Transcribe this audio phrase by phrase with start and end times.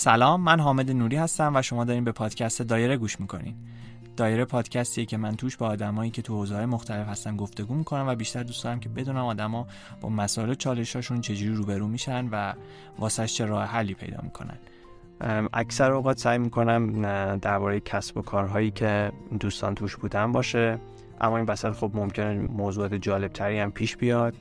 [0.00, 3.54] سلام من حامد نوری هستم و شما دارین به پادکست دایره گوش می‌کنین.
[4.16, 8.14] دایره پادکستیه که من توش با آدمایی که تو حوزه‌های مختلف هستن گفتگو می‌کنم و
[8.14, 9.66] بیشتر دوست دارم که بدونم آدما
[10.00, 12.52] با مسائل چالشاشون چجوری روبرو میشن و
[12.98, 14.58] واسش چه راه حلی پیدا می‌کنن.
[15.52, 20.78] اکثر اوقات سعی می‌کنم درباره کسب و کارهایی که دوستان توش بودن باشه
[21.20, 24.34] اما این وسط خب ممکنه موضوعات جالب تری هم پیش بیاد.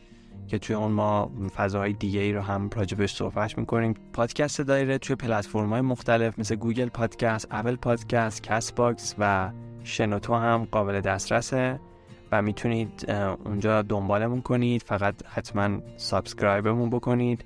[0.47, 3.93] که توی اون ما فضاهای دیگه ای رو هم راجبش صحبت می‌کنیم.
[4.13, 9.51] پادکست دایره توی پلتفرم های مختلف مثل گوگل پادکست، اپل پادکست، کست باکس و
[9.83, 11.79] شنوتو هم قابل دسترسه
[12.31, 13.11] و می‌تونید
[13.45, 14.83] اونجا دنبالمون کنید.
[14.83, 17.45] فقط حتما subscribe مون بکنید.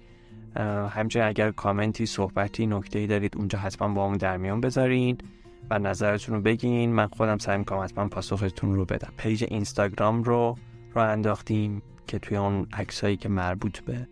[0.90, 5.18] همچنین اگر کامنتی صحبتی نکته ای دارید اونجا حتما با اون در میان بذارین
[5.70, 6.94] و نظرتون رو بگین.
[6.94, 9.14] من خودم سعی می‌کنم حتما پاسختون رو بدم.
[9.18, 10.56] page اینستاگرام رو
[10.94, 11.82] راه انداختیم.
[12.08, 14.08] که توی اون عکسایی که مربوط به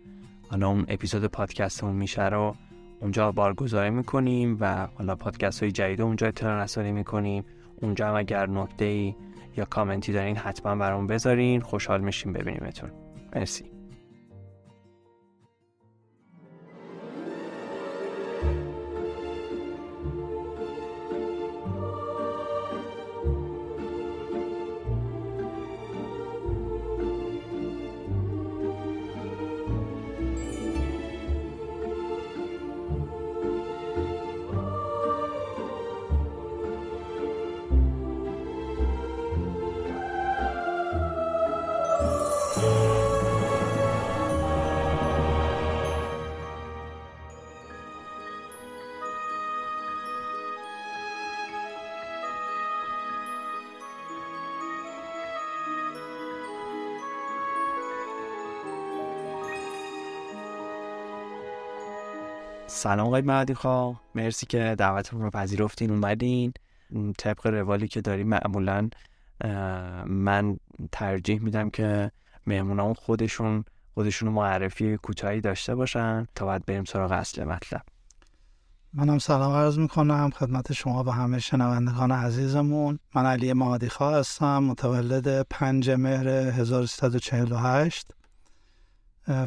[0.48, 2.54] حالا اون اپیزود پادکستمون میشه رو
[3.00, 7.44] اونجا بارگذاری می‌کنیم و حالا پادکست های جدید اونجا اطلاع رسانی می‌کنیم.
[7.82, 9.14] اونجا هم اگر نکته
[9.56, 11.60] یا کامنتی دارین حتما برام بذارین.
[11.60, 12.90] خوشحال میشیم ببینیمتون.
[13.36, 13.69] مرسی.
[62.80, 66.52] سلام آقای مهدی خواه مرسی که دعوتمون رو پذیرفتین اومدین.
[67.18, 68.88] طبق روالی که داریم معمولا
[70.06, 70.56] من
[70.92, 72.10] ترجیح میدم که
[72.46, 73.64] مهمونامون خودشون
[73.94, 77.82] خودشون معرفی کوتاهی داشته باشن تا بعد بریم سراغ اصل مطلب.
[78.92, 80.30] منم سلام عرض می‌کنم.
[80.30, 82.98] خدمت شما و همه شنوندگان عزیزمون.
[83.14, 88.14] من علی مهدی خواه هستم متولد 5 مهر 1348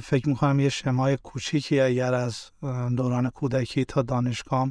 [0.01, 2.51] فکر می‌کنم یه شمای کوچیکی اگر از
[2.97, 4.69] دوران کودکی تا دانشگاه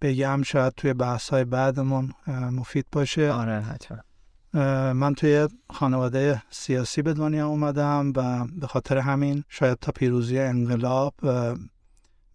[0.00, 3.30] بگم شاید توی بحث های بعدمون مفید باشه.
[3.30, 3.98] آره حتما.
[4.92, 11.14] من توی خانواده سیاسی به دنیا اومدم و به خاطر همین شاید تا پیروزی انقلاب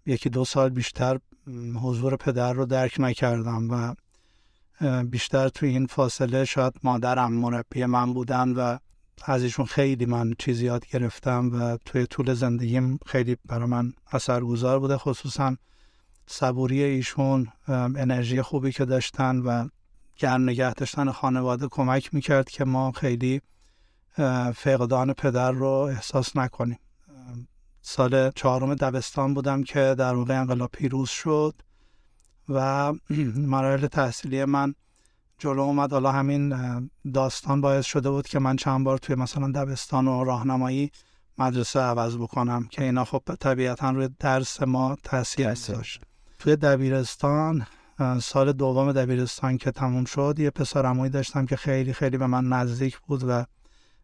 [0.06, 1.20] یکی دو سال بیشتر
[1.82, 3.96] حضور پدر رو درک نکردم و
[5.04, 8.78] بیشتر توی این فاصله شاید مادرم مربی من بودن و
[9.24, 14.80] از ایشون خیلی من چیزی یاد گرفتم و توی طول زندگیم خیلی برای من اثرگذار
[14.80, 15.56] بوده خصوصا
[16.28, 19.68] صبوری ایشون انرژی خوبی که داشتن و
[20.16, 23.42] گرم نگه داشتن خانواده کمک می‌کرد که ما خیلی
[24.56, 26.80] فقدان پدر رو احساس نکنیم.
[27.82, 31.56] سال چهارم دبستان بودم که در واقع انقلاب پیروز شد
[32.50, 32.94] و
[33.54, 34.76] مراحل تحصیلی من
[35.38, 35.92] جلو اومد.
[35.92, 36.54] حالا همین
[37.14, 40.92] داستان باعث شده بود که من چند بار توی مثلا دبستان و راهنمایی
[41.38, 46.02] مدرسه عوض بکنم که اینا خب طبیعتا روی درس ما تاثیر داشت.
[46.40, 47.66] توی دبیرستان
[48.22, 53.00] سال دوم دبیرستان که تموم شد یه پسرمویی داشتم که خیلی خیلی به من نزدیک
[53.00, 53.46] بود و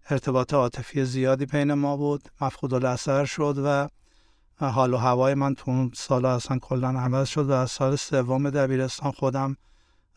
[0.10, 2.22] ارتباط عاطفی زیادی بین ما بود.
[2.42, 3.88] مفقود الاثر شد و
[4.66, 8.50] حال و هوای من تو اون سال اصلا کلا عوض شد و از سال سوم
[8.50, 9.58] دبیرستان خودم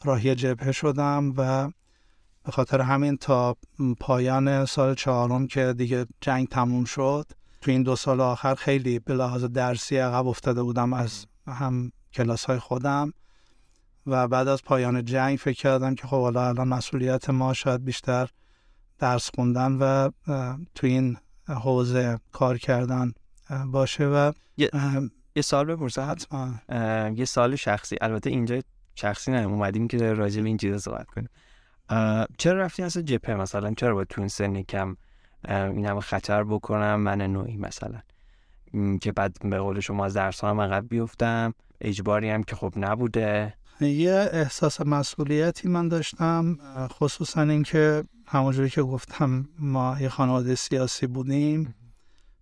[0.05, 1.71] راهی جبهه شدم و
[2.45, 3.57] به خاطر همین تا
[4.01, 7.27] پایان سال چهارم که دیگه جنگ تموم شد
[7.61, 12.45] تو این دو سال آخر خیلی به لحاظ درسی عقب افتاده بودم از هم کلاس
[12.45, 13.13] های خودم
[14.07, 18.29] و بعد از پایان جنگ فکر کردم که خب حالا الان مسئولیت ما شاید بیشتر
[18.99, 20.11] درس خوندن و
[20.75, 21.17] تو این
[21.49, 23.13] حوزه کار کردن
[23.67, 24.71] باشه و یه,
[25.37, 26.17] یه سال بپرسم.
[27.17, 27.97] یه سال شخصی.
[28.01, 28.61] البته اینجا
[28.95, 31.29] شخصی نه اومدیم که راجع به این چیزا صحبت کنیم.
[32.39, 34.97] چرا رفتی اصلا جپه مثلا؟ چرا باید تو این سن کم
[35.49, 38.01] این همه خطر بکنم؟ من نوعی مثلا.
[39.01, 41.55] که بعد به قول شما از درس هم عقب بیفتم.
[41.81, 43.55] اجباری هم که خب نبوده.
[43.81, 46.59] یه احساس مسئولیتی من داشتم
[46.89, 51.75] خصوصا اینکه همونجوری که گفتم ما یه خانواده سیاسی بودیم.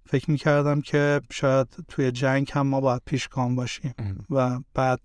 [0.06, 3.94] فکر می‌کردم که شاید توی جنگ هم ما باید پیشگام باشیم.
[4.30, 5.00] و بعد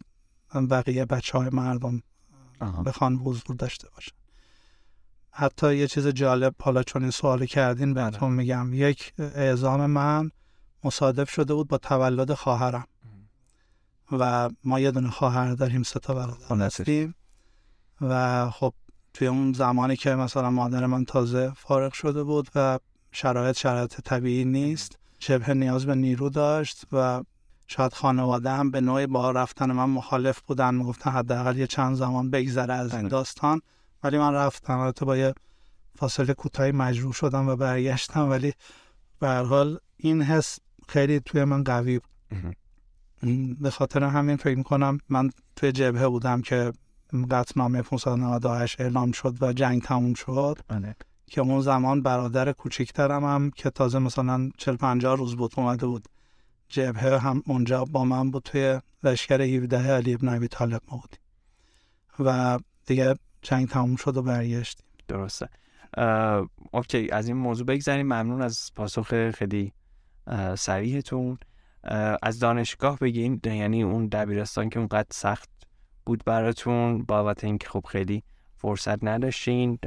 [0.56, 2.02] بقیه بچه های مردم
[2.86, 4.16] بخوان حضور داشته باشن.
[5.32, 10.32] حتی یه چیز جالب حالا چون این سوال کردین بهتون میگم یک اعزام من
[10.84, 12.88] مصادف شده بود با تولد خواهرم.
[14.12, 17.16] و ما یه دونه خواهر داریم سه تا برادر هستیم.
[18.02, 18.74] و خب
[19.14, 22.80] توی اون زمانی که مثلا مادر من تازه فارغ شده بود و
[23.12, 27.24] شرایط شرایط طبیعی نیست شبه نیاز به نیرو داشت و
[27.68, 32.30] شاید خانواده هم به نوعی با رفتن من مخالف بودن می‌گفتن حداقل یه چند زمان
[32.30, 33.10] بگذره از این بله.
[33.10, 33.62] داستان.
[34.04, 35.34] ولی من رفتم البته با یه
[35.96, 38.54] فاصله کوتاهی مجروح شدم و برگشتم ولی
[39.20, 42.56] به حال این حس خیلی توی من قوی بود.
[43.60, 46.74] به خاطر همین فکر کنم من توی جبهه بودم که
[47.32, 50.60] قطنامه 598 اعلام شد و جنگ تموم شد.
[50.68, 50.96] بله.
[51.28, 56.08] که اون زمان برادر کوچیکترم هم که تازه مثلا 40 50 روز بود اومده بود.
[56.70, 61.20] جبهه هم اونجا با من بود توی لشکر 17 علی ابن ابی طالب ما بودیم
[62.20, 64.86] و دیگه جنگ تموم شد و برگشتیم.
[65.08, 65.50] درسته.
[66.72, 69.74] اوکی از این موضوع بگذاریم ممنون از پاسخ خیلی
[70.58, 71.38] سریحتون
[72.24, 75.50] از دانشگاه بگین یعنی اون دبیرستان که اونقدر سخت
[76.06, 78.24] بود براتون بابت اینکه خب خیلی
[78.56, 79.80] فرصت نداشتین.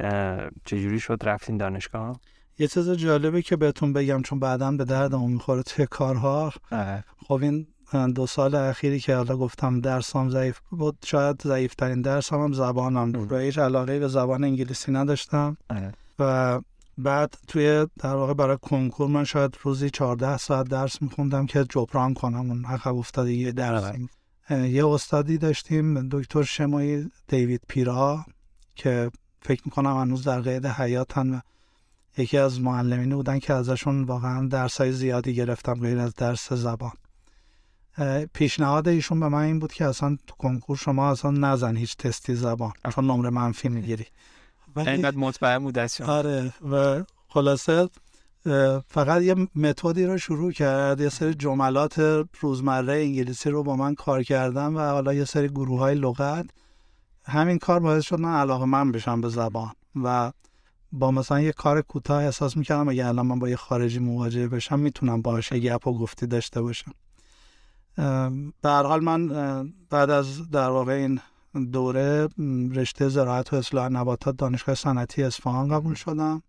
[0.65, 2.19] چجوری شد رفتین دانشگاه؟
[2.59, 6.53] یه چیز جالبه که بهتون بگم چون بعدم به دردمون می‌خوره توی کارها.
[7.27, 7.67] خب این
[8.15, 13.11] دو سال اخیری که حالا گفتم درسام ضعیف بود شاید ضعیف ترین درسام هم زبانم.
[13.11, 15.57] بود هیچ علاقه به زبان انگلیسی نداشتم.
[16.19, 16.61] و
[16.97, 22.13] بعد توی در واقع برای کنکور من شاید روزی 14 ساعت درس میخوندم که جبران
[22.13, 22.51] کنم.
[22.51, 23.93] اون عقب افتاده یه درس
[24.49, 28.25] یه استادی داشتیم دکتر شمایی دیوید پیرا
[28.75, 29.11] که
[29.41, 31.33] فکر می‌کنم هنوز در قید حیاتن.
[31.33, 31.39] و
[32.21, 36.91] یکی از معلمینی بودن که ازشون واقعا درسای زیادی گرفتم غیر از درس زبان.
[38.33, 42.35] پیشنهاد ایشون به من این بود که اصلا تو کنکور شما اصلا نزن هیچ تستی
[42.35, 44.05] زبان چون نمره منفی می‌گیری.
[44.77, 47.89] اینقدر مطمئن بود آره و خلاصه
[48.87, 54.23] فقط یه متدی رو شروع کرد یه سری جملات روزمره انگلیسی رو با من کار
[54.23, 56.45] کردم و حالا یه سری گروه های لغت.
[57.25, 59.71] همین کار باعث شد من علاقه من بشم به زبان
[60.03, 60.31] و
[60.93, 64.79] با مثلا یه کار کوتاه احساس می‌کردم اگه الان من با یه خارجی مواجه بشم
[64.79, 66.91] می‌تونم باهاش گپ و گفتی داشته باشم.
[68.61, 69.27] به هر حال من
[69.89, 71.19] بعد از در واقع این
[71.71, 72.27] دوره
[72.71, 76.43] رشته زراعت و اصلاح نباتات دانشگاه صنعتی اصفهان قبول شدم.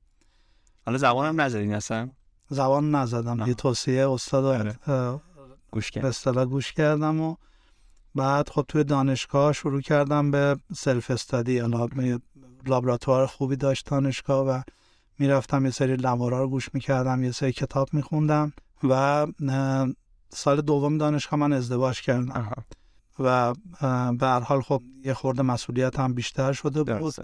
[0.87, 2.11] حالا زبانم نزدین اصلا؟
[2.49, 3.47] زبان نزدم.
[3.47, 5.21] یه توصیه استاد آره.
[5.71, 6.45] گوش کردم.
[6.45, 7.37] گوش کردم و
[8.15, 11.61] بعد خب توی دانشگاه شروع کردم به سلف استادی
[12.67, 14.63] لابراتوار خوبی داشت دانشگاه و
[15.19, 18.53] می‌رفتم یه سری لوارا رو گوش می‌کردم یه سری کتاب میخوندم
[18.85, 19.27] و
[20.29, 22.53] سال دوم دانشگاه من ازدواج کردم.
[23.19, 23.55] و
[24.19, 27.15] به هر حال خب یه خورده مسئولیت هم بیشتر شده بود.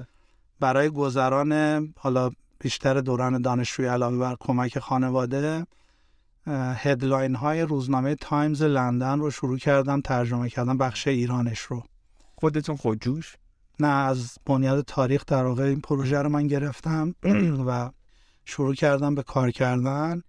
[0.61, 1.53] برای گذران
[1.99, 2.31] حالا
[2.61, 5.67] بیشتر دوران دانشجویی علاوه بر کمک خانواده
[6.75, 11.83] headline های روزنامه تایمز لندن رو شروع کردم ترجمه کردم بخش ایرانش رو.
[12.37, 13.37] خودتون خودجوش؟
[13.81, 17.15] نه از بنیاد تاریخ در واقع این پروژه رو من گرفتم
[17.69, 17.91] و
[18.45, 20.23] شروع کردم به کار کردن.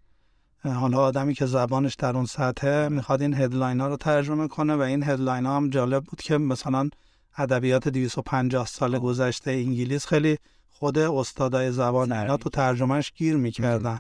[0.63, 4.81] حالا آدمی که زبانش در اون سطحه می‌خواد این headline ها رو ترجمه کنه و
[4.81, 6.90] این headline ها هم جالب بود که مثلا
[7.38, 10.38] ادبیات 250 سال گذشته انگلیس خیلی
[10.69, 14.00] خود استادای زبان اینا تو ترجمهش گیر می‌کردن.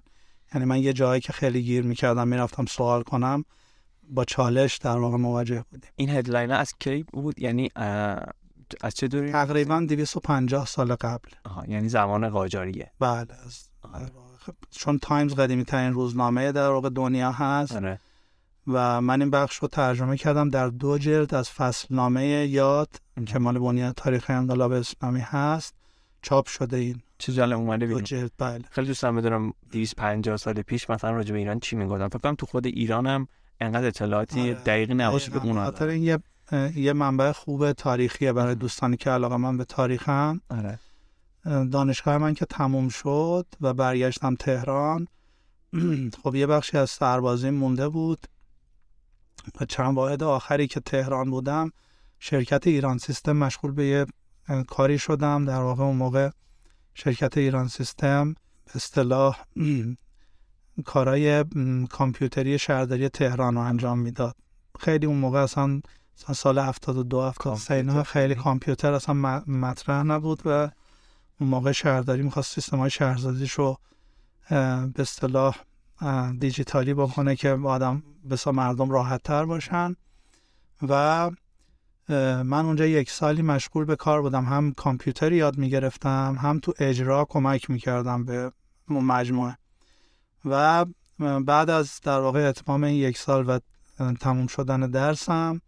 [0.53, 3.45] یعنی من یه جایی که خیلی گیر می‌کردم می‌رفتم سوال کنم
[4.09, 5.91] با چالش در واقع مواجه بودیم.
[5.95, 7.69] این headline از کی بود؟ یعنی
[8.81, 11.29] از چه دوره‌ای؟ تقریبا 250 سال قبل.
[11.45, 12.91] آها یعنی زمان قاجاریه.
[12.99, 13.69] بله از
[14.39, 17.75] خب، چون تایمز قدیمی ترین روزنامه در واقع دنیا هست.
[17.75, 17.99] آره.
[18.67, 22.89] و من این بخش رو ترجمه کردم در دو جلد از فصلنامه یاد
[23.25, 25.75] که مال بنیاد تاریخ انقلاب اسلامی هست.
[26.21, 27.01] چاپ شده این.
[27.17, 28.63] چه جالب اومده دو جلد بله.
[28.71, 32.07] خیلی دوستم بدونم 250 سال پیش مثلا راجع به ایران چی می‌گفتم.
[32.07, 33.27] فکر کنم تو خود ایرانم
[33.61, 34.53] انقدر اطلاعاتی آره.
[34.53, 36.19] دقیقی نباشه به اون خاطر یه
[36.75, 40.79] یه منبع خوب تاریخیه برای دوستانی که علاقه من به تاریخم آره.
[41.45, 45.07] دانشگاه من که تموم شد و برگشتم تهران.
[46.23, 48.19] خب یه بخشی از سربازی مونده بود.
[49.61, 51.71] و چند واحد آخری که تهران بودم
[52.19, 54.05] شرکت ایران سیستم مشغول به یه
[54.67, 55.45] کاری شدم.
[55.45, 56.29] در واقع اون موقع
[56.93, 58.33] شرکت ایران سیستم
[58.65, 59.39] به اصطلاح
[60.85, 61.45] کارای
[61.89, 64.35] کامپیوتری شهرداری تهران رو انجام می‌داد.
[64.79, 65.81] خیلی اون موقع اصلا
[66.33, 69.15] سال 72 73 اینا خیلی کامپیوتر اصلا
[69.47, 70.69] مطرح نبود و
[71.39, 73.77] اون موقع شهرداری می‌خواست سیستم های شهرزادیش رو
[74.49, 75.57] به اصطلاح
[76.39, 79.95] دیجیتالی بکنه که آدم بسا مردم راحت تر باشن.
[80.87, 81.31] و
[82.43, 84.45] من اونجا یک سالی مشغول به کار بودم.
[84.45, 88.51] هم کامپیوتر یاد می‌گرفتم هم تو اجرا کمک می‌کردم به
[88.89, 89.57] مجموعه.
[90.45, 90.85] و
[91.45, 93.59] بعد از در واقع اتمام این یک سال و
[94.19, 95.61] تموم شدن درسم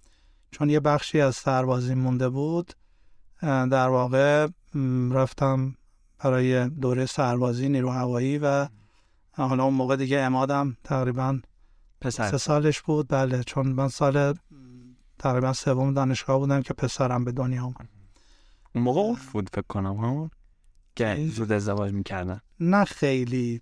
[0.51, 2.73] چون یه بخشی از سربازی مونده بود
[3.41, 4.47] در واقع
[5.11, 5.75] رفتم
[6.19, 8.67] برای دوره سربازی نیرو هوایی و
[9.31, 11.39] حالا اون موقع دیگه امادم تقریبا
[12.01, 12.31] پسر.
[12.31, 13.07] سه سالش بود.
[13.07, 14.33] بله چون من سال
[15.19, 17.89] تقریبا سوم دانشگاه بودم که پسرم به دنیا اومد.
[18.75, 20.29] اون موقع عرف بود فکر کنم ها؟
[20.95, 22.41] که زود ازدواج می‌کردن.
[22.59, 23.61] نه خیلی.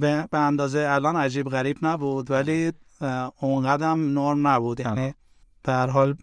[0.00, 2.72] به, به اندازه الان عجیب غریب نبود ولی
[3.40, 4.80] اونقدرم نرم نبود.
[4.80, 5.14] یعنی
[5.64, 6.16] به هر حال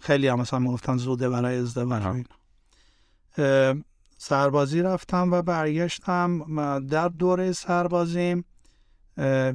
[0.00, 2.24] خیلی هم مثلا می‌گفتن زوده برای ازدواج
[4.18, 6.44] سربازی رفتم و برگشتم.
[6.86, 8.44] در دوره سربازیم.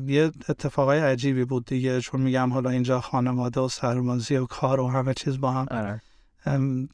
[0.08, 4.88] یه اتفاقای عجیبی بود دیگه چون میگم حالا اینجا خانواده و سربازی و کار و
[4.88, 6.01] همه چیز با هم آره.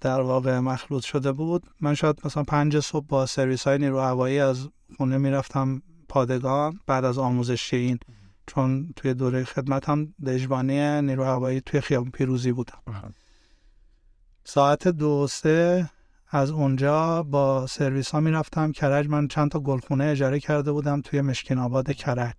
[0.01, 1.63] در واقع مخلوط شده بود.
[1.81, 4.67] من شاید مثلا پنج صبح با سرویس های نیرو هوایی از
[4.97, 7.99] خونه می‌رفتم پادگان بعد از آموزش این.
[8.55, 12.81] چون توی دوره خدمتم دژبانی نیرو هوایی توی خیابون پیروزی بودم.
[14.43, 15.89] ساعت دو سه
[16.27, 19.07] از اونجا با سرویس ها می‌رفتم کرج.
[19.07, 22.35] من چند تا گلخونه اجاره کرده بودم توی مشکین آباد کرج.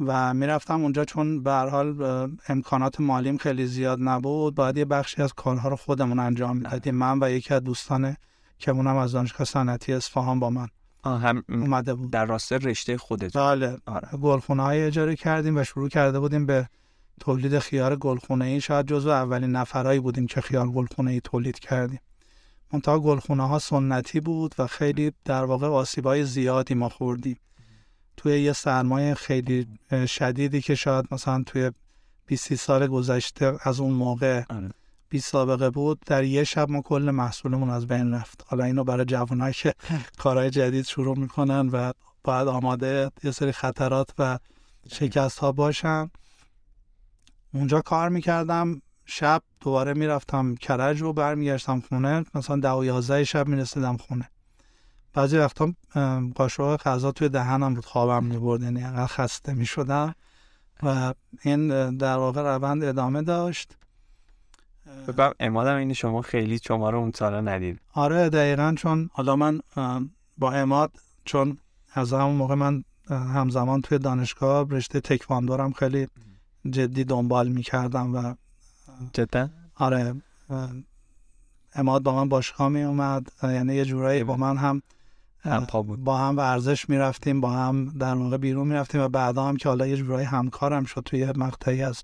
[0.00, 2.02] و می‌رفتم اونجا چون به حال
[2.48, 4.54] امکانات مالیم خیلی زیاد نبود.
[4.54, 6.94] باید یه بخشی از کارها رو خودمون انجام می‌دادیم.
[6.94, 8.16] من و یکی از دوستان
[8.58, 10.68] که اونم از دانشگاه صنعتی اصفهان با من.
[11.04, 12.10] هم اومده بود.
[12.10, 13.36] در راسته رشته خودت.
[13.36, 13.78] بله.
[13.86, 14.08] آره.
[14.22, 16.68] گلخونه های اجاره کردیم و شروع کرده بودیم به
[17.20, 22.00] تولید خیار گلخونه ای شاید جزو اولین نفرایی بودیم که خیار گلخونه ای تولید کردیم.
[22.72, 27.36] منتها گلخونه ها سنتی بود و خیلی در واقع آسیب های زیادی ما خوردیم.
[28.16, 29.66] توی یه سرمایه خیلی
[30.06, 31.70] شدیدی که شاید مثلا توی
[32.26, 34.70] 20 سال گذشته از اون موقع آره.
[35.12, 38.44] 20 سابقه بود در یه شب ما کل محصولمون از بین رفت.
[38.46, 39.74] حالا اینو برای جوانایی که
[40.22, 41.92] کارهای جدید شروع می‌کنن و
[42.24, 44.38] باید آماده یه سری خطرات و
[44.92, 46.10] شکست ها باشن.
[47.54, 53.48] اونجا کار می‌کردم شب دوباره می‌رفتم کرج و برمیگشتم خونه مثلا ده و یازده شب
[53.48, 54.30] می‌رسیدم خونه.
[55.14, 55.72] بعضی وقتا
[56.34, 60.14] قاشق غذا توی دهنم بود خوابم می‌برد یعنی انقدر خسته می‌شدم.
[60.82, 63.76] و این در واقع روند ادامه داشت.
[65.40, 67.80] امادم این شما خیلی شما رو اون سالا ندید.
[67.94, 69.60] آره دقیقا چون حالا من
[70.38, 70.92] با اماد
[71.24, 71.58] چون
[71.94, 76.08] از همون موقع من همزمان توی دانشگاه رشته تکواندورم خیلی
[76.70, 78.34] جدی دنبال می‌کردم و
[79.12, 80.14] جدا؟ آره
[81.74, 84.82] اماد با من باشگاه می اومد یعنی یه جورایی با من هم
[85.40, 86.04] هم بود.
[86.04, 89.86] با هم ورزش می‌رفتیم با هم در واقع بیرون می‌رفتیم و بعدا هم که حالا
[89.86, 92.02] یه جورایی همکارم شد توی مقطعی از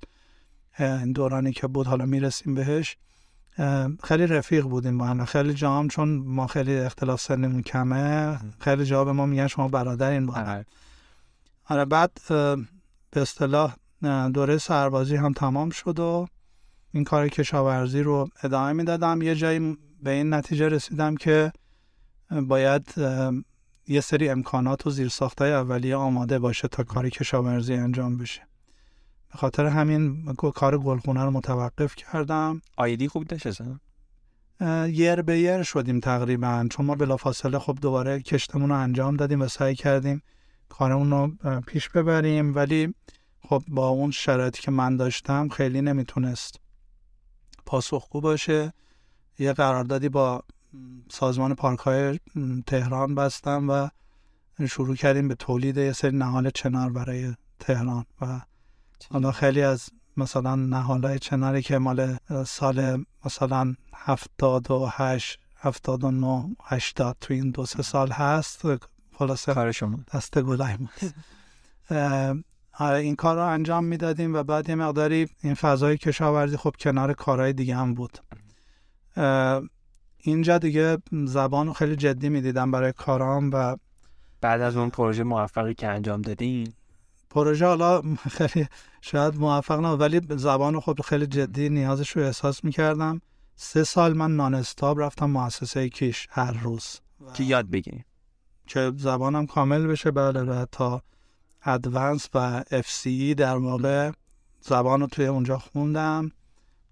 [1.15, 2.97] دورانی که بود حالا می‌رسیم بهش.
[4.05, 5.25] خیلی رفیق بودیم با هم.
[5.25, 8.39] خیلی جام چون ما خیلی اختلاف سنمون کمه.
[8.61, 10.47] خیلی جا به ما میگن شما برادرین با هم.
[10.49, 10.67] آره.
[11.65, 12.21] آره بعد
[13.11, 13.77] به اصطلاح
[14.35, 16.27] دوره سربازی هم تمام شد و
[16.93, 19.23] این کار کشاورزی رو ادامه می‌دادم.
[19.23, 21.53] یه جایی به این نتیجه رسیدم که
[22.43, 22.95] باید
[23.89, 28.43] یه سری امکانات و زیرساختهای اولیه آماده باشه تا کار کشاورزی انجام بشه.
[29.33, 32.63] به خاطر همین کار گلخونه رو متوقف کردم.
[32.77, 33.63] آیدی خوب داشت
[34.87, 36.67] یر به یر شدیم تقریبا.
[36.71, 40.23] چون ما بلافاصله خب دوباره کشتمون رو انجام دادیم و سعی کردیم
[40.69, 42.55] کارمون رو پیش ببریم.
[42.55, 42.95] ولی
[43.41, 46.61] خب با اون شرایطی که من داشتم خیلی نمی‌تونست
[47.67, 48.73] پاسخگو باشه.
[49.39, 50.43] یه قراردادی با
[51.11, 52.21] سازمان پارک های
[52.67, 53.89] تهران بستم و
[54.67, 58.41] شروع کردیم به تولید یه سری نهال چنار برای تهران و
[59.11, 66.11] حالا خیلی از مثلا نهالای چناری که مال سال مثلا هفتاد و هشت هفتاد و
[66.11, 68.63] نو هشتاد تو این دو سه سال هست
[69.19, 70.77] خلاصه کار شما دست گلای
[72.81, 77.13] آره، این کار رو انجام می‌دادیم و بعد یه مقداری این فضای کشاورزی خب کنار
[77.13, 78.19] کارهای دیگه هم بود.
[80.19, 83.77] اینجا دیگه زبان رو خیلی جدی می‌دیدم برای کارام و
[84.41, 86.73] بعد از اون پروژه موفقی که انجام دادین؟
[87.31, 88.69] پروژه حالا خیلی
[89.01, 93.21] شاید موفق نبود ولی زبان خب خیلی جدی نیازش رو احساس می‌کردم.
[93.57, 97.01] سه سال من نان استاب رفتم مؤسسه کیش هر روز.
[97.35, 98.05] که یاد بگیریم
[98.67, 100.11] که زبانم کامل بشه.
[100.11, 101.03] بله و تا
[101.63, 104.11] ادوانس و اف سی در واقع
[104.61, 106.31] زبان رو توی اونجا خوندم.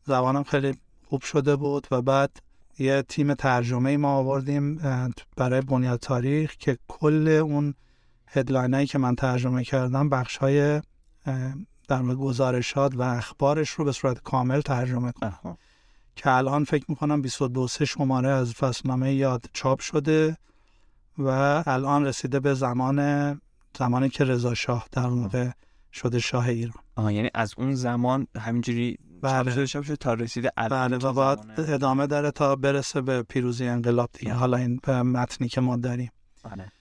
[0.04, 0.74] زبانم خیلی
[1.08, 2.40] خوب شده بود و بعد
[2.78, 4.80] یه تیم ترجمه ما آوردیم
[5.36, 7.74] برای بنیاد تاریخ که کل اون
[8.26, 10.82] هدلاین هایی که من ترجمه کردم بخش های
[11.88, 15.56] در واقع گزارشات و اخبارش رو به صورت کامل ترجمه کنم.
[16.16, 20.36] که الان فکر می‌کنم 22 سه شماره از فصلنامه یاد چاپ شده
[21.18, 23.40] و الان رسیده به زمان
[23.78, 25.50] زمانی که رضا شاه در واقع
[25.92, 26.82] شده شاه ایران.
[26.96, 29.66] آه یعنی از اون زمان همینجوری بله.
[30.00, 34.32] تا رسیده بله و باید ادامه داره تا برسه به پیروزی انقلاب دیگه.
[34.32, 36.10] حالا این متنی که ما داریم.
[36.44, 36.72] بله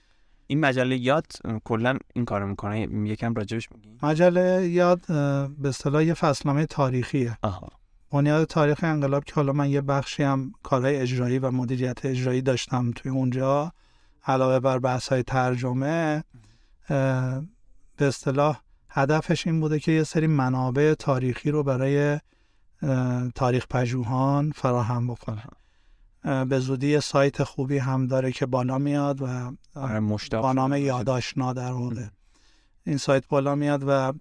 [0.46, 1.26] این مجله یاد
[1.64, 2.80] کلا این کارو می‌کنه.
[2.80, 5.06] یکم راجبش میگی؟ مجله یاد
[5.58, 7.38] به اصطلاح یه فصلنامه تاریخیه.
[7.42, 7.68] آها.
[8.12, 12.90] بنیاد تاریخ انقلاب که حالا من یه بخشی هم کارهای اجرایی و مدیریت اجرایی داشتم
[12.90, 13.72] توی اونجا
[14.26, 16.24] علاوه بر بحث های ترجمه
[17.96, 18.60] به اصطلاح
[18.90, 22.20] هدفش این بوده که یه سری منابع تاریخی رو برای
[23.34, 25.42] تاریخ پژوهان فراهم بکنه.
[26.26, 31.72] به زودی سایت خوبی هم داره که بالا میاد و آره، با نام یاداشنا در
[31.72, 32.06] واقع
[32.86, 34.12] این سایت بالا میاد و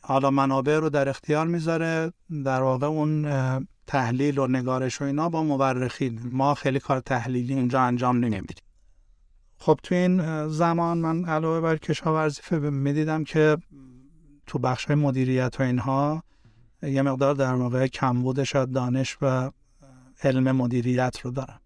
[0.00, 2.12] حالا منابع رو در اختیار می‌ذاره.
[2.44, 3.26] در واقع اون
[3.86, 6.20] تحلیل و نگارش و اینا با مورخین.
[6.32, 8.66] ما خیلی کار تحلیلی اونجا انجام نمیدیم.
[9.58, 13.56] خب تو این زمان من علاوه بر کشاورزی می‌دیدم که
[14.46, 16.22] تو بخش های مدیریت و اینها
[16.82, 19.50] یه مقدار در واقع کمبود شاید دانش و
[20.22, 21.60] علم مدیریت رو دارم.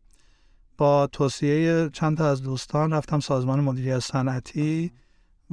[0.78, 4.92] با توصیه چند تا از دوستان رفتم سازمان مدیریت صنعتی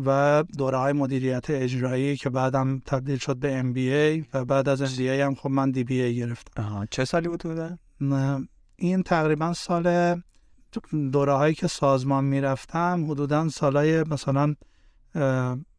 [0.05, 5.01] و دوره های مدیریت اجرایی که بعدم تبدیل شد به MBA و بعد از MBA
[5.01, 6.87] هم خب من DBA گرفتم.
[6.91, 7.77] چه سالی بود بوده؟
[8.75, 10.15] این تقریبا سال
[11.11, 14.55] دوره هایی که سازمان می‌رفتم حدودا سالای مثلا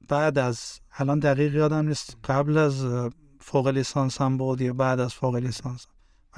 [0.09, 2.87] بعد از الان دقیق یادم نیست قبل از
[3.41, 5.87] فوق لیسانس هم بود یا بعد از فوق لیسانس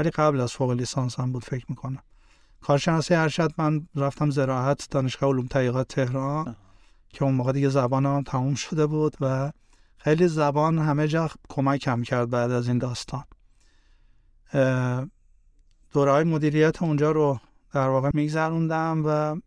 [0.01, 2.03] ولی قبل از فوق لیسانس هم بود فکر می‌کنم.
[2.61, 6.57] کارشناسی ارشد من رفتم زراعت دانشگاه علوم تحقیقات تهران
[7.09, 9.53] که اون موقع دیگه زبان هم تموم شده بود و
[9.97, 13.25] خیلی زبان همه جا کمکم کرد بعد از این داستان.
[15.93, 17.41] دوره های مدیریت اونجا رو
[17.73, 19.41] در واقع میگذروندم و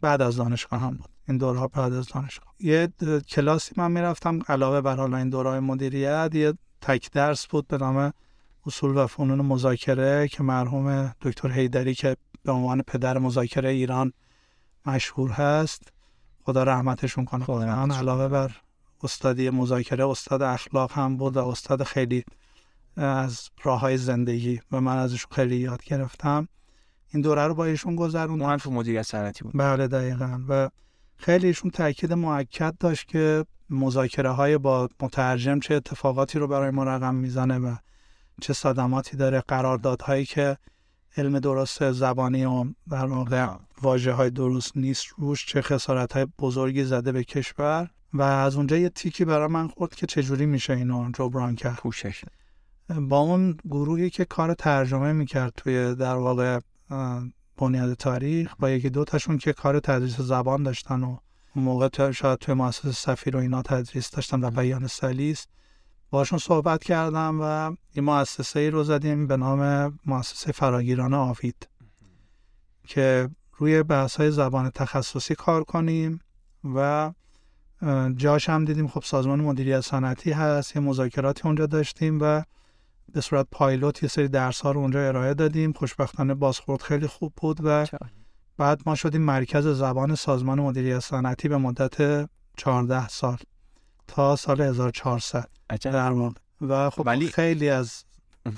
[0.00, 1.10] بعد از دانشگاه هم بود.
[1.28, 2.54] این دوره ها بعد از دانشگاه.
[2.60, 2.88] یه
[3.28, 7.78] کلاسی من می‌رفتم علاوه بر حالا این دوره های مدیریت یه تک درس بود به
[7.78, 8.12] نام
[8.66, 14.12] اصول و فنون مذاکره که مرحوم دکتر هیدری که به عنوان پدر مذاکره ایران
[14.86, 15.92] مشهور هست.
[16.44, 17.44] خدا رحمتشون کنه.
[17.44, 18.50] خدا علاوه بر
[19.02, 22.24] استادی مذاکره استاد اخلاق هم بود و استاد خیلی
[22.96, 26.48] از راه های زندگی و من ازشون خیلی یاد گرفتم.
[27.08, 28.46] این دوره رو با ایشون گذروندم.
[28.46, 29.52] مهندس مدیریت صنعتی بود.
[29.54, 30.40] بله دقیقا.
[30.48, 30.70] و
[31.16, 36.84] خیلی ایشون تاکید موکد داشت که مذاکره های با مترجم چه اتفاقاتی رو برای ما
[36.84, 37.76] رقم می‌زنه و
[38.40, 40.56] چه صدماتی داره قراردادهایی که
[41.16, 43.48] علم درست زبانی و در واقع
[43.82, 47.90] واجه های درست نیست روش چه خسارت های بزرگی زده به کشور.
[48.12, 51.76] و از اونجا یه تیکی برای من خورد که چجوری میشه اینو جبران کرد.
[51.76, 52.24] پوشش.
[53.00, 56.58] با اون گروهی که کار ترجمه می‌کرد توی در واقع
[57.56, 61.16] بنیاد تاریخ با یکی دو تاشون که کار تدریس زبان داشتن و
[61.56, 65.46] موقع شاید توی مؤسسه سفیر و اینا تدریس داشتن و بیان سلیس
[66.10, 71.68] باشون صحبت کردم و این مؤسسه ای رو زدیم به نام مؤسسه فراگیران آفید
[72.86, 76.20] که روی بحث های زبان تخصصی کار کنیم
[76.74, 77.12] و
[78.16, 82.42] جاش هم دیدیم خب سازمان مدیریت صنعتی هست یه مذاکراتی اونجا داشتیم و
[83.12, 85.72] به صورت پایلوت یه سری درس ها رو اونجا ارائه دادیم.
[85.72, 87.86] خوشبختانه بازخورد خیلی خوب بود و
[88.58, 93.36] بعد ما شدیم مرکز زبان سازمان مدیریت صنعتی به مدت 14 سال.
[94.10, 95.48] تا سال 1400
[95.82, 97.28] در واقع و خب ولی...
[97.28, 98.04] خیلی از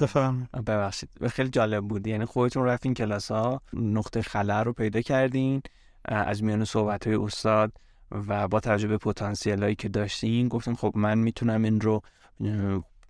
[0.00, 1.08] بفهم ببخشید.
[1.28, 2.06] خیلی جالب بود.
[2.06, 5.62] یعنی خودتون رفتین کلاس ها نقطه خلا رو پیدا کردین
[6.04, 7.72] از میان صحبت های استاد
[8.10, 12.02] و با توجه به پتانسیل هایی که داشتین گفتم خب من می‌تونم این رو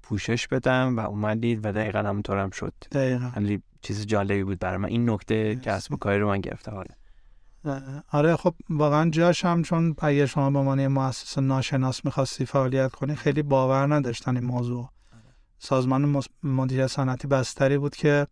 [0.03, 2.73] پوشش بدم و اومدید و دقیقا همونطورم شد.
[2.93, 3.59] دقیقا.
[3.83, 4.89] چیز جالبی بود برای من.
[4.89, 6.95] این نکته کسب و کاری رو من گرفته حالا
[8.13, 13.15] آره خب واقعا جاش هم چون اگه شما به عنوان مؤسسه ناشناس می‌خواستی فعالیت کنی
[13.15, 14.89] خیلی باور نداشتن این موضوع.
[15.59, 18.27] سازمان مدیریت صنعتی بستری بود که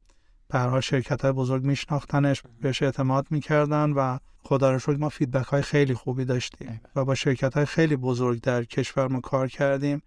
[0.48, 5.62] به شرکت های بزرگ میشناختنش بهش اعتماد می‌کردن و خدا رو شکر ما فیدبک های
[5.62, 10.02] خیلی خوبی داشتیم و با شرکت های خیلی بزرگ در کشور ما کار کردیم.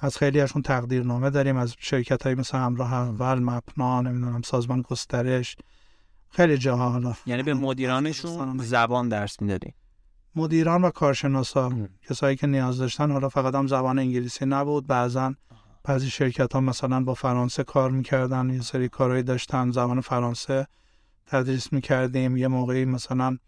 [0.00, 5.56] از خیلی هاشون تقدیرنامه داریم از شرکت های مثل همراه اول مپنا نمی‌دونم سازمان گسترش
[6.32, 7.14] خیلی جاها حالا.
[7.26, 9.74] یعنی به مدیرانشون زبان درس می‌دادی؟
[10.34, 15.34] مدیران و کارشناسا کسایی که نیاز داشتن حالا فقط هم زبان انگلیسی نبود بعضا
[15.84, 20.66] بعضی شرکت ها مثلا با فرانسه کار می‌کردن یه سری کارهایی داشتن زبان فرانسه
[21.26, 23.38] تدریس می‌کردیم یه موقعی مثلا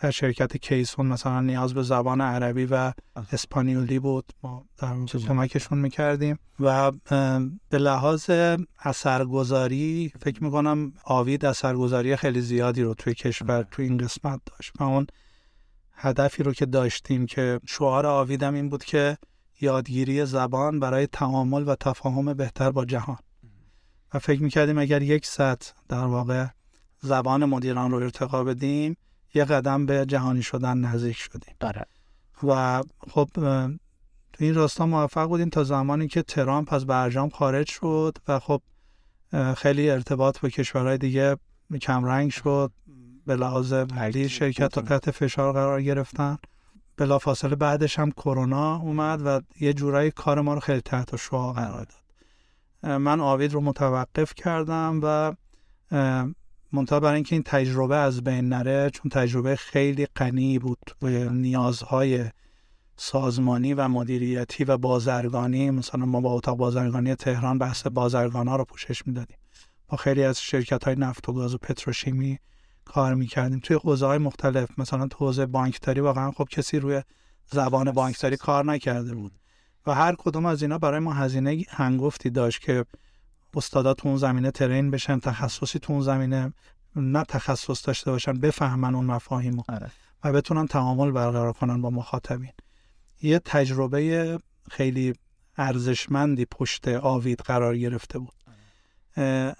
[0.00, 2.92] در شرکت کیسون مثلا نیاز به زبان عربی و
[3.32, 4.32] اسپانیولی بود.
[4.42, 6.38] ما در کمکشون می‌کردیم.
[6.60, 6.92] و
[7.68, 8.30] به لحاظ
[8.78, 14.72] اثرگذاری فکر می‌کنم آوید اثرگذاری خیلی زیادی رو توی کشور توی این قسمت داشت.
[14.80, 15.06] و اون
[15.92, 19.18] هدفی رو که داشتیم که شعار آویدم این بود که
[19.60, 23.18] یادگیری زبان برای تعامل و تفاهم بهتر با جهان.
[24.14, 26.46] و فکر می‌کردیم اگر یک سطح در واقع
[27.00, 28.96] زبان مدیران رو ارتقا بدیم
[29.34, 31.54] یه قدم به جهانی شدن نزدیک شدیم.
[31.60, 31.86] داره
[32.42, 33.28] و خب
[34.32, 38.62] تو این راستا موفق بودیم تا زمانی که ترامپ از برجام خارج شد و خب
[39.56, 41.36] خیلی ارتباط با کشورهای دیگه
[41.80, 42.72] کمرنگ شد.
[43.26, 46.38] به لحاظ ملی شرکت تا تحت فشار قرار گرفتن.
[46.96, 51.52] بلا فاصله بعدش هم کرونا اومد و یه جورایی کار ما رو خیلی تحت شعا
[51.52, 52.98] قرار داد.
[52.98, 55.32] من آوید رو متوقف کردم و
[56.72, 62.30] منتها برای اینکه این تجربه از بین نره چون تجربه خیلی غنی بود و نیازهای
[62.96, 68.64] سازمانی و مدیریتی و بازرگانی مثلا ما با اتاق بازرگانی تهران بحث بازرگان ها رو
[68.64, 69.36] پوشش می‌دادیم.
[69.88, 72.38] با خیلی از شرکت های نفت و گاز و پتروشیمی
[72.84, 73.60] کار می‌کردیم.
[73.60, 77.02] توی حوزه های مختلف مثلا تو حوزه بانکداری واقعا خب کسی روی
[77.52, 79.32] زبان بانکداری کار نکرده بود.
[79.86, 82.84] و هر کدوم از اینا برای ما هزینه هنگفتی داشت که
[83.54, 86.52] استادا تو اون زمینه ترین بشن تخصصی تو اون زمینه
[86.96, 89.90] نه تخصص داشته باشن بفهمن اون مفاهیم آره.
[90.24, 92.52] و بتونن تعامل برقرار کنن با مخاطبین.
[93.22, 94.38] یه تجربه
[94.70, 95.14] خیلی
[95.58, 98.34] ارزشمندی پشت آوید قرار گرفته بود.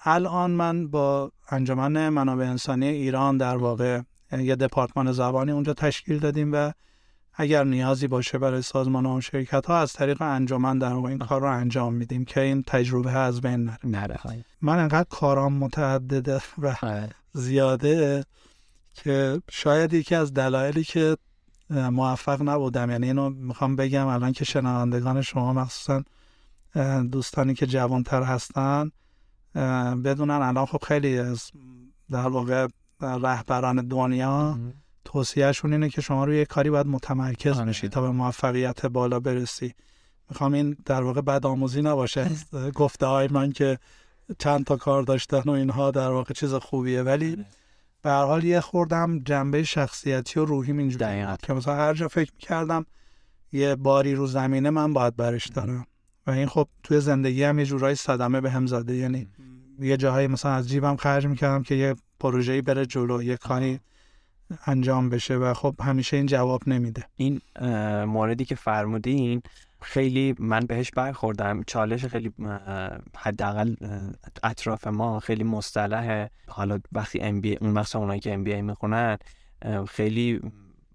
[0.05, 4.01] الان من با انجمن منابع انسانی ایران در واقع
[4.33, 6.73] یه دپارتمان زبانی اونجا تشکیل دادیم و
[7.41, 11.41] اگر نیازی باشه برای سازمان و شرکت ها از طریق انجمن در واقع این کار
[11.41, 14.19] رو انجام میدیم که این تجربه از بین نره.
[14.63, 16.75] من انقدر کارام متعدده و
[17.33, 18.25] زیاده
[18.95, 21.17] که شاید یکی از دلایلی که
[21.71, 26.03] موفق نبودم یعنی اینو می‌خوام بگم الان که شنوندگان شما مخصوصا
[27.11, 28.91] دوستانی که جوانتر هستن
[30.05, 31.51] بدونن الان خب خیلی از
[32.11, 32.67] در واقع
[33.01, 34.59] رهبران دنیا
[35.13, 37.69] توصیهشون اینه که شما روی یک کاری باید متمرکز آره.
[37.69, 39.75] بشی تا به موفقیت بالا برسی.
[40.31, 42.31] می‌خوام این در واقع بد آموزی نباشه.
[42.75, 43.79] گفته های من که
[44.39, 47.03] چند تا کار داشتن و اینها در واقع چیز خوبیه.
[47.03, 47.47] ولی آره.
[48.03, 52.33] به هر حال یه خوردم جنبه شخصیتی و روحیم اینجوری که مثلا هر جا فکر
[52.33, 52.87] می‌کردم
[53.53, 55.87] یه باری رو زمینه من باید برش دارم.
[56.27, 58.97] و این خب توی زندگی هم یه جورایی صدمه به هم زده.
[58.97, 59.29] یعنی
[59.81, 63.81] یه جاهایی مثلا از جیبم خرج می‌کردم که یه پروژه‌ای بره جلو یه کاری
[64.67, 67.05] انجام بشه و خب همیشه این جواب نمیده.
[67.17, 67.41] این
[68.05, 69.43] موردی که فرمودین
[69.81, 71.63] خیلی من بهش برخوردم.
[71.67, 72.33] چالش خیلی
[73.17, 73.75] حداقل
[74.43, 79.19] اطراف ما خیلی مصطلحه حالا وقتی ام بی اون مثلا اونایی که ام بی می‌خونن
[79.89, 80.41] خیلی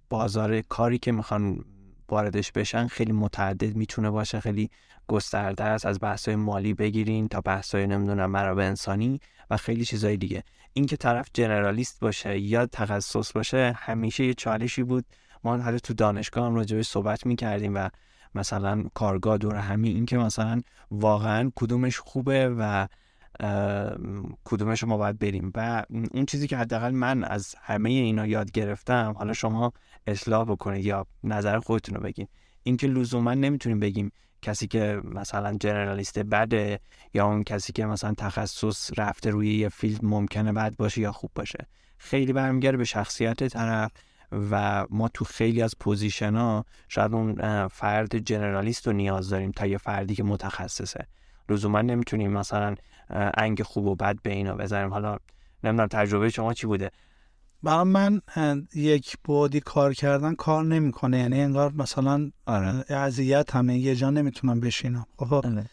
[0.10, 1.66] بازار کاری که می‌خوان
[2.10, 4.70] واردش بشن خیلی متعدد می‌تونه باشه خیلی
[5.08, 10.18] گسترده است از بحث مالی بگیرین تا بحث های نمی‌دونم منابع انسانی و خیلی چیزای
[10.18, 10.44] دیگه.
[10.74, 15.06] اینکه طرف جنرالیست باشه یا تخصص باشه همیشه یه چالشی بود.
[15.44, 17.90] ما حتی تو دانشگاه هم راجبش صحبت می‌کردیم و
[18.36, 20.62] مثلا کارگاه دور همین اینکه مثلا
[20.92, 22.88] واقعا کدومش خوبه و
[24.44, 25.52] کدومش ما باید بریم.
[25.56, 29.74] و اون چیزی که حداقل من از همه اینا یاد گرفتم حالا شما
[30.08, 32.28] اصلاح بکنید یا نظر خودتون رو بگین.
[32.64, 36.80] اینکه لزوما نمی‌تونیم بگیم کسی که مثلا generalist بده
[37.14, 41.32] یا اون کسی که مثلا تخصص رفته روی یه field ممکنه بد باشه یا خوب
[41.36, 41.68] باشه.
[41.98, 43.92] خیلی برمیگرده به شخصیت طرف
[44.52, 49.66] و ما تو خیلی از position ها شاید اون فرد generalist رو نیاز داریم تا
[49.66, 51.08] یه فردی که متخصصه.
[51.50, 52.76] لزوما نمی‌تونیم مثلا
[53.38, 54.90] انگ خوب و بد به اینا بذاریم.
[54.90, 55.18] حالا
[55.64, 56.92] نمی‌دونم تجربه شما چی بوده؟
[57.64, 58.22] برای من
[58.76, 61.20] یک بودی کار کردن کار نمی‌کنه.
[61.20, 62.96] یعنی انگار مثلا آره.
[62.96, 65.06] اذیت همه یه جا نمی‌تونم بشینم.
[65.18, 65.66] خب آره.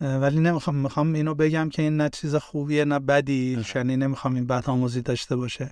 [0.00, 3.64] ولی نمی‌خوام می‌خوام اینو بگم که این نه چیز خوبیه نه بدی.
[3.74, 5.70] یعنی نمی‌خوام این بد آموزی داشته باشه.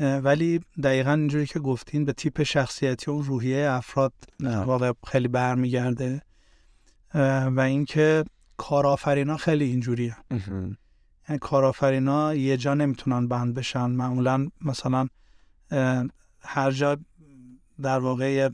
[0.00, 6.22] ولی دقیقا اینجوری که گفتین به تیپ شخصیتی و روحیه افراد واقع خیلی برمیگرده.
[7.54, 8.24] و اینکه
[8.60, 10.16] کارآفرینا خیلی اینجوریه.
[11.28, 13.86] یعنی کارآفرینا یه جا نمی‌تونن بند بشن.
[13.86, 15.08] معمولا مثلا
[16.42, 16.96] هر جا
[17.82, 18.48] در واقع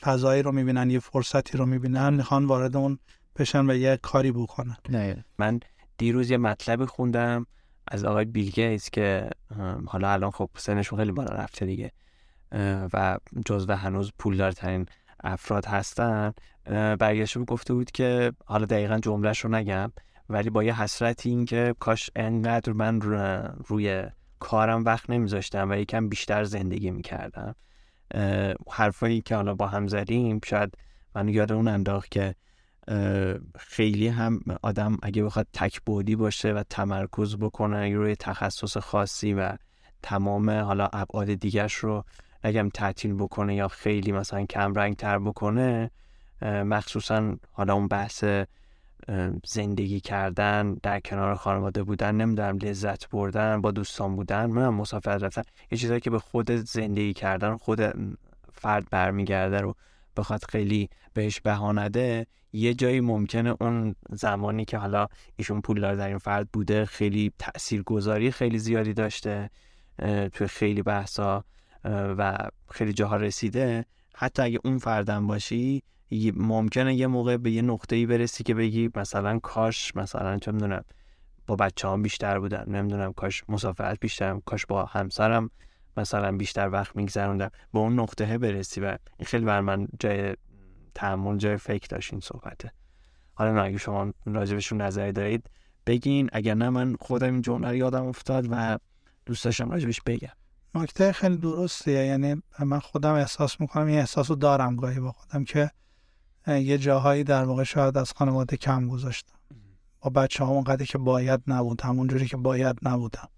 [0.00, 2.98] فضایی رو می‌بینن یه فرصتی رو می‌بینن می‌خوان وارد اون
[3.36, 4.76] بشن و یه کاری بکنن.
[4.88, 5.24] نه.
[5.38, 5.60] من
[5.98, 7.46] دیروز یه مطلب خوندم
[7.88, 9.30] از آقای بیل گیتس که
[9.86, 11.92] حالا الان خب سنشون خیلی بالا رفته دیگه
[12.92, 14.86] و جزو هنوز پولدارترین
[15.24, 16.32] افراد هستن
[16.98, 19.92] برگشته گفته بود که حالا دقیقا جملهش رو نگم
[20.28, 23.00] ولی با یه حسرتی این که کاش انقدر من
[23.66, 24.04] روی
[24.38, 27.54] کارم وقت نمیذاشتم و یکم بیشتر زندگی می‌کردم.
[28.70, 30.74] حرفایی که حالا با هم زدیم شاید
[31.14, 32.34] من یاد اون انداخت که
[33.58, 39.56] خیلی هم آدم اگه بخواد تک بودی باشه و تمرکز بکنه روی تخصص خاصی و
[40.02, 42.04] تمام حالا ابعاد دیگرش رو
[42.46, 45.90] اگم تعطیل بکنه یا خیلی مثلا کم رنگ تر بکنه
[46.42, 48.24] مخصوصا حالا اون بحث
[49.46, 55.42] زندگی کردن در کنار خانواده بودن نمی‌دونم لذت بردن با دوستان بودن من مسافرت رفتن
[55.70, 57.80] یه چیزایی که به خود زندگی کردن خود
[58.52, 59.74] فرد برمیگرده رو
[60.16, 65.06] بخواد خیلی بهش بها نده یه جایی ممکنه اون زمانی که حالا
[65.36, 69.50] ایشون پولدار در این فرد بوده خیلی تاثیرگذاری خیلی زیادی داشته
[70.32, 71.44] توی خیلی بحثا.
[71.84, 72.38] و
[72.70, 73.84] خیلی جاها رسیده.
[74.14, 75.82] حتی اگه اون فردم باشی
[76.34, 80.84] ممکنه یه موقع به یه نقطه ای برسی که بگی مثلا کاش مثلا چه می‌دونم
[81.46, 85.50] با بچه هم بیشتر بودم نمی‌دونم کاش مسافرت بیشترم کاش با همسرم
[85.96, 87.50] مثلا بیشتر وقت میگذروندم.
[87.72, 90.34] به اون نقطه برسی و خیلی بر من جای
[90.94, 92.72] تحمل جای فکر داشت این صحبته.
[93.34, 95.50] حالا نه اگه شما راجبشون نظری دارید
[95.86, 96.30] بگین.
[96.32, 98.78] اگر نه من خودم این جمله یادم افتاد و
[99.26, 100.28] دوست داشتم راجبش بگم.
[100.76, 102.06] نکته خیلی درستیه.
[102.06, 105.70] یعنی من خودم احساس می‌کنم این احساس رو دارم گاهی با خودم که
[106.46, 109.36] یه جاهایی در واقع شاید از خانواده کم گذاشتم.
[110.00, 113.28] با بچه ها اونقدر که باید نبود همونجوری که باید نبودم.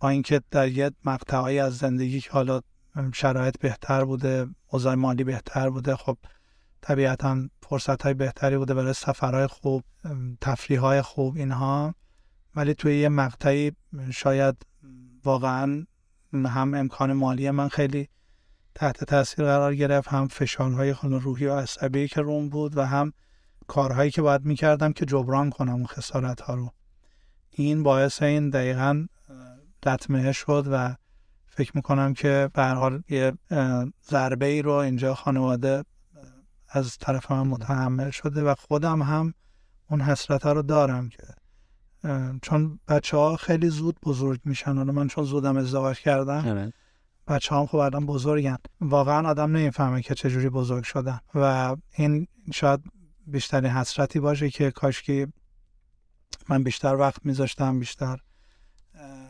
[0.00, 2.60] با اینکه در یه مقطعی از زندگی که حالا
[3.14, 6.18] شرایط بهتر بوده اوضاع مالی بهتر بوده خب
[6.80, 9.84] طبیعتا فرصت های بهتری بوده برای سفرهای خوب
[10.40, 11.94] تفریح های خوب اینها.
[12.56, 13.72] ولی توی یه مقطعی
[14.10, 14.56] شاید
[15.24, 15.86] واقعا
[16.32, 18.08] هم امکان مالی من خیلی
[18.74, 23.12] تحت تاثیر قرار گرفت هم فشارهای روحی و عصبی که روم بود و هم
[23.66, 26.70] کارهایی که باید می‌کردم که جبران کنم اون خسارت ها رو.
[27.50, 29.06] این باعث این دقیقا
[29.86, 30.94] لطمه شد و
[31.46, 33.32] فکر می‌کنم که به حال یه
[34.10, 35.84] ضربه ای رو اینجا خانواده
[36.68, 39.34] از طرف من متحمل شده و خودم هم
[39.90, 41.22] اون حسرت رو دارم که
[42.42, 44.78] چون بچه ها خیلی زود بزرگ میشن.
[44.78, 46.72] و من چون زودم ازدواج کردم آره.
[47.28, 48.56] بچه هم خب الان بزرگن.
[48.80, 51.20] واقعا آدم نمی‌فهمه که چجوری بزرگ شدن.
[51.34, 52.80] و این شاید
[53.26, 55.26] بیشترین حسرتی باشه که کاشکی
[56.48, 58.18] من بیشتر وقت میذاشتم بیشتر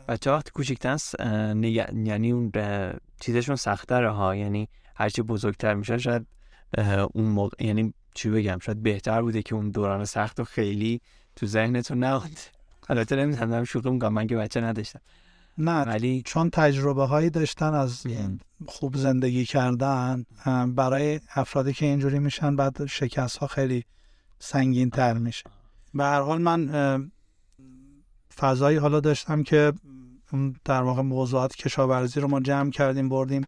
[0.07, 0.97] بچه وقتی کوچیکتن
[1.63, 2.51] یعنی اون
[3.19, 4.35] چیزشون سختره ها.
[4.35, 6.27] یعنی هرچی بزرگتر میشن شاید
[7.13, 11.01] اون موقع یعنی چی بگم؟ شاید بهتر بوده که اون دوران سخت و خیلی
[11.35, 12.39] تو ذهنتون نبود
[12.89, 14.99] البته نمی‌تونم شوخی می‌کنم من که بچه نداشتم.
[15.57, 18.03] نه ولی چون تجربه هایی داشتن از
[18.65, 20.25] خوب زندگی کردن
[20.75, 23.83] برای افرادی که اینجوری میشن بعد شکست ها خیلی
[24.39, 25.43] سنگین تر میشه.
[25.93, 27.11] به هر حال من
[28.35, 29.73] فضایی حالا داشتم که
[30.65, 33.43] در واقع موضوعات کشاورزی رو ما جمع کردیم بردیم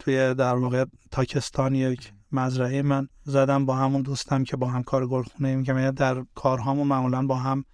[0.00, 5.06] توی در واقع تاکستان یک مزرعه من زدم با همون دوستم که با هم کار
[5.06, 7.64] گلخونه که یعنی در کارهامون معمولا با هم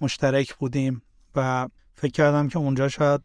[0.00, 1.02] مشترک بودیم
[1.34, 3.22] و فکر کردم که اونجا شاید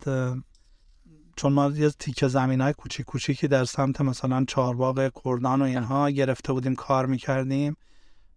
[1.36, 6.10] چون ما یه تیکه زمین های کوچیک کوچیکی در سمت مثلا چارباغ کردان و اینها
[6.10, 7.78] گرفته بودیم کار می‌کردیم.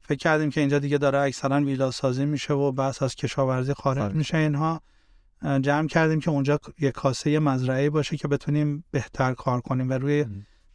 [0.00, 4.02] فکر کردیم که اینجا دیگه داره اکثرا ویلا سازی میشه و بس از کشاورزی خارج
[4.02, 4.14] آره.
[4.14, 4.80] میشه اینها.
[5.42, 10.24] جمع کردیم که اونجا یه کاسه مزرعه باشه که بتونیم بهتر کار کنیم و روی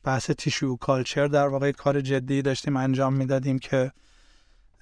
[0.04, 3.92] بحث تیشو کالچر در واقع کار جدی داشتیم انجام می‌دادیم که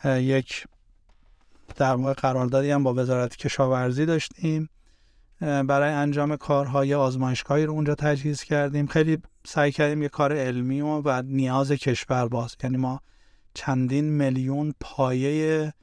[0.06, 0.65] یک
[1.78, 4.70] در واقع قراردادی هم با وزارت کشاورزی داشتیم
[5.40, 8.88] برای انجام کارهای آزمایشگاهی رو اونجا تجهیز کردیم.
[8.88, 12.56] خیلی سعی کردیم یه کار علمی و, و نیاز کشور باز.
[12.64, 13.02] یعنی ما
[13.54, 15.74] چندین میلیون پایه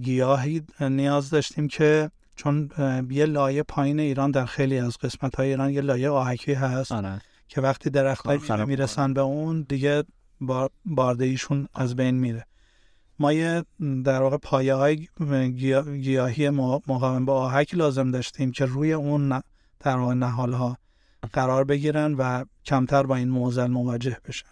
[0.00, 2.70] گیاهی نیاز داشتیم که چون
[3.10, 7.20] یه لایه پایین ایران در خیلی از قسمت های ایران یه لایه آهکی هست آره.
[7.48, 10.04] که وقتی درخت های می‌رسن به اون دیگه
[10.84, 12.46] باردهیشون از بین میره.
[13.22, 13.64] ما یه
[14.04, 15.08] در واقع پایه های
[16.00, 19.42] گیاهی مقاوم به آهک لازم داشتیم که روی اون
[19.80, 20.78] در واقع نهال ها
[21.32, 24.48] قرار بگیرن و کمتر با این موزل مواجه بشن.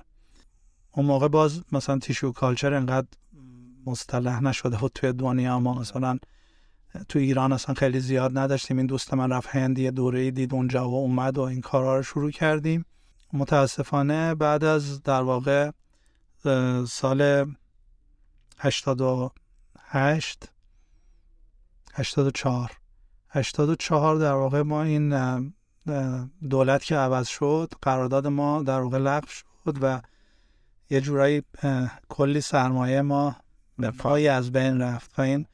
[0.92, 3.06] اون موقع باز مثلا تیشو کالچر انقدر
[3.86, 5.58] مصطلح نشده بود توی دنیا.
[5.58, 6.18] ما مثلا
[7.08, 8.76] تو ایران اصلا خیلی زیاد نداشتیم.
[8.76, 12.30] این دوست من رفت هندی دوره دید اونجا و اومد و این کارا رو شروع
[12.30, 12.84] کردیم.
[13.32, 15.70] متاسفانه بعد از در واقع
[16.88, 17.46] سال
[18.60, 20.44] 88
[21.94, 22.70] 84
[23.28, 25.14] 84 در واقع ما این
[26.50, 30.00] دولت که عوض شد قرارداد ما در واقع لغو شد و
[30.90, 31.42] یه جورایی
[32.08, 33.36] کلی سرمایه ما
[33.78, 35.18] به پای از بین رفت.
[35.18, 35.46] و این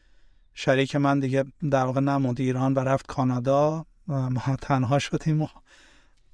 [0.55, 2.41] شریک من دیگه در واقع نمود.
[2.41, 3.87] ایران و رفت کانادا.
[4.07, 5.49] ما تنها شدیم و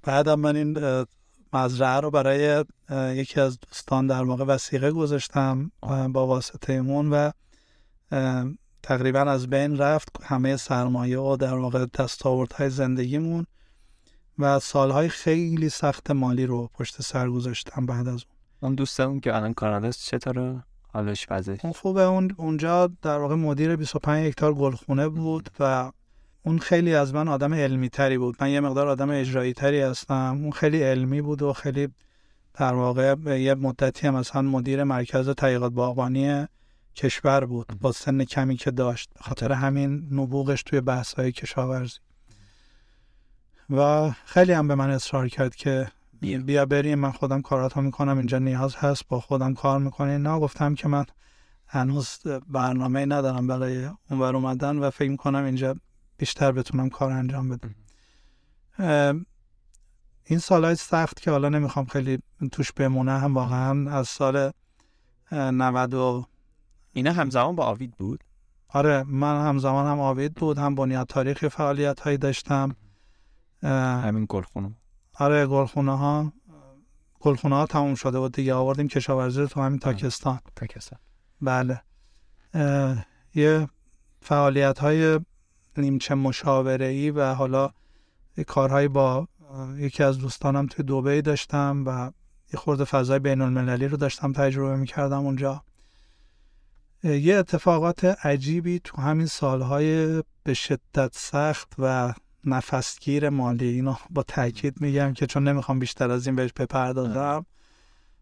[0.03, 1.05] بعدم من این
[1.53, 5.71] مزرعه رو برای یکی از دوستان در واقع وسیقه گذاشتم
[6.13, 7.31] با واسطه اون و
[8.83, 13.47] تقریبا از بین رفت همه سرمایه و در واقع دستاوردهای زندگیمون
[14.39, 18.37] و سالهای خیلی سخت مالی رو پشت سر گذاشتم بعد از اون.
[18.61, 20.63] اون دوستمون که الان کاناداست چطوره؟
[20.93, 25.93] حالش وضعش؟ اون خوبه اون اونجا در واقع مدیر 25 هکتار گلخونه بود و
[26.45, 28.37] اون خیلی از من آدم علمی تری بود.
[28.41, 30.39] من یه مقدار آدم اجرایی تری هستم.
[30.43, 31.89] اون خیلی علمی بود و خیلی
[32.55, 36.47] در واقع یه مدتی هم مثلا مدیر مرکز تحقیقات باغبانی
[36.97, 37.67] کشور بود.
[37.81, 39.11] با سن کمی که داشت.
[39.21, 41.99] خاطر همین نبوغش توی بحث های کشاورزی.
[43.71, 45.89] و خیلی هم به من اصرار کرد که
[46.21, 46.99] بیا بریم.
[46.99, 48.19] من خودم کاراتو می‌کنم.
[48.19, 49.09] اینجا نیاز هست.
[49.09, 50.19] با خودم کار می‌کنی.
[50.19, 51.05] نه گفتم که من
[51.67, 55.77] هنوز برنامه ندارم برای اونور اومدن و فکر می‌کنم اینجا
[56.23, 57.75] بیشتر بتونم کار انجام بدم.
[60.25, 62.19] این سالهای سخت که حالا نمی‌خوام خیلی
[62.53, 64.53] توش بمونه هم واقعا از سال
[65.33, 66.25] 90 و
[66.93, 68.25] اینا همزمان با آوید بود؟
[68.69, 72.77] آره من همزمان هم آوید بود هم بنیاد تاریخی فعالیت هایی داشتم
[73.63, 74.75] همین گلخونه.
[75.15, 76.33] آره گلخونه ها
[77.21, 80.41] گلخونه ها تموم شده بود دیگه آوردیم کشاورزی رو تو همین تاکستان.
[80.57, 80.99] تاکستان.
[81.41, 81.83] بله.
[83.35, 83.69] یه
[84.21, 85.21] فعالیت های
[85.79, 87.71] نیمچه مشاوره ای و حالا
[88.47, 89.29] کارهایی با
[89.77, 92.11] یکی از دوستانم توی دوبهی داشتم و
[92.53, 95.65] یه خورده فضای بین المللی رو داشتم تجربه می‌کردم اونجا.
[97.05, 104.81] یه اتفاقات عجیبی تو همین سالهای به شدت سخت و نفسگیر مالی اینو با تاکید
[104.81, 107.47] میگم که چون نمی‌خوام بیشتر از این بهش بپردازم.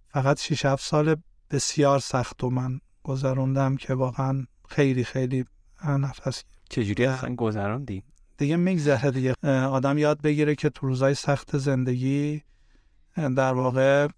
[0.08, 1.16] فقط 6 7 سال
[1.50, 5.44] بسیار سخت و من گذروندم که واقعا خیلی خیلی
[5.84, 8.02] نفس چجوری اصلا گذروندی
[8.36, 12.42] دیگه میگذره دیگه آدم یاد بگیره که تو روزای سخت زندگی
[13.16, 14.08] در واقع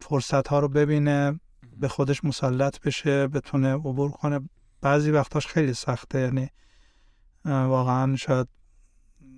[0.00, 1.40] فرصت ها رو ببینه
[1.80, 4.40] به خودش مسلط بشه بتونه عبور کنه.
[4.80, 6.48] بعضی وقتاش خیلی سخته یعنی
[7.44, 8.48] واقعا شاید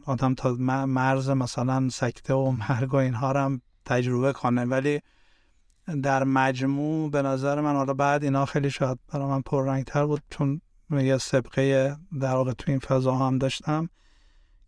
[0.06, 0.52] آدم تا
[0.86, 4.64] مرز مثلا سکته و مرگ و اینها رو هم تجربه کنه.
[4.64, 5.00] ولی
[6.02, 10.60] در مجموع به نظر من حالا بعد اینا خیلی شاید برای من پررنگتر بود چون
[11.02, 13.88] یه سبقه در واقع تو این فضا هم داشتم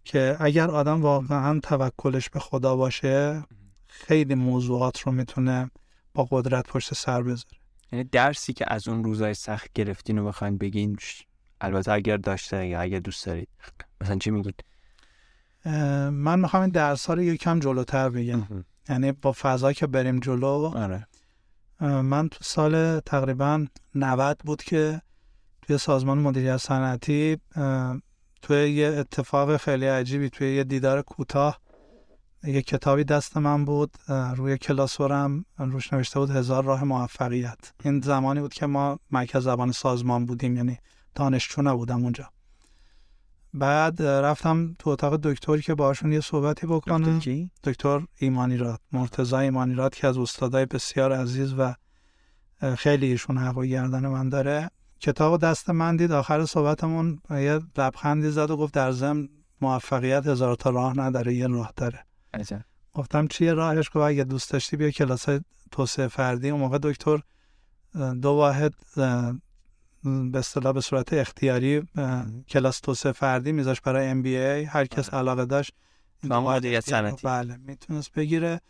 [0.04, 3.44] که اگر آدم واقعا توکلش به خدا باشه
[3.86, 5.70] خیلی موضوعات رو می‌تونه
[6.14, 7.56] با قدرت پشت سر بذاره.
[7.92, 10.98] یعنی درسی که از اون روزای سخت گرفتین رو بخواین بگین
[11.60, 13.48] البته اگر داشته یا اگر دوست دارید.
[14.00, 14.64] مثلا چی میگید
[16.10, 18.64] من می‌خوام این درس ها رو یکم جلوتر بگم.
[18.88, 21.06] یعنی با فضا که بریم جلو آره.
[21.80, 25.02] من تو سال تقریبا 90 بود که
[25.66, 27.38] توی سازمان مدیریت صنعتی
[28.42, 31.60] توی یه اتفاق خیلی عجیبی توی یه دیدار کوتاه
[32.44, 37.58] یه کتابی دست من بود روی کلاسورم روش نوشته بود هزار راه موفقیت.
[37.84, 40.78] این زمانی بود که ما مرکز زبان سازمان بودیم یعنی
[41.14, 42.30] دانشجو نبودم اونجا.
[43.54, 47.20] بعد رفتم تو اتاق دکتری که باشون یه صحبتی بکنم.
[47.64, 51.74] دکتر ایمانی راد مرتضی ایمانی راد که از استادای بسیار عزیز و
[52.78, 54.70] خیلی ایشون حق و گردن من داره.
[55.00, 56.12] کتاب دست من دید.
[56.12, 59.28] آخر صحبتمون یه لبخندی زد و گفت در ضمن
[59.60, 62.04] موفقیت هزار تا راه نداره یه راه داره.
[62.92, 65.26] گفتم چیه راهش؟ گفت اگه دوست داشتی بیا کلاس
[65.70, 66.50] توسعه فردی.
[66.50, 67.20] اون موقع دکتر
[68.22, 68.74] دو واحد
[70.04, 71.82] به اصطلاح به صورت اختیاری
[72.48, 75.18] کلاس توسعه فردی میذاش برای ام بی ای هر کس آره.
[75.18, 75.72] علاقه داشت
[77.22, 78.60] بله می‌تونست بگیره.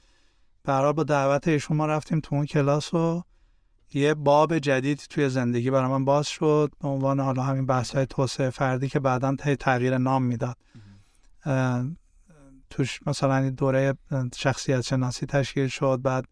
[0.65, 3.23] برای با دعوت ایشون ما رفتیم تو اون کلاس و
[3.94, 8.07] یه باب جدید توی زندگی برای من باز شد به عنوان حالا همین بحث های
[8.07, 10.57] توسعه فردی که بعدا تغییر نام می‌داد.
[12.70, 13.94] توش مثلا دوره
[14.37, 16.25] شخصیت شناسی تشکیل شد بعد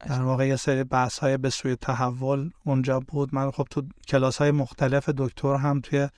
[0.00, 3.34] در واقع یه سری بحث های به سوی تحول اونجا بود.
[3.34, 6.08] من خب تو کلاس های مختلف دکتر هم توی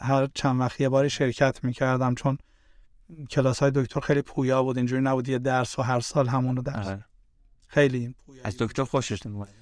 [0.00, 2.38] هر چند وقت یه باری شرکت می‌کردم چون
[3.30, 4.76] کلاس های دکتر خیلی پویا بود.
[4.76, 6.86] اینجوری نبود یه درس و هر سال همونو درس.
[6.86, 7.04] آره.
[7.68, 9.61] خیلی پویا از دکتر خوشش نمیاد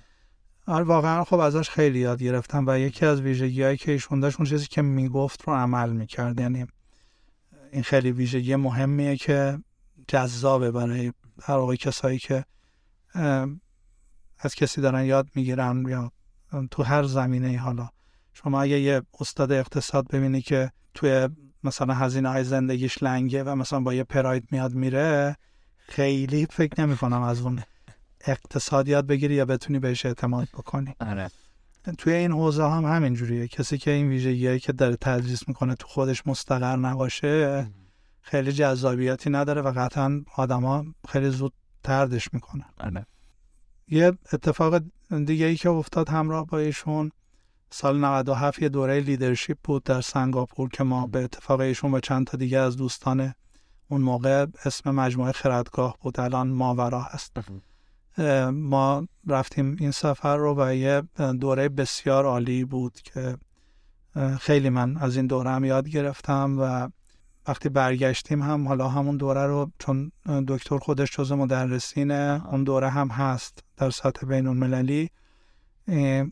[0.66, 4.48] واقعا خب ازش خیلی یاد گرفتم و یکی از ویژگی هایی که ایشون داشت اون
[4.48, 6.40] چیزی که می‌گفت رو عمل می‌کرد.
[6.40, 6.66] یعنی
[7.72, 9.58] این خیلی ویژگی مهمیه که
[10.08, 12.44] جذابه برای هر واقع کسایی که
[14.38, 16.12] از کسی دارن یاد می‌گیرن یا
[16.70, 17.88] تو هر زمینه حالا
[18.32, 21.28] شما اگه یه استاد اقتصاد ببینی که توی
[21.64, 25.36] مثلا هزینه های زندگیش لنگه و مثلا با یه پراید میاد میره
[25.78, 27.62] خیلی فکر نمی کنم از اون
[28.26, 30.94] اقتصاد یاد بگیری یا بتونی بهش اعتماد بکنی.
[31.00, 31.30] آره.
[31.98, 36.26] توی این حوزه هم همینجوریه کسی که این ویژگیهایی که داره تدریس می‌کنه تو خودش
[36.26, 37.66] مستقر نباشه
[38.20, 41.52] خیلی جذابیتی نداره و قطعا آدما خیلی زود
[41.82, 42.64] تردش می‌کنن.
[42.80, 43.06] آره.
[43.88, 44.82] یه اتفاق
[45.26, 47.10] دیگه ای که افتاد همراه با ایشون
[47.70, 52.26] سال 97 یه دوره لیدرشپ بود در سنگاپور که ما به اتفاق ایشون و چند
[52.26, 53.34] تا دیگه از دوستان
[53.88, 56.20] اون موقع اسم مجموعه خردگاه بود.
[56.20, 57.36] الان ماورا هست.
[58.52, 61.02] ما رفتیم این سفر رو و یه
[61.40, 63.36] دوره بسیار عالی بود که
[64.40, 66.88] خیلی من از این دوره هم یاد گرفتم و
[67.48, 70.12] وقتی برگشتیم هم حالا همون دوره رو چون
[70.48, 75.10] دکتر خودش جز مدرسینه اون دوره هم هست در سطح بین المللی.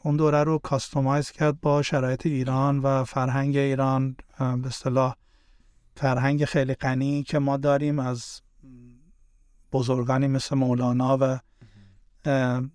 [0.04, 4.16] اون دوره رو کاستومایز کرد با شرایط ایران و فرهنگ ایران.
[4.38, 5.14] به اصطلاح
[5.96, 8.40] فرهنگ خیلی غنی که ما داریم از
[9.72, 11.38] بزرگانی مثل مولانا و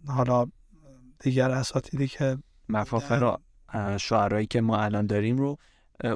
[0.08, 0.46] حالا
[1.20, 2.38] دیگر اساتیدی که
[2.70, 3.38] مفاخر
[3.98, 5.58] شعرهایی که ما الان داریم رو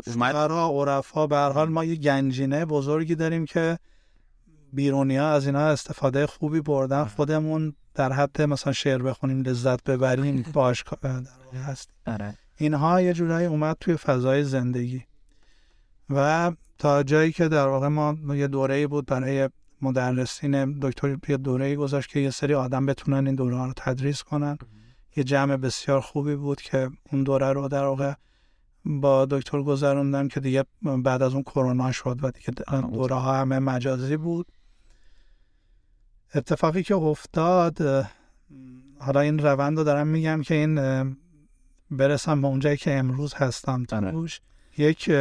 [0.06, 3.80] شعرها عرفا به حال ما یه گنجینه بزرگی داریم که
[4.74, 7.04] بیرونی ها از اینا استفاده خوبی بردن.
[7.04, 10.84] خودمون در حد مثلا شعر بخونیم لذت ببریم باش
[11.66, 12.34] هست آره.
[12.58, 15.04] اینها یه جورایی اومد توی فضای زندگی.
[16.10, 19.50] و تا جایی که در واقع ما یه دوره بود برای
[19.82, 24.24] مدرسین دکتر یه دوره گذاشت که یه سری آدم بتونن این دوره ها رو تدریس
[24.24, 24.58] کنن.
[25.16, 28.14] یه جمع بسیار خوبی بود که اون دوره رو در واقع
[28.86, 33.60] با دکتر گذروندم که دیگه بعد از اون کرونا شد و دیگه دوره ها همه
[33.60, 34.48] مجازی بود.
[36.36, 38.06] اتفاقی که افتاد
[39.00, 40.76] حالا این روند رو دارم میگم که این
[41.92, 44.12] برسم به اونجایی که امروز هستم آره.
[44.12, 44.42] توش.
[44.78, 45.12] یک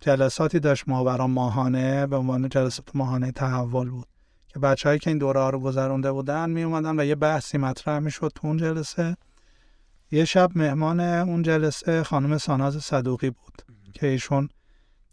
[0.00, 4.06] جلساتی داشت ماورا ماهانه به عنوان جلسات ماهانه تحول بود.
[4.48, 7.98] که بچههایی که این دوره ها رو گذرونده بودن می اومدن و یه بحثی مطرح
[7.98, 9.16] می شد تو اون جلسه.
[10.10, 13.62] یه شب مهمان اون جلسه خانم ساناز صدوقی بود
[13.94, 14.48] که ایشون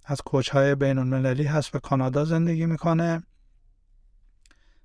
[0.06, 3.24] از کوچهای بین المللی هست به کانادا زندگی می‌کنه.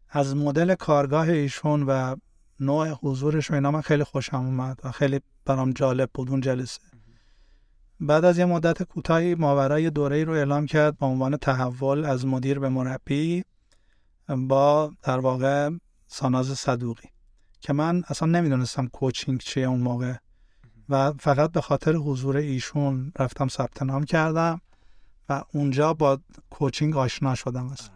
[0.09, 2.17] از مدل کارگاه ایشون و
[2.61, 6.81] نوع حضورش و اینا من خیلی خوشم اومد و خیلی برام جالب بود اون جلسه.
[8.01, 12.59] بعد از یه مدت کوتاهی ماورای دوره رو اعلام کرد با عنوان تحول از مدیر
[12.59, 13.45] به مربی
[14.29, 15.71] با در واقع
[16.07, 17.09] ساناز صدوقی
[17.61, 20.15] که من اصلا نمی‌دونستم کوچینگ چیه اون موقع
[20.89, 24.61] و فقط به خاطر حضور ایشون رفتم ثبت نام کردم
[25.29, 26.21] و اونجا با
[26.51, 27.67] کوچینگ آشنا شدم.
[27.67, 27.91] اصلا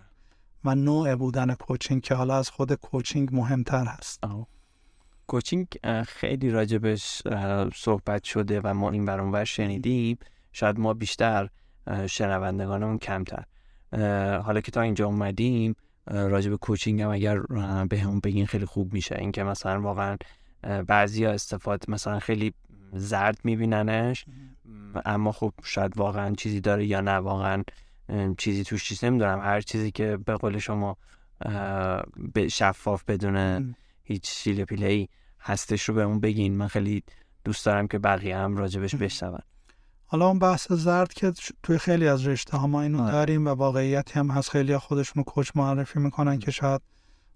[0.64, 4.24] و نوع بودن کوچینگ که حالا از خود کوچینگ مهمتر هست.
[5.30, 5.66] کوچینگ
[6.06, 7.22] خیلی راجبش
[7.74, 10.18] صحبت شده و ما این برانور شنیدیم.
[10.52, 11.48] شاید ما بیشتر
[12.06, 13.44] شنوندگانمون کمتر.
[14.42, 15.74] حالا که تا اینجا اومدیم
[16.06, 17.38] راجب کوچینگ هم اگر
[17.88, 19.16] به همون بگین خیلی خوب میشه.
[19.18, 20.16] اینکه مثلا واقعا
[20.86, 22.54] بعضی ها استفاده مثلا خیلی
[22.92, 24.24] زرد میبیننش
[25.04, 27.12] اما خب شاید واقعا چیزی داره یا نه.
[27.12, 27.62] واقعا
[28.38, 29.40] چیزی توش چیز نمی‌دونم.
[29.40, 30.96] هر چیزی که به قول شما
[32.50, 33.74] شفاف بدون
[34.04, 35.08] هیچ شیل پیله ای
[35.42, 36.56] هستش رو به اون بگین.
[36.56, 37.02] من خیلی
[37.44, 39.40] دوست دارم که بقیه هم راجبش بشنون.
[40.06, 41.32] حالا اون بحث زرد که
[41.62, 44.50] توی خیلی از رشته ها ما اینو داریم و واقعیتی هم هست.
[44.50, 46.80] خیلی خودشون کوچ معرفی می‌کنن که شاید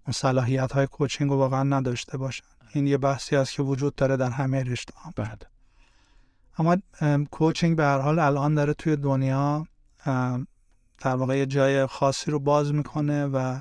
[0.06, 2.44] اون صلاحیت های کوچینگ رو واقعا نداشته باشن.
[2.72, 5.12] این یه بحثی است که وجود داره در همه رشته ها.
[5.16, 5.46] بعد
[6.58, 6.76] اما
[7.30, 9.66] کوچینگ به هر حال الان داره توی دنیا
[10.98, 13.60] در واقع یه جای خاصی رو باز می‌کنه و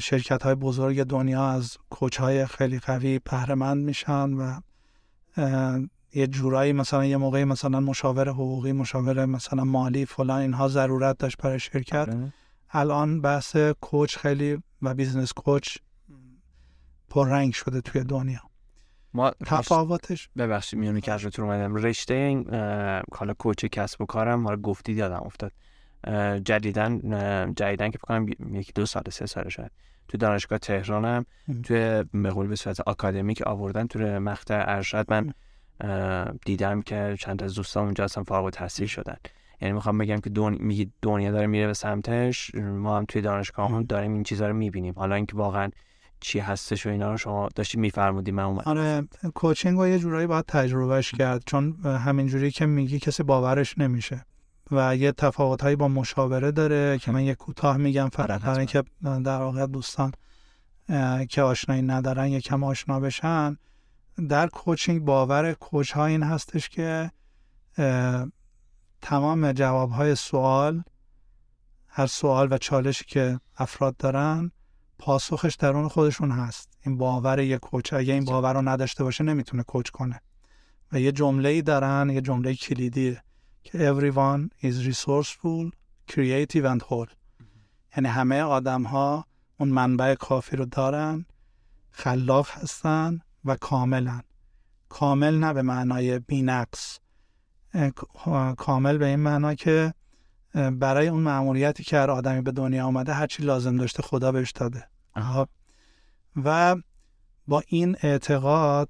[0.00, 4.60] شرکت های بزرگ دنیا از کوچ های خیلی قوی بهرهمند میشن و
[6.14, 11.36] یه جورایی مثلا یه موقعی مثلا مشاور حقوقی مشاور مثلا مالی فلان اینها ضرورت داشت
[11.36, 12.08] برای شرکت.
[12.08, 12.32] آره.
[12.70, 15.76] الان بحث coach خیلی و business coach
[17.10, 18.40] پررنگ شده توی دنیا.
[19.14, 21.74] ما تفاوتش؟ ببخشید میونی که از رو اومدم.
[21.74, 22.54] رشته این
[23.12, 25.52] حالا coach کسب و کارم حالا گفتید یادم افتاد.
[26.44, 26.98] جدیدا
[27.56, 29.70] جدیدا که فکر یکی دو سال سه سال شاید.
[30.08, 31.26] تو دانشگاه تهرانم
[31.62, 35.34] توی به قول به صورت آکادمیک آوردن تو مقطع ارشد من
[36.44, 39.16] دیدم که چند از دوستان اونجا اصلا فارغ التحصیل شدن.
[39.60, 42.54] یعنی می‌خوام بگم که دنیا, دنیا داره میره به سمتش.
[42.54, 44.94] ما هم توی دانشگاه هم داریم این چیزها رو می‌بینیم.
[44.96, 45.70] حالا اینکه واقعا
[46.20, 50.26] چی هستش و اینا رو شما داشتید میفرمودی من اومد آره کوچینگ رو یه جورایی
[50.26, 51.42] باید تجربهش کرد.
[51.46, 54.24] چون همین جوری که میگی کسی باورش نمیشه.
[54.72, 58.08] و یه تفاوت هایی با مشاوره داره که من یه کوتاه میگم.
[58.08, 60.12] فقط برای که در واقع دوستان
[61.28, 63.56] که آشنایی ندارن یکم آشنا بشن
[64.28, 67.10] در کوچینگ باور کوچ ها این هستش که
[69.00, 70.82] تمام جواب های سوال
[71.88, 74.50] هر سوال و چالشی که افراد دارن
[74.98, 76.68] پاسخش درون خودشون هست.
[76.86, 80.20] این باور یک کوچ اگه این باور رو نداشته باشه نمی‌تونه کوچ کنه.
[80.92, 83.18] و یه جمله ای دارن یه جمله کلیدی
[83.62, 85.70] که everyone is resourceful
[86.12, 87.10] creative and whole.
[87.96, 89.26] یعنی همه آدم ها
[89.58, 91.26] اون منبع کافی رو دارن
[91.90, 94.20] خلاق هستن و کاملا
[94.88, 96.98] کامل نه به معنای بینقص.
[98.56, 99.94] کامل به این معنا که
[100.54, 104.88] برای اون معمولیتی که هر آدمی به دنیا آمده هرچی لازم داشته خدا بهش داده.
[106.44, 106.76] و
[107.46, 108.88] با این اعتقاد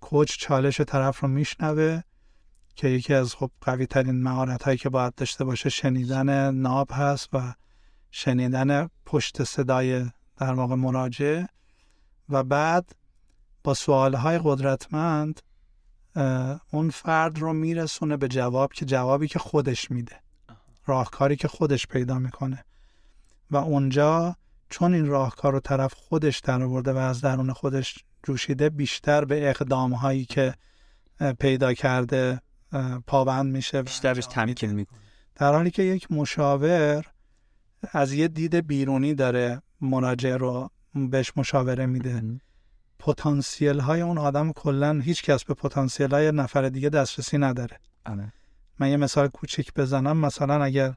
[0.00, 2.00] کوچ چالش طرف رو میشنوه
[2.76, 7.28] که یکی از خب قوی ترین مهارت هایی که باید داشته باشه شنیدن ناب هست
[7.32, 7.54] و
[8.10, 10.06] شنیدن پشت صدای
[10.36, 11.44] در واقع مراجع
[12.28, 12.96] و بعد
[13.64, 15.40] با سوال های قدرتمند
[16.72, 20.16] اون فرد رو میرسونه به جواب که جوابی که خودش میده.
[20.86, 22.64] راهکاری که خودش پیدا می‌کنه.
[23.50, 24.36] و اونجا
[24.70, 29.50] چون این راهکار رو طرف خودش در آورده و از درون خودش جوشیده بیشتر به
[29.50, 30.54] اقدام هایی که
[31.38, 32.40] پیدا کرده
[33.06, 34.98] پابند میشه بیشتر بهش تمکین می‌کنه.
[35.34, 37.06] در حالی که یک مشاور
[37.92, 42.40] از یه دید بیرونی داره مراجع رو بهش مشاوره میده.
[42.98, 47.78] پتانسیل های اون آدم کلا هیچ کس به پتانسیل های نفر دیگه دسترسی نداره.
[48.06, 48.32] آره.
[48.78, 50.16] من یه مثال کوچیک بزنم.
[50.16, 50.94] مثلا اگر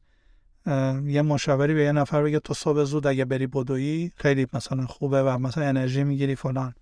[1.05, 5.23] یه مشاوری به یه نفر بگه تو صبح زود اگه بری بدویی خیلی مثلا خوبه
[5.23, 6.73] و مثلا انرژی می‌گیری فلان.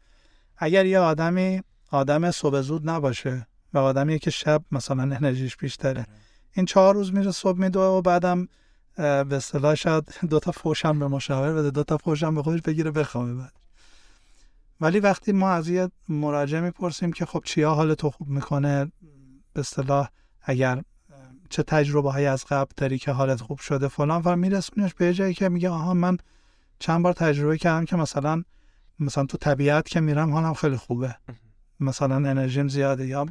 [0.57, 1.61] اگر یه آدمی
[1.91, 6.05] آدم صبح زود نباشه و آدمی که شب مثلا انرژیش بیشتره.
[6.53, 8.47] این چهار روز میره صبح میدوه و بعدم
[8.97, 12.91] به اصطلاح شاید دو تا فوشم به مشاور بده دو تا فوشم به خودش بگیره
[12.91, 13.53] بخوابه بعد.
[14.82, 18.91] ولی وقتی ما از یه مراجع می‌پرسیم که خب چیا حال تو خوب می‌کنه
[19.53, 20.09] به اصطلاح
[20.41, 20.84] اگر
[21.49, 25.34] چه تجربه های از قبل داری که حالت خوب شده فلان و میرسونیش به جایی
[25.34, 26.18] که میگه آها من
[26.80, 28.43] چند بار تجربه کردم که مثلا
[28.99, 31.15] مثلا تو طبیعت که میرم حالم خیلی خوبه.
[31.80, 33.26] مثلا انرژیم زیاده یا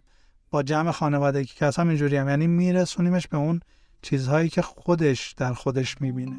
[0.51, 2.29] با جمع خانوادگی که اصلا اینجوری هم.
[2.29, 3.61] یعنی میرسونیمش به اون
[4.03, 6.37] چیزهایی که خودش در خودش می‌بینه.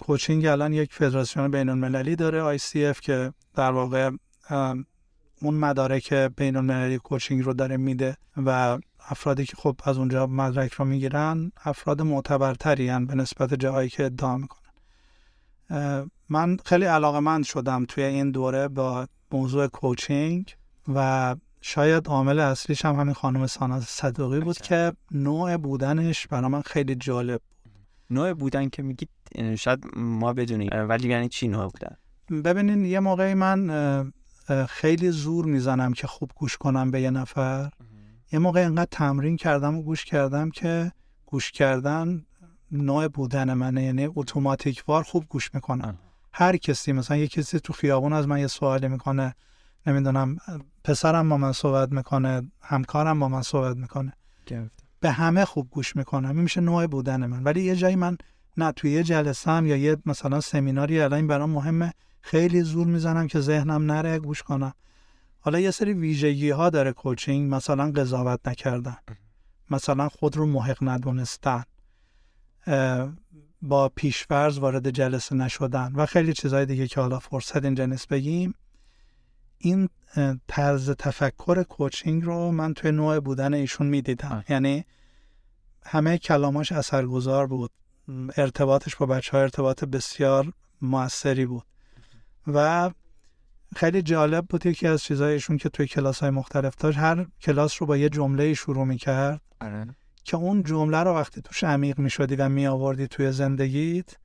[0.00, 4.10] کوچینگ الان یک فدراسیون بین المللی داره ICF که در واقع
[5.42, 8.78] اون مدارک بین المللی کوچینگ رو داره میده و
[9.10, 14.04] افرادی که خب از اونجا مدرک رو می‌گیرن افراد معتبرتری هن به نسبت جاهایی که
[14.04, 14.68] ادعا می‌کنن.
[16.28, 20.56] من خیلی علاقه مند شدم توی این دوره با موضوع کوچینگ
[20.94, 26.62] و شاید عامل اصلیش هم همین خانم ساناز صدوقی بود که نوع بودنش برای من
[26.62, 27.72] خیلی جالب بود.
[28.10, 29.08] نوع بودن که میگید
[29.58, 31.96] شاید ما بدونیم ولی یعنی چی نوع بودن؟
[32.42, 34.12] ببینین یه موقعی من
[34.68, 37.70] خیلی زور می‌زنم که خوب گوش کنم به یه نفر.
[38.32, 40.92] یه موقع اینقدر تمرین کردم و گوش کردم که
[41.26, 42.24] گوش کردن
[42.72, 45.98] نوع بودن منه یعنی اتوماتیک وار خوب گوش می‌کنم
[46.32, 49.34] هر کسی مثلا یه کسی تو خیابون از من یه سوالی می‌کنه
[49.86, 50.36] نمی‌دونم
[50.84, 54.12] پسرم با من صحبت می‌کنه همکارم با من صحبت می‌کنه.
[55.00, 57.44] به همه خوب گوش می‌کنم این میشه نوع بودن من.
[57.44, 58.16] ولی یه جایی من
[58.56, 63.26] نه توی یه جلسه هم یا یه مثلا سمیناری الان برام مهمه خیلی زور می‌زنم
[63.26, 64.72] که ذهنم نره گوش کنم.
[65.48, 68.96] حالا یه سری ویژگی ها داره کوچینگ مثلا قضاوت نکردن.
[69.70, 71.62] مثلا خود رو محق ندونستن.
[73.62, 78.54] با پیشورز وارد جلسه نشدن و خیلی چیزهای دیگه که حالا فرصت اینجا نیست بگیم.
[79.58, 79.88] این
[80.48, 84.44] طرز تفکر کوچینگ رو من توی نوع بودن ایشون می‌دیدم.
[84.48, 84.84] یعنی
[85.84, 87.70] همه کلاماش اثرگذار بود.
[88.36, 91.66] ارتباطش با بچه ها ارتباط بسیار موثری بود.
[92.46, 92.90] و
[93.76, 96.98] خیلی جالب بود یکی از چیزایشون که توی کلاس های مختلف داشت.
[96.98, 99.40] هر کلاس رو با یه جمله شروع می‌کرد.
[99.60, 99.86] آره.
[100.24, 104.16] که اون جمله رو وقتی توش عمیق می‌شدی و می آوردی توی زندگیت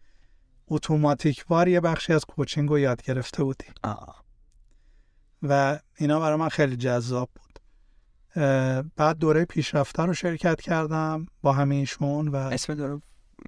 [0.68, 3.66] اتوماتیک وار یه بخشی از کوچینگ رو یاد گرفته بودی.
[5.44, 7.60] و اینا برای من خیلی جذاب بود.
[8.96, 13.02] بعد دوره پیشرفته رو شرکت کردم با همیشون و اسم دوره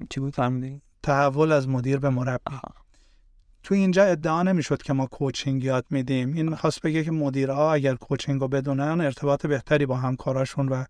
[0.09, 2.55] چی بود؟ فرمودی؟ تحول از مدیر به مربی.
[3.65, 6.33] تو اینجا ادعا نمی‌شد که ما کوچینگ یاد میدیم.
[6.33, 10.85] این می‌خواست بگه که مدیرها اگر کوچینگ رو بدونن ارتباط بهتری با همکاراشون و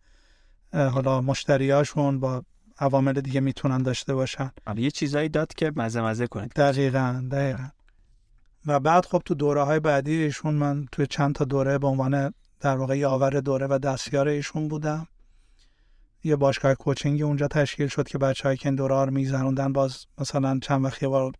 [0.73, 2.43] حالا مشتریاشون با
[2.79, 4.51] عوامل دیگه می‌تونن داشته باشن.
[4.65, 6.51] آره، یه چیزایی داد که مزه مزه کنید.
[6.55, 7.69] دقیقا دقیقا.
[8.65, 12.33] و بعد خب تو دوره های بعدی ایشون من توی چند تا دوره به عنوان
[12.59, 15.07] در واقع یاور دوره و دستیار ایشون بودم.
[16.23, 20.05] یه باشگاه coaching ی اونجا تشکیل شد که بچه که این دوره رو میگذروندن باز
[20.17, 21.33] مثلا چند وقت یه بار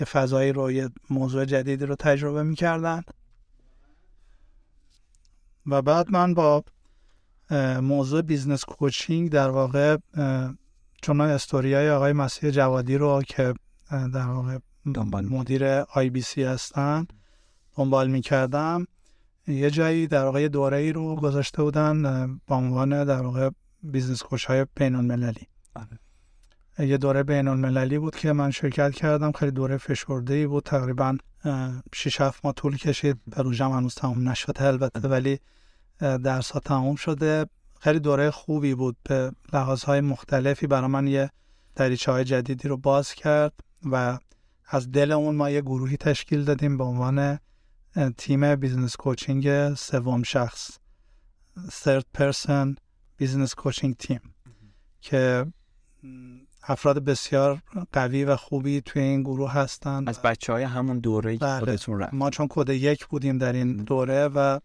[0.00, 3.02] یه فضایی رو یه موضوع جدیدی رو تجربه می‌کردن.
[5.66, 6.64] و بعد من با
[7.80, 9.96] موضوع business coaching در واقع
[11.02, 13.54] چون استوریای آقای مسیح جوادی رو که
[13.90, 14.58] در واقع
[14.94, 17.06] دنبال مدیر IBC هستن
[17.76, 18.86] دنبال می‌کردم.
[19.46, 22.02] یه جایی در واقع دوره ای رو گذاشته بودن
[22.46, 23.50] با عنوان در واقع
[23.82, 25.46] business coach های بین المللی.
[25.74, 25.98] بله.
[26.80, 30.62] یه دوره بین المللی بود که من شرکت کردم خیلی دوره فشرده ای بود.
[30.64, 31.16] تقریبا
[31.94, 33.20] 6 7 ماه طول کشید.
[33.32, 35.38] پروژه هنوز تمام نشده البته ولی
[36.00, 37.46] درس ها تموم شده.
[37.80, 38.96] خیلی دوره خوبی بود.
[39.02, 41.30] به لحاظ های مختلفی برای من یه
[41.74, 43.52] دریچه های جدیدی رو باز کرد
[43.90, 44.18] و
[44.66, 47.38] از دل اون ما یه گروهی تشکیل دادیم به عنوان
[48.16, 50.78] تیم business coaching سوم شخص.
[51.68, 52.74] third person
[53.16, 54.20] business coaching team.
[55.00, 55.46] که
[56.62, 60.08] افراد بسیار قوی و خوبی توی این گروه هستن.
[60.08, 61.58] از بچه های همون دوره بله.
[61.58, 64.58] خودتون رفت ما چون کد یک بودیم در این دوره و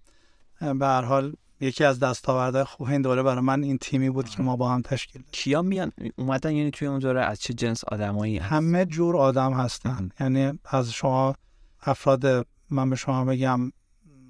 [0.61, 4.43] به هر حال یکی از دستاوردهای خوب این دوره برای من این تیمی بود که
[4.43, 5.31] ما با هم تشکیل دادیم.
[5.31, 10.09] کیا میان؟ اومدن یعنی توی اون دوره از چه جنس آدمایی؟ همه جور آدم هستن.
[10.19, 11.35] یعنی از شما
[11.81, 13.71] افراد من به شما بگم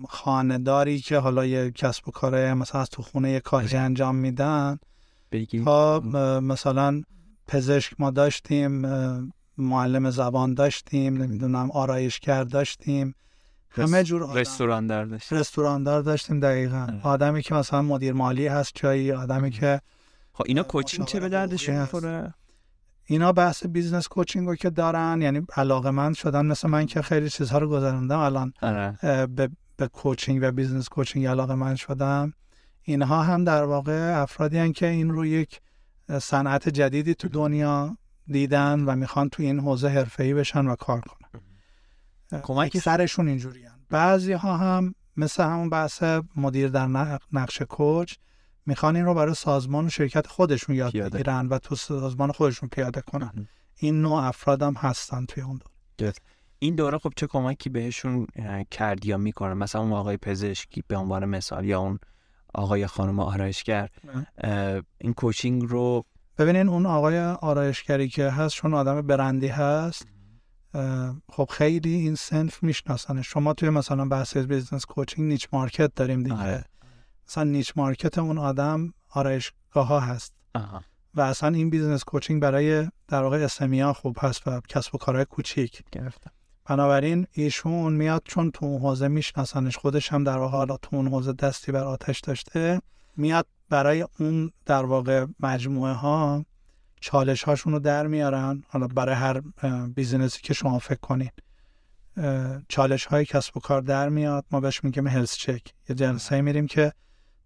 [0.10, 4.80] خانهداری که حالا یه کسب و کاره مثلا از تو خونه یه کاری انجام میدن
[5.66, 6.00] تا
[6.40, 7.02] مثلا
[7.48, 8.86] پزشک ما داشتیم
[9.58, 13.16] معلم زبان داشتیم نمی‌دونم آرایشگر داشتیم.
[13.70, 16.88] همه جور آدم رستوران در داشت رستوراندار داشتیم دقیقا.
[16.90, 17.02] آره.
[17.04, 19.82] آدمی که مثلا مدیر مالی هست جایی آدمی که
[20.34, 21.70] خب اینا کوچینگ چه به هست.
[21.70, 22.34] می‌خوره؟
[23.06, 27.58] اینا بحث business coaching رو که دارن یعنی علاقه‌مند شدن مثل من که خیلی چیزها
[27.58, 28.20] رو گذروندم.
[28.20, 28.98] الان آره.
[29.28, 32.34] به, به coaching و business coaching علاقه‌مند شدن.
[32.84, 35.62] اینها هم در واقع افرادی هستن که این رو یک
[36.22, 37.98] صنعت جدیدی تو دنیا
[38.28, 41.42] دیدن و می‌خوان تو این حوزه حرفه‌ای بشن و کار کنن.
[42.42, 46.04] کمک- اکثرشون اینجوری بعضی ها هم مثل همون بحث
[46.36, 48.16] مدیر در نق- نقش coach
[48.66, 50.94] می‌خوان این رو برای سازمان و شرکت خودشون یاد.
[50.94, 53.48] بگیرن و تو سازمان خودشون پیاده کنن.
[53.76, 55.60] این نوع افراد هم هستن توی اون
[55.98, 56.14] دور.
[56.60, 58.28] این دوره خب چه کمکی بهشون
[58.72, 62.00] کرد یا می‌کنه؟ مثلا اون آقای پزشکی به عنوان مثال یا اون
[62.56, 63.90] آقای خانم آرایشگر.
[64.98, 66.06] این coaching رو
[66.38, 70.08] ببینین اون آقای آرایشگری که هست چون آدم برندی هست
[71.32, 76.36] خب خیلی این صنف می‌شناسن شما توی مثلا بحث business coaching niche market داریم دیگه.
[76.36, 76.66] آره.
[77.28, 80.34] مثلا niche market اون آدم آرایشگاه ها هست.
[80.56, 80.84] آها.
[81.14, 84.98] و اصلا این business coaching برای در واقع SME ها خوب هست و کسب و
[84.98, 85.84] کارهای کوچیک.
[85.92, 86.32] گرفتم.
[86.66, 91.08] بنابراین ایشون میاد چون تو اون حوزه میشناسنش خودش هم در واقع حالا تو اون
[91.08, 92.82] حوزه دستی بر آتش داشته
[93.18, 96.46] میاد برای اون در واقع مجموعه ها
[97.02, 98.64] چالش هاشون رو در میارن.
[98.68, 99.42] حالا برای هر
[99.88, 101.30] business ی که شما فکر کنین
[102.18, 104.46] اه، چالش های کسب و کار در میاد.
[104.52, 106.94] ما بهش میگیم health check یه جلسه میریم که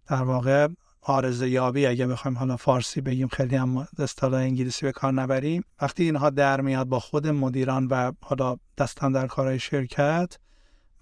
[0.06, 0.68] در واقع
[1.02, 5.64] آرزه یابی اگه بخوایم حالا فارسی بگیم خیلی هم اصطلاح انگلیسی به کار نبریم.
[5.82, 10.36] وقتی اینها در میاد با خود مدیران و حالا دستن در کارهای شرکت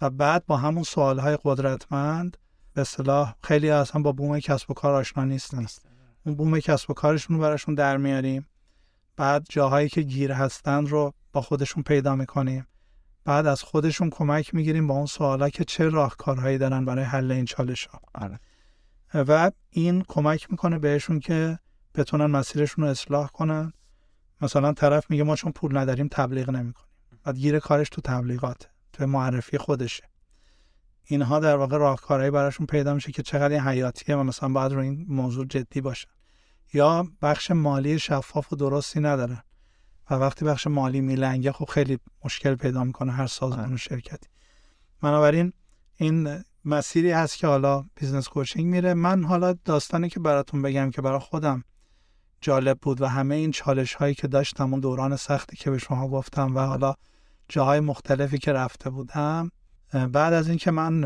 [0.01, 2.37] و بعد با همون سوالهای قدرتمند
[2.75, 5.67] به اصطلاح خیلی اصلا با بوم کسب و کار آشنا نیستن.
[6.27, 8.47] اون بوم کسب و کارشون رو براشون در میاریم.
[9.17, 12.67] بعد جاهایی که گیر هستن رو با خودشون پیدا می‌کنیم.
[13.25, 17.45] بعد از خودشون کمک می‌گیریم با اون سوالا که چه راهکارهایی دارن برای حل این
[17.45, 18.41] چالش ها آره.
[19.15, 21.59] و این کمک می‌کنه بهشون که
[21.95, 23.73] بتونن مسیرشون رو اصلاح کنن.
[24.41, 26.89] مثلا طرف میگه ما چون پول نداریم تبلیغ نمی‌کنیم.
[27.25, 30.05] بعد گیر کارش تو تبلیغات تو معرفی خودشه.
[31.05, 34.81] اینها در واقع راهکارهایی براشون پیدا میشه که چقدر این حیاتیه و مثلا باید رو
[34.81, 36.09] این موضوع جدی باشن.
[36.73, 39.43] یا بخش مالی شفاف و درستی ندارن
[40.11, 44.29] و وقتی بخش مالی میلنگه خب خیلی مشکل پیدا می‌کنه هر سازمان و شرکتی.
[45.03, 45.53] بنابراین
[45.97, 48.95] این مسیری هست که حالا business coaching میره.
[48.95, 51.65] من حالا داستانی که براتون بگم که برای خودم
[52.41, 56.09] جالب بود و همه این چالش هایی که داشتم اون دوران سختی که به شما
[56.09, 56.95] گفتم و حالا
[57.49, 59.51] جاهای مختلفی که رفته بودم.
[59.93, 61.01] بعد از اینکه من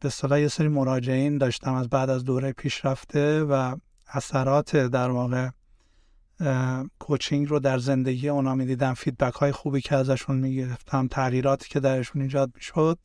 [0.00, 3.76] به اصطلاح یه سری مراجعین داشتم از بعد از دوره پیشرفته و
[4.08, 5.48] اثرات در واقع
[6.98, 8.94] coaching رو در زندگی اونا می‌دیدم.
[8.94, 12.98] feedback های خوبی که ازشون می‌گرفتم تغییراتی که درشون ایجاد می‌شد.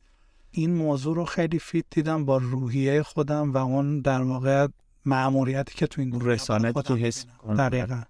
[0.56, 4.68] این موضوع رو خیلی فیت دیدم با روحیه خودم و اون در واقع
[5.04, 6.36] مأموریتی که تو این که
[6.72, 7.26] خودم حس.
[7.58, 8.02] دقیقا.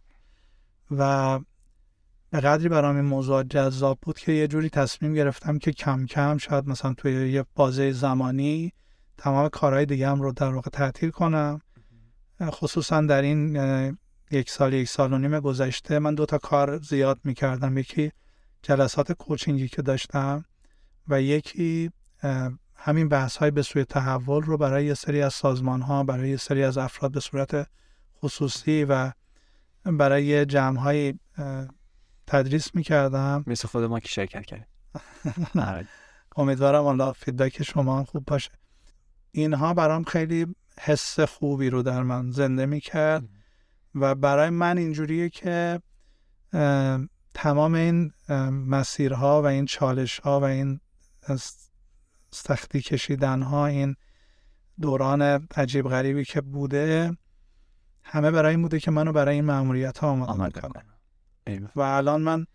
[0.90, 1.40] و
[2.30, 6.38] به قدری برام این موضوع جذاب بود که یه جوری تصمیم گرفتم که کم کم
[6.38, 8.72] شاید مثلا توی یه بازه زمانی
[9.18, 11.60] تمام کارهای دیگه هم رو در واقع تعطیل کنم.
[12.42, 13.56] خصوصا در این
[14.30, 17.78] یک سال یک سال و نیم گذشته من دو تا کار زیاد می‌کردم.
[17.78, 18.12] یکی
[18.62, 20.44] جلسات کوچینگی که داشتم
[21.08, 21.90] و یکی
[22.76, 26.36] همین بحث های به سوی تحول رو برای یه سری از سازمان ها برای یه
[26.36, 27.66] سری از افراد به صورت
[28.22, 29.12] خصوصی و
[29.84, 31.14] برای جمع های
[32.26, 33.44] تدریس می‌کردم.
[33.46, 34.68] مثل خود ما که شرکت کرد.
[36.36, 38.50] امیدوارم حالا فیدبک شما هم خوب باشه.
[39.30, 40.46] اینها برام خیلی
[40.80, 43.28] حس خوبی رو در من زنده می‌کرد
[43.94, 45.80] و برای من اینجوریه که
[47.34, 48.12] تمام این
[48.68, 50.80] مسیرها و این چالش ها و این
[52.34, 53.96] سختی کشیدن ها این
[54.80, 55.22] دوران
[55.56, 57.16] عجیب غریبی که بوده
[58.02, 60.84] همه برای این بوده که منو برای این مأموریت ها آماده کنه
[61.76, 62.46] و الان من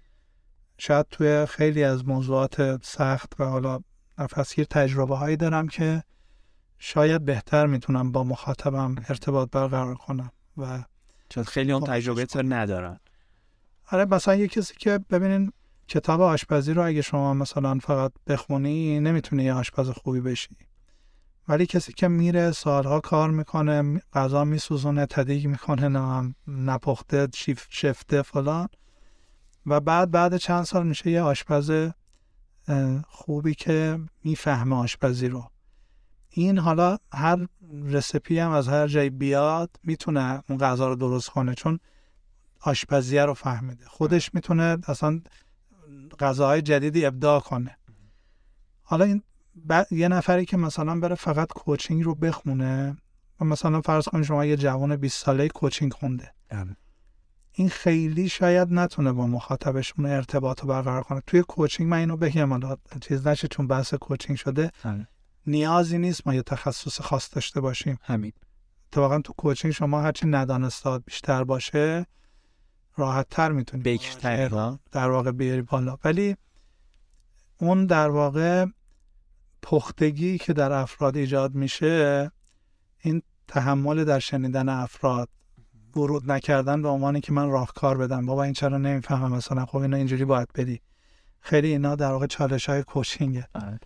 [0.78, 3.80] شاید توی خیلی از موضوعات سخت و حالا
[4.18, 6.04] نفسگیر تجربه هایی دارم که
[6.80, 10.84] شاید بهتر می‌تونم با مخاطبم ارتباط برقرار کنم و
[11.30, 13.00] چون خیلی اون تجربه تو ندارن.
[13.92, 15.52] آره مثلا یه کسی که ببینین
[15.90, 20.58] کتاب آشپزی رو اگه شما مثلا فقط بخونی نمی‌تونی یه آشپز خوبی بشی.
[21.48, 28.68] ولی کسی که میره سالها کار می‌کنه غذا میسوزونه تدیگ می‌کنه نپخته شیف شفته فلان.
[29.66, 31.92] و بعد بعد چند سال میشه یه آشپز
[33.08, 35.44] خوبی که می‌فهمه آشپزی رو.
[36.30, 37.48] این حالا هر
[37.84, 41.80] رسپی هم از هر جای بیاد می‌تونه اون غذا رو درست کنه چون
[42.62, 43.86] آشپزیه رو فهمیده.
[43.86, 45.22] خودش می‌تونه اصلا
[46.20, 47.78] غذاهای جدیدی ابداع کنه.
[48.82, 49.24] حالا این
[49.92, 52.98] یه نفری که مثلا بره فقط کوچینگ رو بخونه
[53.40, 56.34] و مثلا فرض کنید شما یه جوان 20 ساله کوچینگ خونده.
[56.50, 56.76] ام.
[57.52, 61.22] این خیلی شاید نتونه با مخاطبشون ارتباط رو برقرار کنه.
[61.28, 64.72] توی کوچینگ من اینو بگم حالا چیز نشه چون بحث کوچینگ شده.
[64.84, 65.08] ام.
[65.48, 67.98] نیازی نیست ما یه تخصص خاص داشته باشیم.
[68.02, 68.34] همین.
[68.96, 72.06] واقعا تو کوچینگ شما هرچی ندانستاد بیشتر باشه
[73.00, 75.98] راحت تر می‌تونی بیکتر در واقع بیاری بالا.
[76.04, 76.36] ولی
[77.58, 78.66] اون در واقع
[79.62, 82.32] پختگی که در افراد ایجاد میشه
[83.00, 85.30] این تحمل در شنیدن افراد
[85.96, 88.26] ورود نکردن به عنوانی که من راهکار بدم.
[88.26, 90.82] بابا این چرا نمی‌فهمم؟ مثلا خب اینا اینجوری باید بدی
[91.40, 93.48] خیلی اینا در واقع چالش های کوچینگه.
[93.56, 93.80] آره.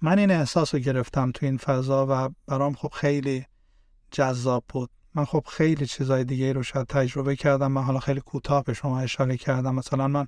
[0.00, 3.46] من این احساس رو گرفتم تو این فضا و برام خب خیلی
[4.10, 4.90] جذاب بود.
[5.18, 9.00] من خب خیلی چیزای دیگه رو شاید تجربه کردم من حالا خیلی کوتاه به شما
[9.00, 9.74] اشاره کردم.
[9.74, 10.26] مثلا من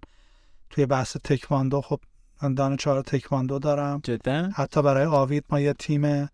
[0.71, 2.01] توی بحث تکواندو خب
[2.43, 4.01] من دانشجو تکواندو دارم.
[4.05, 6.29] جدا؟ حتی برای آوید ما یه تیم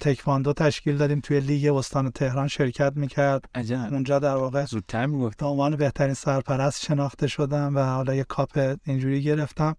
[0.00, 1.20] تکواندو تشکیل دادیم.
[1.20, 3.44] توی لیگ استان تهران شرکت می‌کرد.
[3.54, 3.88] عجب.
[3.90, 9.22] اونجا در واقع زودتر می‌گفت عنوان بهترین سرپرست شناخته شدم و حالا یه کاپ اینجوری
[9.22, 9.76] گرفتم.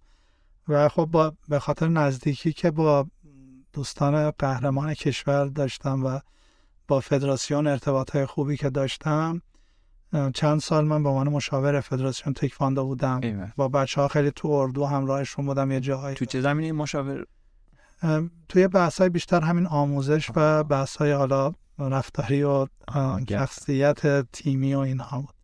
[0.68, 3.06] و خب با به خاطر نزدیکی که با
[3.72, 6.20] دوستان قهرمان کشور داشتم و
[6.90, 9.42] با فدراسیون ارتباط های خوبی که داشتم
[10.34, 13.52] چند سال من به عنوان مشاور فدراسیون تکواندو بودم.
[13.56, 16.16] با بچه ها خیلی تو اردو همراهشون بودم یه جاهایی.
[16.16, 17.26] تو چه زمینی مشاور؟
[18.48, 22.66] توی بحث های بیشتر همین آموزش و بحث های حالا رفتاری و
[23.28, 25.34] شخصیت تیمی و اینها بود.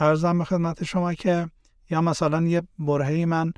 [0.00, 1.48] ارزم به خدمت شما که
[1.90, 3.52] یا مثلا یه برهی من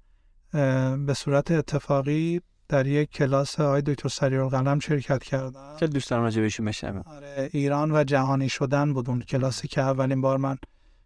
[1.07, 5.77] به صورت اتفاقی در یک کلاس آقای دکتر سریال قلم شرکت کردم.
[5.79, 9.81] خیلی دوست دارم راجع بهشون بشنوم آره ایران و جهانی شدن بود اون کلاسی که
[9.81, 10.59] اولین بار من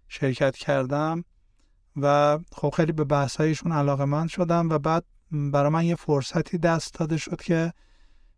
[0.09, 1.25] شرکت کردم
[1.97, 6.95] و خب خیلی به بحثایشون علاقه من شدم و بعد برای من یه فرصتی دست
[6.95, 7.73] داده شد که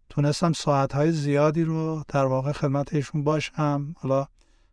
[0.09, 3.95] تونستم ساعتهای زیادی رو در واقع خدمت ایشون باشم.
[3.99, 4.27] حالا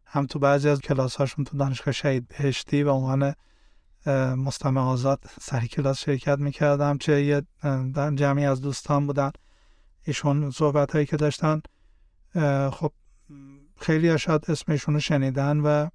[0.06, 3.34] هم تو بعضی از کلاس هاشون تو دانشگاه شهید بهشتی و عنوان
[4.38, 7.42] مستمع آزاد سری کلاس شرکت می‌کردم چه یه
[8.16, 9.32] جمعی از دوستان بودن.
[10.04, 11.62] ایشون صحبت هایی که داشتن
[12.72, 12.92] خب
[13.80, 15.90] خیلی شاید اسمشون رو شنیدن و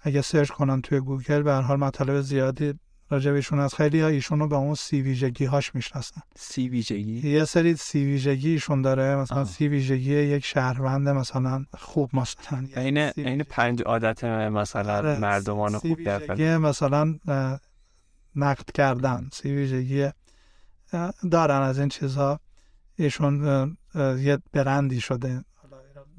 [0.00, 2.74] اگه سرچ کنن توی گوگل به هر حال مطالب زیادی
[3.10, 6.20] راجبشون از خیلی ها ایشون رو به اون سی ویژگی هاش می‌شناسن.
[6.36, 9.16] سی ویژگی؟ یه سری سی ویژگی ایشون داره.
[9.16, 9.44] مثلا آه.
[9.44, 15.18] سی ویژگی یک شهروند مثلا خوب مثلا این این پنج عادت مثلا آره.
[15.18, 17.18] مردمان خوب در مثلا
[18.36, 19.28] نقد کردن.
[19.32, 20.10] سی ویژگی
[21.30, 22.40] دارن از این چیزها.
[22.96, 25.44] ایشون یه برندی شده.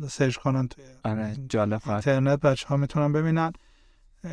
[0.10, 3.54] سرچ کنن توی آره جالب اینترنت بچه ها می‌تونن ببینن.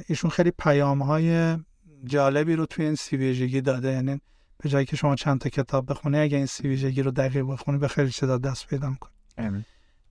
[0.07, 1.57] ایشون خیلی پیام های
[2.05, 3.93] جالبی رو توی این سی ویژگی داده.
[3.93, 4.21] یعنی
[4.59, 7.79] به جایی که شما چند تا کتاب بخونی اگه این سی ویژگی رو دقیق بخونی
[7.79, 9.65] به خیلی چیزا دست پیدا می‌کنی.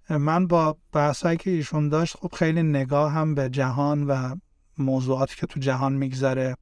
[0.10, 4.36] من با بحثایی که ایشون داشت خب خیلی نگاه هم به جهان و
[4.78, 6.56] موضوعاتی که تو جهان میگذره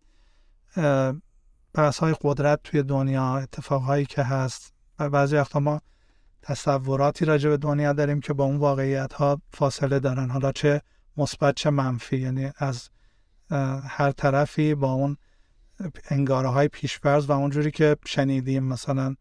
[1.73, 5.81] بحث های قدرت توی دنیا اتفاقهایی که هست و بعضی وقتا ما
[6.41, 10.29] تصوراتی راجع به دنیا داریم که با اون واقعیت ها فاصله دارن.
[10.29, 10.81] حالا چه
[11.17, 12.17] مثبت چه منفی.
[12.17, 12.89] یعنی از
[13.87, 15.17] هر طرفی با اون
[16.09, 19.15] انگاره های پیشفرز و اونجوری که شنیدیم مثلا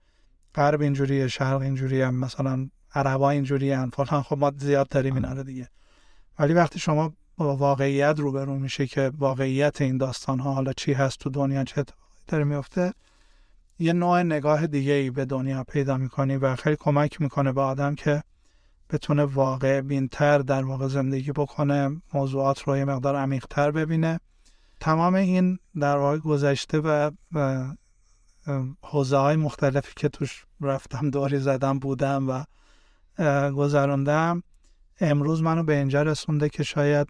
[0.55, 5.69] غرب اینجوریه شرق اینجوریه مثلا عربا اینجوری فلان خب ما زیاد داریم اینا رو دیگه.
[6.39, 11.19] ولی وقتی شما با واقعیت روبرو میشه که واقعیت این داستان ها حالا چی هست
[11.19, 11.85] تو دنیا چه
[12.29, 12.93] داره میفته
[13.79, 17.95] یه نوع نگاه دیگه ای به دنیا پیدا می‌کنی و خیلی کمک می‌کنه به آدم
[17.95, 18.23] که
[18.91, 24.21] بتونه واقع بینتر در واقع زندگی بکنه موضوعات رو یه مقدار عمیقتر ببینه.
[24.81, 27.11] تمام این در واقع گذشته و
[28.83, 32.45] حوزه های مختلفی که توش رفتم داری زدم بودم و
[33.51, 34.43] گذراندم
[35.01, 37.09] امروز منو به اینجا رسونده که شاید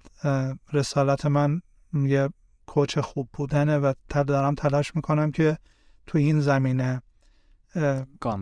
[0.72, 1.62] رسالت من
[1.94, 2.28] یه
[2.66, 5.58] کوچ خوب بودنه و دارم تلاش می‌کنم که
[6.06, 7.02] تو این زمینه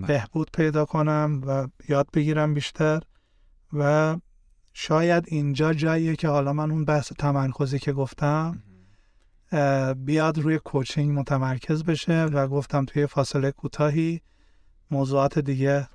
[0.07, 3.03] بهبود پیدا کنم و یاد بگیرم بیشتر.
[3.73, 4.17] و
[4.73, 8.63] شاید اینجا جاییه که حالا من اون بحث تمرکزی که گفتم
[9.97, 14.21] بیاد روی کوچینگ متمرکز بشه و گفتم توی فاصله کوتاهی
[14.91, 15.89] موضوعات دیگه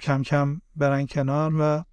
[0.00, 1.84] کم کم برن کنار و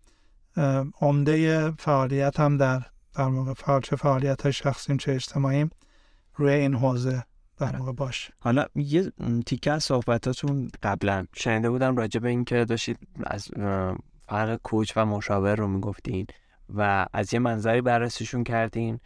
[1.02, 2.82] عمده فعالیت هم در
[3.16, 5.70] در موقع فعال چه فعالیت های شخصیم چه اجتماعیم
[6.36, 7.24] روی این حوزه
[7.58, 7.78] در آره.
[7.78, 9.12] موقع باش حالا یه
[9.46, 13.48] تیکه از صحبتاتون قبلا شنیده بودم راجع به اینکه داشتید از
[14.28, 16.28] فرق کوچ و مشاور رو می‌گفتین
[16.76, 19.00] و از یه منظری بررسیشون کردین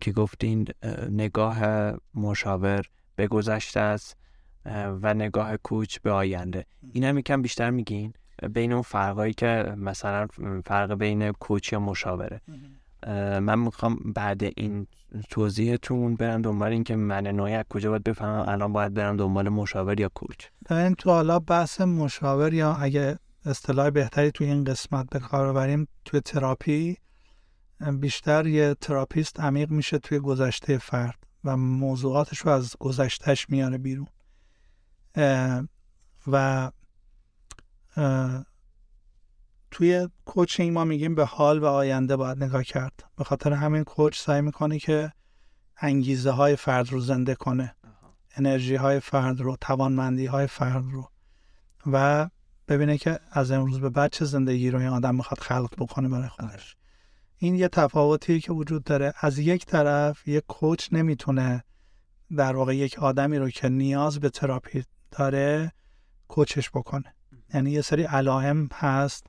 [0.00, 0.66] که گفتین
[1.10, 1.58] نگاه
[2.14, 2.84] مشاور
[3.16, 4.16] به گذشته است
[5.02, 6.66] و نگاه کوچ به آینده.
[6.92, 8.12] این هم یکم بیشتر میگین
[8.52, 10.26] بین اون فرقایی که مثلا
[10.64, 12.40] فرق بین کوچ یا مشاوره.
[13.40, 14.86] من می‌خوام بعد این
[15.30, 20.00] توضیحتون برم دنبال این که من نوعی کجا باید بفهمم الان باید برم دنبال مشاور
[20.00, 20.46] یا کوچ.
[20.70, 23.18] این تو حالا بحث مشاور یا اگه
[23.48, 26.96] اصطلاح بهتری توی این قسمت به کار بریم توی تراپی
[27.92, 34.08] بیشتر یه therapist عمیق میشه توی گذشته فرد و موضوعاتش رو از گذشتهش میاره بیرون.
[36.26, 36.70] و
[39.70, 43.04] توی coaching ما میگیم به حال و آینده باید نگاه کرد.
[43.16, 45.12] به خاطر همین coach سعی می‌کنه که
[45.80, 47.74] انگیزه های فرد رو زنده کنه.
[48.36, 51.10] انرژی های فرد رو توانمندی های فرد رو.
[51.86, 52.28] و
[52.68, 56.28] ببینه که از امروز به بعد چه زندگی رو این آدم می‌خواد خلق بکنه برای
[56.28, 56.76] خودش.
[57.38, 59.14] این یه تفاوتی که وجود داره.
[59.20, 61.64] از یک طرف یک کوچ نمی‌تونه
[62.36, 65.72] در واقع یک آدمی رو که نیاز به تراپی داره
[66.28, 67.14] کوچش بکنه.
[67.54, 69.26] یعنی یه سری علائم هست.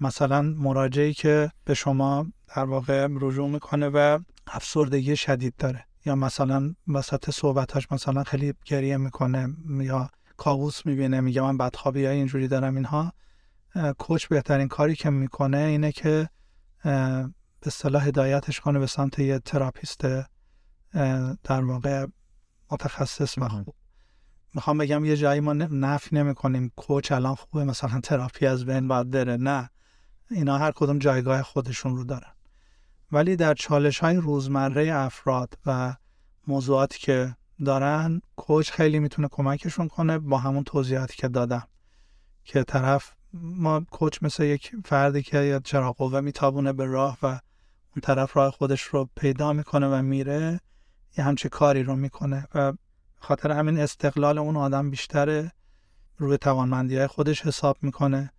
[0.00, 2.26] مثلا مراجعی که به شما
[2.56, 5.84] در واقع رجوع می‌کنه و افسردگی شدید داره.
[6.06, 9.48] یا مثلا وسط صحبتاش مثلا خیلی گریه می‌کنه
[9.80, 13.12] یا کابوس می‌بینه میگه من بدخوابی یا اینجوری دارم اینها.
[13.98, 16.28] coach بهترین کاری که می‌کنه اینه که
[17.60, 20.00] به صلاح هدایتش کنه به سمت یه therapist
[21.44, 22.06] در واقع
[22.70, 23.74] متخصص و خوب.
[24.54, 28.88] می‌خوام بگم یه جایی ما نفی نمی کنیم coach الان خوبه مثلا تراپی از بین
[28.88, 29.36] باید بره.
[29.36, 29.70] نه.
[30.30, 32.32] اینا هر کدوم جایگاه خودشون رو دارن.
[33.12, 35.94] ولی در چالش های روزمره افراد و
[36.46, 40.18] موضوعاتی که دارن کوچ خیلی می‌تونه کمکشون کنه.
[40.18, 41.68] با همون توضیحاتی که دادم
[42.44, 47.26] که طرف ما کوچ مثل یک فردی که یا چرا قوه میتابونه به راه و
[47.26, 50.60] اون طرف راه خودش رو پیدا می‌کنه و میره
[51.18, 52.72] یه همچه کاری رو می‌کنه و
[53.16, 55.52] خاطر همین استقلال اون آدم بیشتره.
[56.16, 58.32] روی توانمندی های خودش حساب می‌کنه.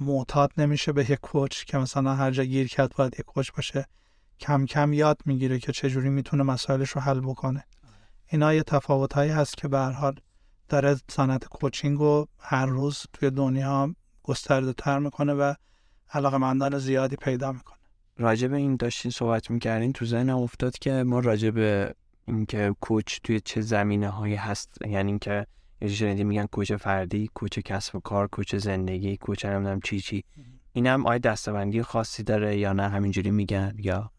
[0.00, 3.86] معتاد نمیشه به یک کوچ که مثلا هر جا گیر کرد باید یک کوچ باشه.
[4.40, 7.64] کم کم یاد می‌گیره که چجوری می‌تونه مسائلش رو حل بکنه.
[8.30, 10.14] اینا یه تفاوت هایی هست که به حال
[10.68, 15.54] داره صنعت کوچینگ رو هر روز توی دنیا گسترده تر می‌کنه و
[16.12, 17.78] علاقه مندان زیادی پیدا می‌کنه.
[18.16, 21.94] راجع به این داشتین صحبت می‌کردین تو ذهنم افتاد که ما راجع به
[22.26, 25.46] اینکه کوچ توی چه زمینه هایی هست یعنی اینکه
[25.80, 30.24] یه شنیدی میگن کوچ فردی کوچ کسب و کار کوچ زندگی کوچ نمی‌دونم چی چی.
[30.72, 34.10] اینم آیا دستبندی خاصی داره یا نه؟ همینجوری میگن یا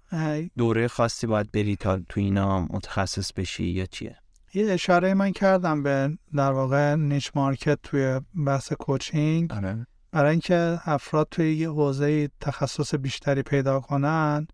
[0.57, 4.17] دوره خاصی باید بری تا تو اینا متخصص بشی یا چیه؟
[4.53, 9.87] یه اشاره من کردم به در واقع نیچ مارکت توی بحث کوچینگ آره.
[10.11, 14.47] برای اینکه افراد توی یه حوزه تخصص بیشتری پیدا کنن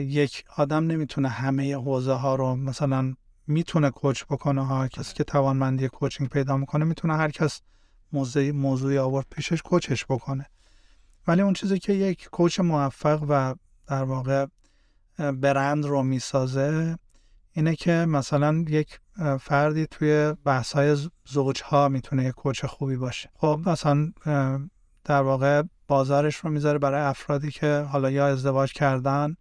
[0.00, 3.14] یک آدم نمی‌تونه همه حوزه ها رو مثلا
[3.46, 4.88] می‌تونه کوچ بکنه ها.
[4.88, 7.60] کسی که توانمندی کوچینگ پیدا می‌کنه می‌تونه هر کس
[8.12, 10.46] موضوعی موضوعی آورد پیشش کوچش بکنه.
[11.26, 13.54] ولی اون چیزی که یک کوچ موفق و
[13.88, 14.46] در واقع
[15.18, 16.98] برند رو می‌سازه
[17.52, 19.00] اینه که مثلا یک
[19.40, 23.30] فردی توی بحث های زوج ها می‌تونه یک کوچ خوبی باشه.
[23.34, 24.12] خب مثلا
[25.04, 29.36] در واقع بازارش رو می‌ذاره برای افرادی که حالا یا ازدواج کردن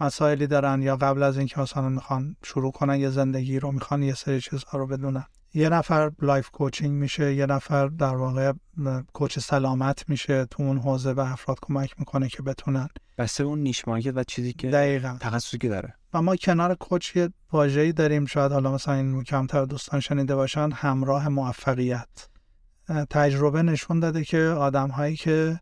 [0.00, 4.14] مسائلی دارن یا قبل از اینکه مثلا می‌خوان شروع کنن یه زندگی رو می‌خوان یه
[4.14, 5.26] سری چیزها رو بدونن.
[5.54, 8.52] یه نفر life coaching میشه یه نفر در واقع
[9.12, 12.88] coach سلامت میشه تو اون حوزه به افراد کمک می‌کنه که بتونن.
[13.18, 15.16] بسته به اون niche market و چیزی که دقیقا.
[15.20, 15.94] تخصصی که داره.
[16.14, 20.70] و ما کنار coach یه واژه‌ای داریم شاید حالا مثلا این کمتر دوستان شنیده باشن
[20.72, 22.28] همراه موفقیت.
[23.10, 25.60] تجربه نشون داده که آدم هایی که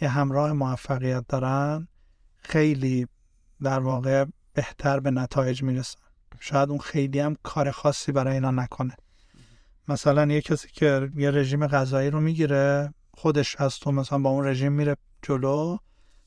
[0.00, 1.88] یه همراه موفقیت دارن
[2.36, 3.06] خیلی
[3.62, 6.00] در واقع بهتر به نتایج می‌رسن.
[6.40, 8.96] شاید اون خیلی هم کار خاصی برای اینا نکنه.
[9.90, 14.46] مثلا یه کسی که یه رژیم غذایی رو می‌گیره خودش از تو مثلا با اون
[14.46, 15.76] رژیم میره جلو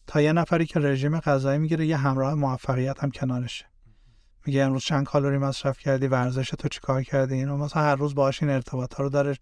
[0.08, 3.66] تا یه نفری که رژیم غذایی می‌گیره یه همراه موفقیت هم کنارشه.
[4.46, 8.44] میگه امروز چند کالری مصرف کردی ورزش تو چیکار کردی؟ اینو مثلا هر روز باهاش
[8.44, 9.38] این ارتباط ها رو داره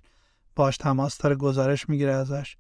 [0.56, 2.58] باش تماس داره گزارش می‌گیره ازش.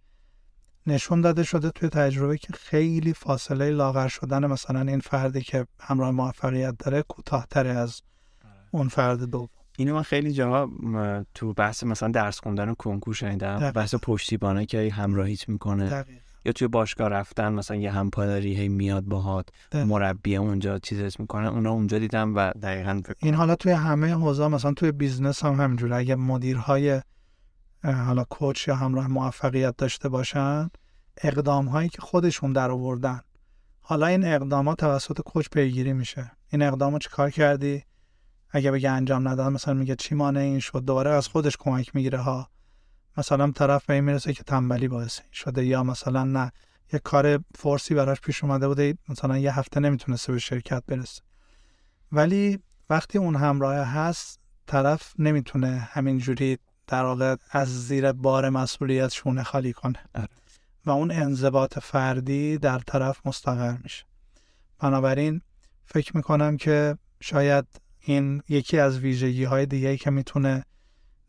[0.87, 6.11] نشون داده شده توی تجربه که خیلی فاصله لاغر شدن مثلا این فردی که همراه
[6.11, 8.01] موفقیت داره کوتاهتره از
[8.71, 9.60] اون فرد دوم.
[9.77, 10.69] اینو من خیلی جاها
[11.33, 15.89] تو بحث مثلا درس خوندن و کنکور شنیدم بحث پشتیبانه که همراهیت می‌کنه.
[15.89, 16.17] دقیق.
[16.45, 21.47] یا توی باشگاه رفتن مثلا یه همپا داری هی میاد باهات مربی اونجا چیزش می‌کنه.
[21.47, 25.95] اونا اونجا دیدم و دقیقا این حالا توی همه حوزه مثلا توی business هم همینجوره.
[25.95, 27.01] اگه مدیرهای
[27.83, 30.69] حالا coach یا همراه موفقیت داشته باشن
[31.23, 33.21] اقدام هایی که خودشون در آوردن
[33.81, 36.31] حالا این اقدامات توسط کوچ پیگیری میشه.
[36.49, 37.83] این اقدامو چیکار کردی؟
[38.51, 42.17] اگه بگه انجام ندادم مثلا میگه چی مانع این شد؟ دوباره از خودش کمک می‌گیره
[42.17, 42.49] ها.
[43.17, 46.51] مثلا طرف به این می‌رسه که تنبلی باعث شده یا مثلا نه.
[46.93, 51.21] یه کار فورسی براش پیش اومده بوده مثلا یه هفته نمی‌تونسته به شرکت برسه.
[52.11, 59.43] ولی وقتی اون همراه هست طرف نمی‌تونه همینجوری در واقع از زیر بار مسئولیت شونه
[59.43, 59.99] خالی کنه.
[60.15, 60.27] آره.
[60.85, 64.05] و اون انضباط فردی در طرف مستقر میشه.
[64.79, 65.41] بنابراین
[65.85, 67.65] فکر می‌کنم که شاید
[68.01, 70.65] این یکی از ویژگی های دیگه که می‌تونه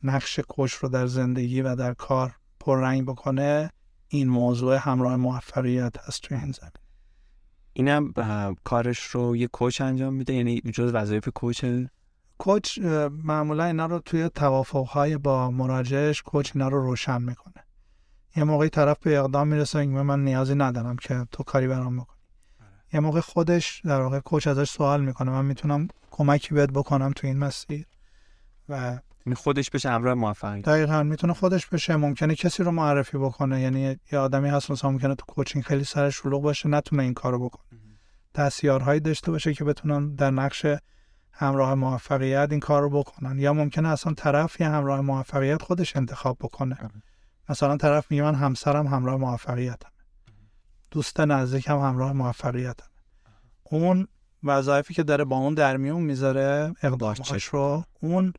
[0.02, 3.70] نقش کش رو در زندگی و در کار پررنگ بکنه
[4.08, 6.72] این موضوع همراه موفقیت هست توی این زمین.
[7.72, 8.12] اینم
[8.64, 11.64] کارش رو یه کوچ انجام میده؟ یعنی جز وظایف کوچ؟
[12.38, 12.78] کوچ
[13.24, 17.64] معمولا اینا رو توی توافقهای با مراجعش کوچ اینا رو روشن می‌کنه.
[18.36, 22.21] یه موقعی طرف به اقدام می‌رسه من نیازی ندارم که تو کاری برام بکنی.
[22.92, 25.30] یه موقع خودش در واقع کوچ ازش سوال می‌کنه.
[25.30, 27.86] من می‌تونم کمکی بهت بکنم تو این مسیر.
[28.68, 31.96] و یعنی خودش بشه همراه موفقیت دقیقا می‌تونه خودش بشه.
[31.96, 33.60] ممکنه کسی رو معرفی بکنه.
[33.60, 37.48] یعنی یه آدمی هست مثلا ممکنه تو کوچینگ خیلی سرش شلوغ باشه نتونه این کارو
[37.48, 37.80] بکنه.
[38.34, 40.66] دستیارهایی داشته باشه که بتونن در نقش
[41.32, 43.38] همراه موفقیت این کار رو بکنن.
[43.38, 46.78] یا ممکنه اصلا طرف یه همراه موفقیت خودش انتخاب بکنه.
[47.48, 49.91] مثلا طرف میگه من همسرم همراه موفقیتم.
[50.92, 52.86] دوست نزدیکم همراه موفقیتم
[53.62, 54.08] اون
[54.42, 58.32] وظایفی که داره با اون در میون می‌ذاره اقدامش رو اون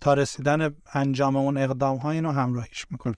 [0.00, 3.14] تا رسیدن انجام اون اقدام ها اینو همراهیش می‌کنه.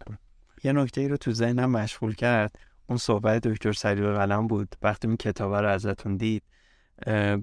[0.65, 2.59] یه نکته ای رو تو ذهنم مشغول کرد.
[2.87, 4.75] اون صحبت دکتر سریع قلم بود.
[4.83, 6.43] وقتی این کتاب رو ازتون دید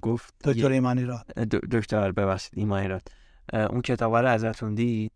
[0.02, 1.26] گفت دکتر ایمانی راد.
[1.72, 3.08] دکتر ببخشید ایمانی راد.
[3.54, 5.12] اون کتاب رو ازتون دید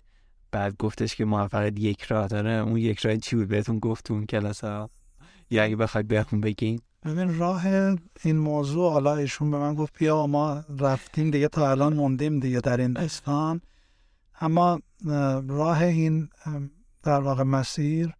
[0.51, 2.51] بعد گفتش که موفقیت یک راه داره.
[2.51, 4.89] اون یک راه چی بود؟ بهتون گفت اون کلاس ها
[5.49, 7.67] یا اگه بخواید بهتون بگین؟ ببین راه
[8.23, 12.59] این موضوع حالا ایشون به من گفت بیا ما رفتیم دیگه تا الان موندیم دیگه
[12.59, 13.61] در این استان.
[14.41, 14.79] اما
[15.47, 16.29] راه این
[17.03, 18.13] در واقع مسیر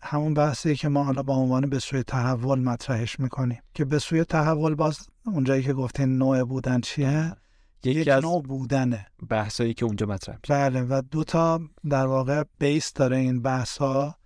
[0.00, 3.58] همون بحثی که ما حالا با عنوان به سوی تحول مطرحش می‌کنیم.
[3.74, 7.36] که به سوی تحول باز اونجایی که گفتین نوع بودن چیه؟
[7.84, 9.06] یکی یک از نوع بودنه.
[9.28, 11.60] بحثایی که اونجا مطرح بله و دو تا
[11.90, 14.16] در واقع بیس داره این بحث ها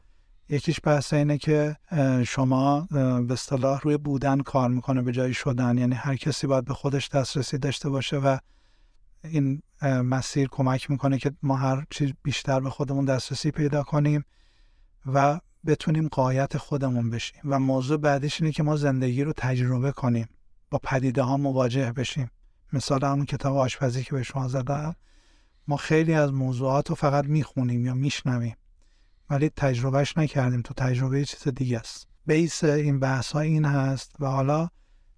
[0.52, 1.76] یکیش بحث اینه که
[2.26, 5.78] شما به اصطلاح روی بودن کار می‌کنه به جای شدن.
[5.78, 8.38] یعنی هر کسی باید به خودش دسترسی داشته باشه و
[9.24, 14.24] این مسیر کمک می‌کنه که ما هر چیز بیشتر به خودمون دسترسی پیدا کنیم
[15.06, 17.40] و بتونیم قایت خودمون بشیم.
[17.44, 20.28] و موضوع بعدیش اینه که ما زندگی رو تجربه کنیم.
[20.70, 22.30] با پدیده ها مواجه بشیم.
[22.72, 24.94] مثال همون کتاب آشپزی که به شما زدم.
[25.68, 28.56] ما خیلی از موضوعات رو فقط می‌خونیم یا میشنویم.
[29.30, 32.08] ولی تجربهش نکردیم تو تجربه چیز دیگه است.
[32.26, 34.68] بیس این بحث ها این هست و حالا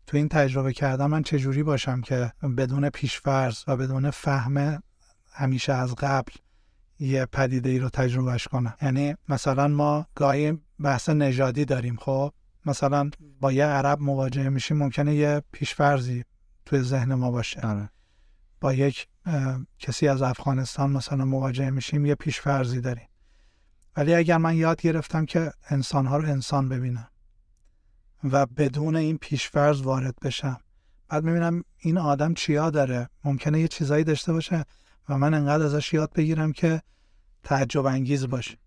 [0.07, 4.83] تو این تجربه کردم من چجوری باشم که بدون پیشفرض و بدون فهم
[5.33, 6.33] همیشه از قبل
[6.99, 8.75] یه پدیده ای رو تجربهش کنم.
[8.83, 12.33] یعنی مثلا ما گاهی بحث نژادی داریم خب؟
[12.67, 13.11] مثلا
[13.41, 16.25] با یه عرب مواجه میشیم ممکنه یه پیشفرزی
[16.67, 17.61] توی ذهن ما باشه.
[17.61, 17.91] آره.
[18.61, 19.09] با یک
[19.79, 23.09] کسی از افغانستان مثلا مواجه میشیم یه پیشفرزی داریم.
[23.97, 27.09] ولی اگر من یاد گرفتم که انسانها رو انسان ببینم
[28.25, 30.61] و بدون این پیشفرز وارد بشم
[31.09, 34.65] بعد می‌بینم این آدم چیا داره؟ ممکنه یه چیزایی داشته باشه
[35.09, 36.83] و من انقدر ازش یاد بگیرم که
[37.43, 38.59] تعجب انگیز باشه.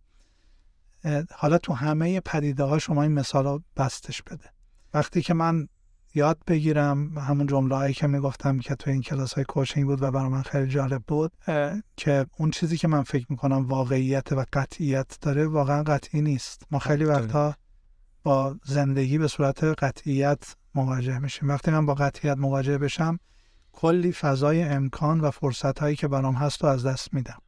[1.31, 4.49] حالا تو همه پدیده ها شما این مثال رو بستش بده.
[4.93, 5.67] وقتی که من
[6.15, 10.11] یاد بگیرم همون جمله هایی که می‌گفتم که تو این کلاس های کوچینگ بود و
[10.11, 11.31] برای من خیلی جالب بود
[11.97, 16.63] که اون چیزی که من فکر می‌کنم واقعیت و قطعیت داره واقعا قطعی نیست.
[16.71, 17.55] ما خیلی وقتا
[18.23, 21.49] با زندگی به صورت قطعیت مواجه میشیم.
[21.49, 23.19] وقتی من با قطعیت مواجه بشم
[23.71, 27.41] کلی فضای امکان و فرصت هایی که برام هست و از دست میدم.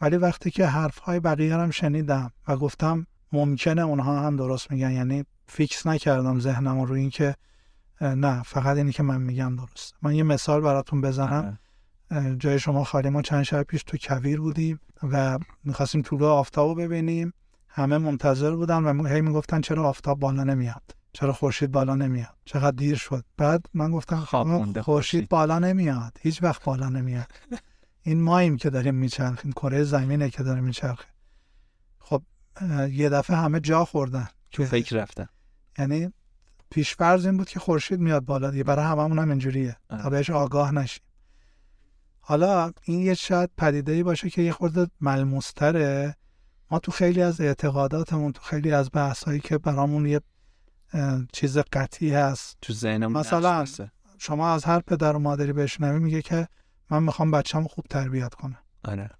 [0.00, 4.90] ولی وقتی که حرفهای بقیه هم شنیدم و گفتم ممکنه اونها هم درست میگن.
[4.90, 7.34] یعنی فیکس نکردم ذهنم رو این که
[8.00, 11.58] نه فقط اینی که من میگم درست من یه مثال براتون بزنم.
[12.38, 16.74] جای شما خالی ما چند شب پیش تو کویر بودیم و می‌خواستیم طلوع آفتاب رو
[16.74, 17.32] ببینیم.
[17.68, 22.76] همه منتظر بودن و هی می‌گفتن چرا آفتاب بالا نمیاد؟ چرا خورشید بالا نمیاد؟ چقدر
[22.76, 23.24] دیر شد.
[23.36, 24.20] بعد من گفتم
[24.82, 26.18] خورشید بالا نمیاد.
[26.20, 27.32] هیچ وقت بالا نمیاد.
[28.02, 29.52] این ماییم که داریم میچرخیم.
[29.52, 31.10] کره زمینه که داریم میچرخیم
[32.90, 35.28] یه دفعه همه جا خوردن تو فکر رفتن.
[35.78, 36.12] یعنی
[36.70, 39.76] پیشفرض این بود که خورشید میاد بالا دیگه برای هممون هم اینجوریه.
[39.88, 41.02] تا بهش آگاه نشیم.
[42.20, 46.16] حالا این یه شاید پدیده ای باشه که یه خورده ملموستره.
[46.70, 50.20] ما تو خیلی از اعتقاداتمون تو خیلی از بحثایی که برامون یه
[51.32, 52.56] چیز قطعی هست.
[52.62, 53.66] تو ذهنمون مثلا
[54.18, 56.48] شما از هر پدر و مادری بشنوی میگه که
[56.90, 58.58] من می‌خوام بچه‌مو خوب تربیت کنم.
[58.84, 59.10] آره.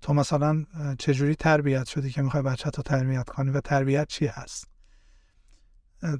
[0.00, 0.64] تو مثلا
[0.98, 4.68] چجوری تربیت شدی که می‌خوای بچه تو تربیت کنی و تربیت چی هست؟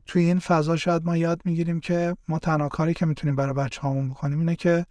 [0.06, 3.80] توی این فضا شاید ما یاد می‌گیریم که ما تنها کاری که می‌تونیم برای بچه
[3.80, 4.86] هامون بکنیم اینه که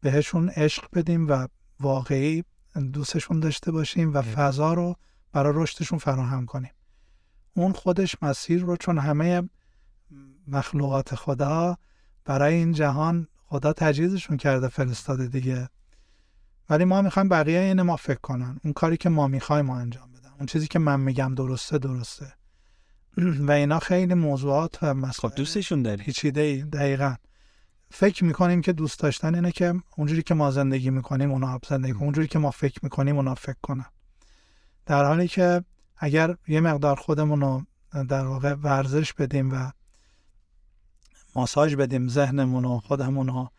[0.00, 1.46] بهشون عشق بدیم و
[1.80, 2.44] واقعی
[2.92, 4.96] دوستشون داشته باشیم و فضا رو
[5.32, 6.72] برای رشدشون فراهم کنیم.
[7.54, 9.48] اون خودش مسیر رو چون همه
[10.46, 11.76] مخلوقات خدا
[12.24, 15.68] برای این جهان خدا تجهیزشون کرده فرستاده دیگه.
[16.70, 18.60] ولی ما می‌خوایم بقیه این ما فکر کنن.
[18.64, 20.30] اون کاری که ما می‌خوایم ما انجام بدن.
[20.38, 22.32] اون چیزی که من میگم درسته درسته.
[23.16, 27.14] و اینا خیلی موضوعات و مسائل خب دوستشون داری پیچیده ای دقیقا.
[27.90, 31.92] فکر می‌کنیم که دوست داشتن اینه که اونجوری که ما زندگی می‌کنیم اونا هم زندگی
[31.92, 33.86] اونجوری که ما فکر می‌کنیم اونا فکر کنن.
[34.86, 35.64] در حالی که
[35.96, 37.62] اگر یه مقدار خودمون رو
[38.04, 39.70] در واقع ورزش بدیم و
[41.34, 43.50] ماساژ بدیم ذهنمون و خودمون رو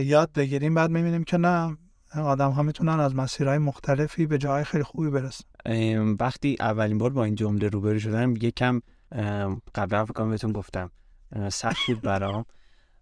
[0.00, 1.76] یاد بگیریم بعد می‌بینیم که نه
[2.20, 5.44] آدم ها می‌تونن از مسیرهای مختلفی به جای خیلی خوبی برسن.
[6.20, 8.80] وقتی اولین بار با این جمله روبرو شدم یکم
[9.74, 10.90] قبلا فکر بهتون گفتم
[11.48, 12.44] سخت بود برام.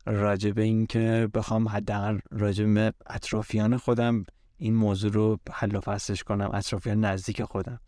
[0.07, 4.25] راجع به این که بخوام حداقل راجع به اطرافیان خودم
[4.57, 7.81] این موضوع رو حل و فصلش کنم اطرافیان نزدیک خودم.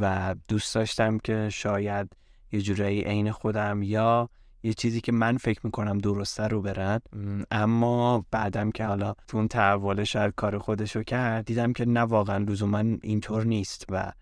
[0.00, 2.16] و دوست داشتم که شاید
[2.52, 4.30] یه جورایی عین خودم یا
[4.62, 7.02] یه چیزی که من فکر می‌کنم درسته رو برد
[7.50, 12.36] اما بعدم که حالا تو اون تحول شاید کار خودشو کرد دیدم که نه واقعا
[12.38, 14.12] لزوما اینطور نیست و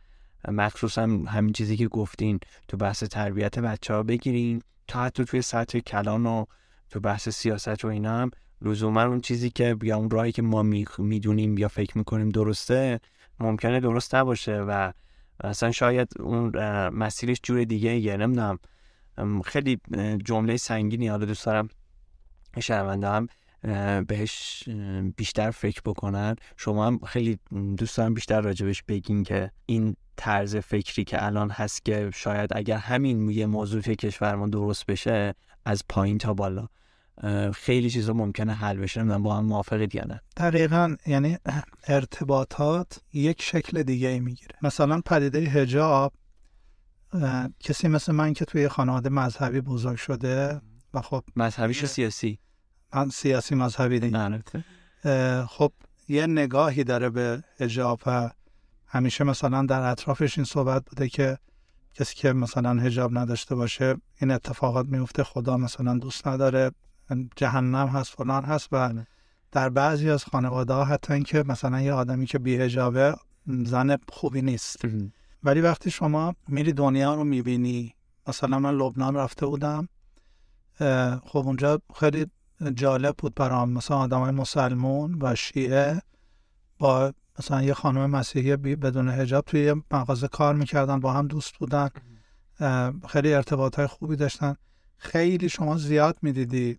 [0.48, 4.62] مخصوصا همین چیزی که گفتین تو بحث تربیت بچه ها بگیرین.
[4.88, 6.44] تا حتی توی سطح کلان و
[6.90, 8.30] تو بحث سیاست و اینا هم
[8.62, 10.62] لزوما اون چیزی که یا اون راهی که ما
[10.98, 13.00] می‌دونیم یا فکر می‌کنیم درسته
[13.40, 14.92] ممکنه درست نباشه و
[15.44, 18.58] اصلا شاید اون مسیرش جور دیگه یه نمی‌دونم.
[19.44, 19.80] خیلی
[20.24, 21.68] جمله سنگینی حالا دوست دارم
[22.60, 23.26] شنونده هم
[24.04, 24.68] بهش
[25.16, 26.36] بیشتر فکر بکنن.
[26.56, 27.38] شما هم خیلی
[27.78, 32.76] دوست دارم بیشتر راجبش بگین که این طرز فکری که الان هست که شاید اگر
[32.76, 35.34] همین یه موضوع کشورمون درست بشه
[35.64, 36.66] از پایین تا بالا
[37.54, 39.00] خیلی چیزا ممکنه حل بشه.
[39.00, 41.38] نمی‌دونم با هم موافقید یا نه؟ دقیقا یعنی
[41.86, 44.56] ارتباطات یک شکل دیگه ای می‌گیره.
[44.62, 46.12] مثلا پدیده هجاب
[47.60, 50.60] کسی مثل من که توی خانواده مذهبی بزرگ شده
[50.94, 52.38] و خب مذهبیش سیاسی؟
[52.94, 54.18] من سیاسی مذهبی دیگه.
[55.48, 55.72] خب
[56.08, 58.30] یه نگاهی داره به هجاب و
[58.86, 61.38] همیشه مثلا در اطرافش این صحبت بوده که
[61.94, 66.70] کسی که مثلا هجاب نداشته باشه این اتفاقات میفته خدا مثلا دوست نداره
[67.36, 69.06] جهنم هست فلان هست و بله.
[69.52, 73.14] در بعضی از خانواده ها حتی اینکه مثلا یه آدمی که بی هجابه
[73.46, 74.82] زن خوبی نیست.
[75.44, 77.94] ولی وقتی شما میری دنیا رو می‌بینی
[78.28, 79.88] مثلا من لبنان رفته بودم
[81.24, 82.26] خب اونجا خیلی
[82.74, 83.70] جالب بود برام.
[83.70, 86.02] مثلا آدم های مسلمون و شیعه
[86.78, 91.54] با مثلا یه خانم مسیحی بدون هجاب توی یه مغازه کار می‌کردن با هم دوست
[91.58, 91.88] بودن.
[93.08, 94.56] خیلی ارتباط های خوبی داشتن.
[94.96, 96.78] خیلی شما زیاد می‌دیدی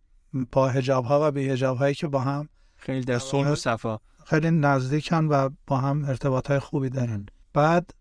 [0.51, 3.99] با هجاب ها و بی هجاب هایی که با هم خیلی در صلح و صفا.
[4.25, 7.25] خیلی نزدیکن و با هم ارتباط های خوبی دارن.
[7.53, 7.93] بعد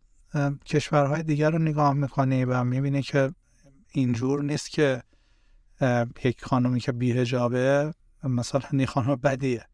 [0.66, 3.34] کشورهای دیگر رو نگاه می‌کنی و می‌بینی که
[3.92, 5.02] اینجور نیست که
[6.24, 7.94] یک خانمی که بیهجابه
[8.24, 9.64] مثلا این خانم بدیه.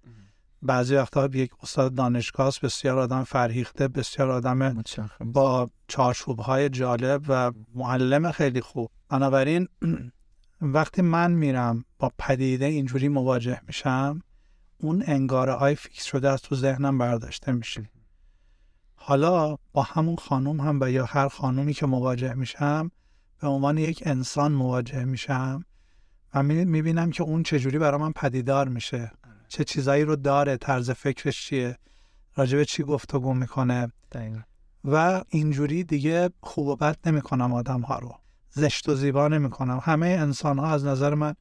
[0.63, 4.83] بعضی وقتا یک استاد دانشگاه بسیار آدم فرهیخته بسیار آدم
[5.21, 8.91] با چارچوب های جالب و معلم خیلی خوب.
[9.09, 9.69] بنابراین
[10.61, 14.23] وقتی من میرم با پدیده اینجوری مواجه میشم
[14.79, 17.91] اون انگاره های فیکس شده از تو ذهنم برداشته میشه.
[18.97, 22.91] حالا با همون خانم هم و یا هر خانومی که مواجه میشم
[23.41, 25.65] به عنوان یک انسان مواجه میشم
[26.35, 29.13] و می‌بینم که اون چجوری برای من پدیدار میشه.
[29.49, 31.79] چه چیزایی رو داره طرز فکرش چیه
[32.37, 33.93] راجع به چی گفتگو می‌کنه.
[34.13, 34.41] دقیقا.
[34.85, 38.15] و اینجوری دیگه خوب و بد نمی‌کنم آدم ها رو.
[38.51, 39.81] زشت و زیبا نمی‌کنم.
[39.83, 41.35] همه انسان ها از نظر من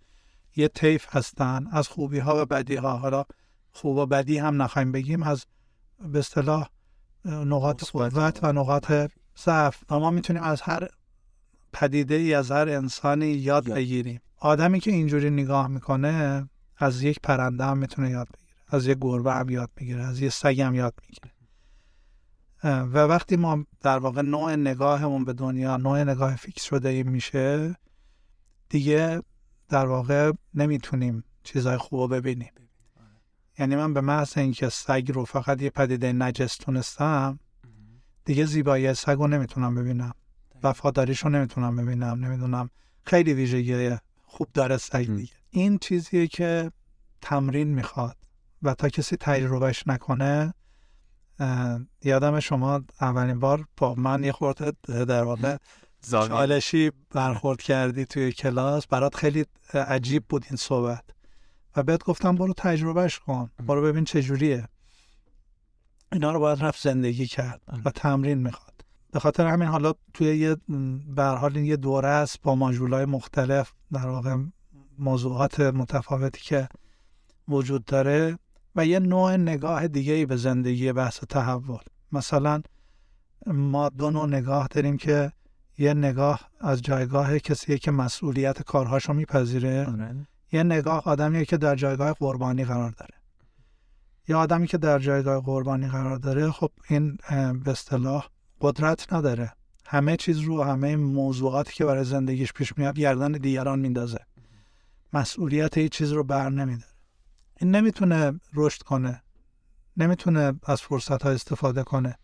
[0.55, 1.67] یه طیف هستن.
[1.71, 3.25] از خوبی ها و بدی ها حالا
[3.71, 5.45] خوب و بدی هم نخوایم بگیم از
[6.11, 6.69] به اصطلاح
[7.25, 7.83] نقاط.
[7.91, 8.91] قوت و نقاط
[9.45, 9.83] ضعف.
[9.89, 10.87] و ما می‌تونیم از هر
[11.73, 13.69] پدیده ای از هر انسانی یاد.
[13.69, 14.21] بگیریم.
[14.37, 16.45] آدمی که اینجوری نگاه می‌کنه
[16.77, 18.51] از یک پرنده هم می‌تونه یاد بگیره.
[18.67, 20.03] از یک گربه هم یاد بگیره.
[20.03, 21.31] از یک سگ هم یاد می‌گیره
[22.63, 27.75] و وقتی ما در واقع نوع نگاهمون به دنیا نوع نگاه فیکس شده ای میشه
[28.69, 29.21] دیگه
[29.69, 32.51] در واقع نمی‌تونیم چیزهای خوب رو ببینیم.
[33.59, 37.39] یعنی من به محض اینکه سگ رو فقط یه پدیده نجس تونستم
[38.25, 40.13] دیگه زیبایی سگ رو نمی‌تونم ببینم.
[40.63, 42.69] وفاداریش رو نمی‌تونم ببینم نمی‌دونم.
[43.03, 45.05] خیلی ویژگی خوب داره سگ.
[45.05, 45.33] دیگه.
[45.49, 46.71] این چیزیه که
[47.21, 48.17] تمرین می‌خواد
[48.61, 50.53] و تا کسی تجربهش نکنه
[52.03, 54.71] یادم شما اولین بار با من یه خورده
[55.05, 55.57] در واقع
[56.11, 58.87] چالشی برخورد کردی توی کلاس.
[58.87, 61.03] برات خیلی عجیب بود این صحبت.
[61.75, 63.49] و بهت گفتم برو تجربهش کن.
[63.67, 64.67] برو ببین چجوریه
[66.11, 68.85] اینا رو باید رفت زندگی کرد و تمرین می‌خواد.
[69.11, 70.57] به خاطر همین حالا توی یه
[71.17, 74.37] حال این یه دوره است با ماژولای مختلف در واقع
[74.99, 76.69] موضوعات متفاوتی که
[77.47, 78.39] وجود داره
[78.75, 81.83] و یه نوع نگاه دیگه ای به زندگی بحث تحول.
[82.11, 82.61] مثلا
[83.47, 85.31] ما دو نوع نگاه داریم که
[85.77, 89.85] یه نگاه از جایگاه کسیه که مسئولیت کارهاشو میپذیره.
[89.85, 90.27] آره.
[90.51, 93.13] یه نگاه آدمیه که در جایگاه قربانی قرار داره.
[94.27, 97.17] یا آدمی که در جایگاه قربانی قرار داره خب این
[97.63, 98.27] به اصطلاح
[98.61, 99.53] قدرت نداره.
[99.85, 104.19] همه چیز رو همه موضوعاتی که برای زندگیش پیش میاد گردن دیگران میندازه.
[105.13, 106.91] مسئولیت هیچ چیز رو بر نمیداره.
[107.59, 109.23] این نمی‌تونه رشد کنه
[109.97, 112.17] نمی‌تونه از فرصت ها استفاده کنه.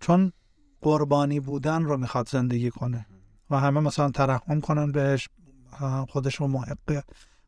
[0.00, 0.32] چون
[0.80, 3.06] قربانی بودن رو می‌خواد زندگی کنه.
[3.50, 5.28] و همه مثلا ترحم کنن بهش
[6.08, 7.02] خودش رو محق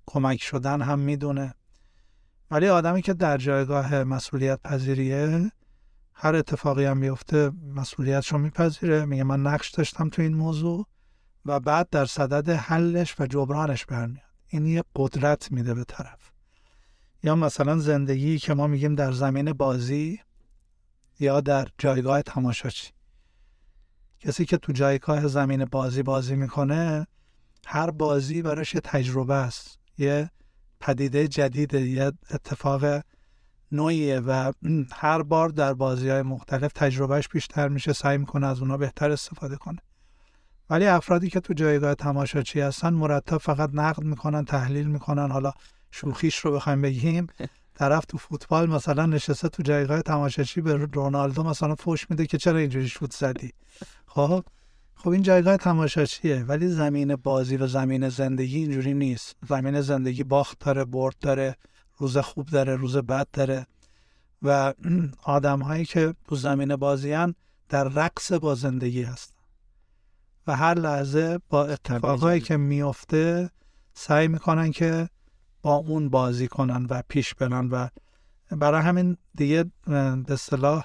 [0.07, 1.55] کمک شدن هم می‌دونه.
[2.51, 5.53] ولی آدمی که در جایگاه مسئولیت پذیریه
[6.15, 7.17] هر اتفاقی هم
[7.75, 9.05] مسئولیتش رو میپذیره.
[9.05, 10.87] میگه من نقش داشتم تو این موضوع
[11.47, 14.27] و بعد در صدد حلش و جبرانش برمیاد.
[14.49, 16.31] این یه قدرت میده به طرف.
[17.23, 20.21] یا مثلا زندگی که ما میگیم در زمین بازی
[21.21, 22.93] یا در جایگاه تماشاچی.
[24.21, 27.07] کسی که تو جایگاه زمین بازی بازی می‌کنه
[27.67, 29.76] هر بازی براش تجربه است.
[29.99, 30.31] یه
[30.81, 33.03] پدیده جدیده یه اتفاق
[33.73, 34.53] نوعیه و
[35.03, 39.57] هر بار در بازی های مختلف تجربهش بیشتر میشه سعی می‌کنه از اونا بهتر استفاده
[39.57, 39.79] کنه.
[40.71, 45.31] ولی افرادی که تو جایگاه تماشاچی هستن مرتب فقط نقد می‌کنن تحلیل می‌کنن.
[45.31, 45.53] حالا
[45.91, 47.27] شوخیش رو بخوایم بگیم.
[47.79, 52.59] طرف تو فوتبال مثلا نشسته تو جایگاه تماشاچی به رونالدو مثلا فوش میده که چرا
[52.59, 53.53] اینجوری شوت زدی؟
[54.07, 54.45] خب
[54.97, 59.37] خب این جایگاه تماشاچیه ولی زمین بازی و زمین زندگی اینجوری نیست.
[59.49, 61.57] زمین زندگی باخت داره برد داره
[61.99, 63.67] روز خوب داره روز بد داره.
[64.43, 64.75] و
[65.23, 67.17] آدم هایی که تو زمین بازی
[67.69, 69.37] در رقص با زندگی هستن.
[70.47, 73.51] و هر لحظه با اتفاقایی که میفته
[73.95, 75.09] سعی می‌کنن که
[75.63, 77.89] با اون بازی کنن و پیش برن و
[78.51, 80.85] برای همین دیگه به اصطلاح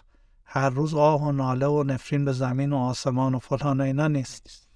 [0.53, 4.07] هر روز آه و ناله و نفرین به زمین و آسمان و فلان و اینا
[4.07, 4.67] نیست.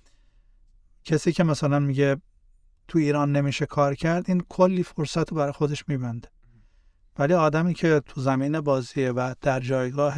[1.03, 2.21] کسی که مثلا میگه
[2.87, 6.29] تو ایران نمیشه کار کرد این کلی فرصت رو برای خودش میبنده.
[7.19, 10.15] ولی آدمی که تو زمین بازیه و در جایگاه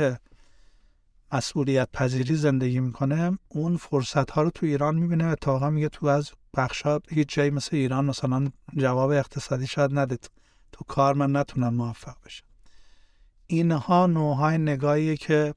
[1.31, 6.07] مسئولیت پذیری زندگی می‌کنه اون فرصت ها رو تو ایران می‌بینه و اتفاقا میگه تو
[6.07, 10.17] از بخشا هیچ جایی مثل ایران مثلا جواب اقتصادی شاید نده
[10.71, 12.46] تو کار من نتونم موفق بشم.
[13.47, 15.53] اینها نوعهای نگاهیه که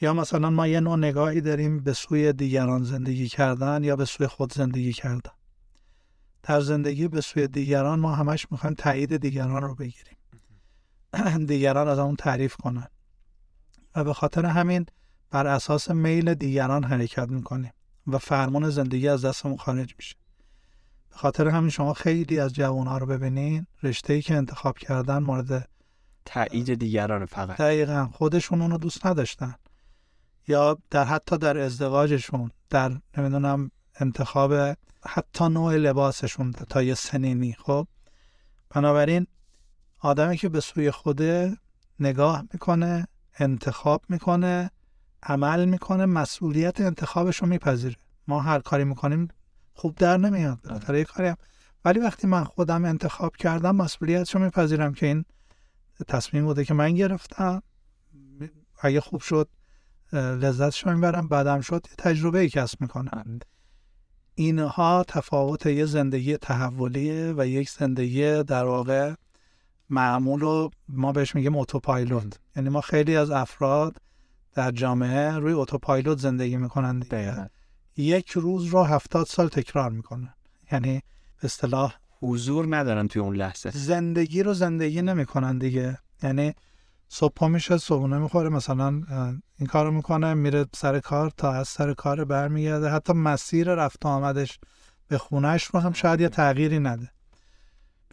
[0.00, 4.26] یا مثلا ما یه نوع نگاهی داریم به سوی دیگران زندگی کردن یا به سوی
[4.26, 5.30] خود زندگی کردن.
[6.42, 10.16] در زندگی به سوی دیگران ما همش می‌خوایم تایید دیگران رو بگیریم.
[11.46, 12.86] دیگران از اون تعریف کنن.
[13.96, 14.86] و به خاطر همین
[15.30, 17.72] بر اساس میل دیگران حرکت می‌کنیم
[18.06, 20.16] و فرمان زندگی از دستمون خارج میشه.
[21.10, 25.68] به خاطر همین شما خیلی از جوانها رو ببینین رشته ای که انتخاب کردن مورد
[26.24, 27.56] تایید دیگران فقط.
[27.56, 28.08] دقیقا.
[28.12, 29.54] خودشون اونو دوست نداشتن.
[30.48, 33.70] یا در حتی در ازدواجشون در نمی‌دونم
[34.00, 34.76] انتخاب
[35.06, 37.86] حتی نوع لباسشون تا یه سنینی خب؟
[38.70, 39.26] بنابراین
[39.98, 41.56] آدمی که به سوی خوده
[42.00, 43.08] نگاه می‌کنه
[43.38, 44.70] انتخاب می‌کنه
[45.22, 47.96] عمل می‌کنه مسئولیت انتخابش رو میپذیره.
[48.28, 49.28] ما هر کاری می‌کنیم
[49.74, 50.58] خوب در نمیاد.
[50.64, 51.36] بالاخره یه کاری هم.
[51.84, 55.24] ولی وقتی من خودم انتخاب کردم مسئولیتش رو میپذیرم که این
[56.02, 57.62] تصمیم بوده که من گرفتم.
[58.80, 59.48] اگه خوب شد
[60.12, 61.28] لذتش رو می‌برم.
[61.28, 63.38] بعدم شد یه تجربه ای کسب می‌کنم.
[64.34, 69.14] اینها تفاوت یه زندگی تحولیه و یک زندگی در واقع
[69.90, 73.96] معمول رو ما بهش میگیم اتوپایلوت یعنی ما خیلی از افراد
[74.54, 77.02] در جامعه روی اتوپایلوت زندگی می‌کنن
[77.96, 80.34] یک روز رو هفتاد سال تکرار می‌کنن.
[80.72, 81.02] یعنی
[81.40, 83.70] به اصطلاح حضور ندارن توی اون لحظه.
[83.70, 85.98] زندگی رو زندگی نمی‌کنن دیگه.
[86.22, 86.54] یعنی
[87.08, 89.02] صبح پا میشه صبحونه می‌خوره مثلا
[89.58, 92.88] این کارو می‌کنه میره سر کار تا از سر کار برمیگرده.
[92.88, 94.58] حتی مسیر رفت آمدش
[95.08, 97.10] به خونهش رو هم شاید یه تغییری نده.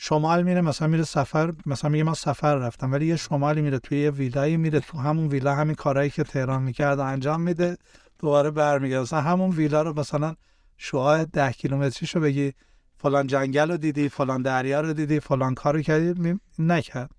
[0.01, 3.99] شمال میره مثلا میره سفر مثلا میگه من سفر رفتم ولی یه شمالی میره توی
[3.99, 7.77] یه ویلایی میره تو همون ویلا همین کارهایی که تهران می‌کرد انجام میده
[8.19, 9.01] دوباره برمیگرده.
[9.01, 10.35] مثلا همون ویلا رو مثلا
[10.77, 12.53] شعاع ده کیلومتریش رو بگی
[12.99, 16.39] فلان جنگل رو دیدی فلان دریا رو دیدی فلان کار رو کردی.
[16.59, 17.11] نکرد.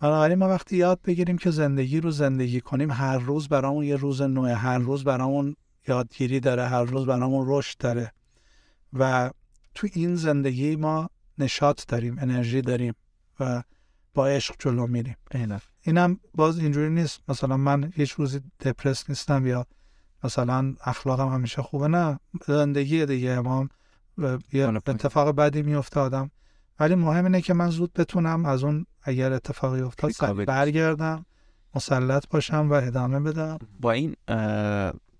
[0.00, 4.22] بنابراین ما وقتی یاد بگیریم که زندگی رو زندگی کنیم هر روز برامون یه روز
[4.22, 5.56] نوعه هر روز برامون
[5.88, 8.12] یادگیری داره هر روز برامون رشد داره.
[8.92, 9.30] و
[9.74, 12.94] تو این زندگی ما نشاط داریم انرژی داریم
[13.40, 13.62] و
[14.14, 15.16] با عشق جلو میریم.
[15.82, 17.20] اینم باز اینجوری نیست.
[17.28, 19.66] مثلا من هیچ روزی دپرس نیستم یا
[20.24, 21.88] مثلا اخلاقم همیشه خوبه.
[21.88, 23.40] نه زندگی دیگه.
[23.40, 23.68] ما
[24.52, 26.30] یه اتفاق بدی میفته آدم.
[26.80, 31.26] ولی مهم اینه که من زود بتونم از اون اگر اتفاقی افتاد برگردم
[31.74, 33.58] مسلط باشم و ادامه بدم.
[33.80, 34.16] با این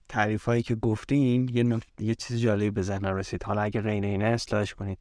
[0.08, 3.42] تعریف هایی که گفتین یه, یه چیز جالبی به ذهن رسید.
[3.42, 4.98] حالا اگه غیر اینه اصلاحش کنید.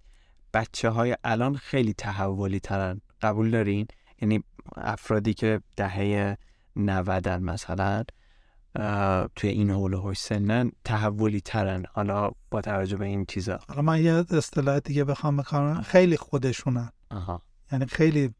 [0.53, 3.01] بچه های الان خیلی تحولی ترن.
[3.21, 3.87] قبول دارین؟
[4.21, 4.43] یعنی
[4.75, 6.37] افرادی که دهه
[6.75, 8.03] 90 مثلا
[9.35, 11.83] توی این حول و سنن تحولی ترن.
[11.93, 13.59] حالا با توجه به این چیزا.
[13.67, 15.81] حالا من یه اصطلاح دیگه بخوام بکنم.
[15.81, 17.41] خیلی خودشونن آها.
[17.71, 18.33] یعنی خیلی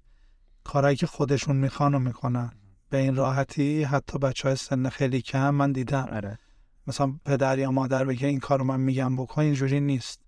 [0.64, 2.52] کارهایی که خودشون می‌خوان و می‌کنن.
[2.90, 6.06] به این راحتی حتی بچه های سن خیلی کم من دیدم.
[6.10, 6.40] اره.
[6.88, 10.22] مثلا پدر یا مادر بگه این کارو من میگم بکن اینجوری نیست.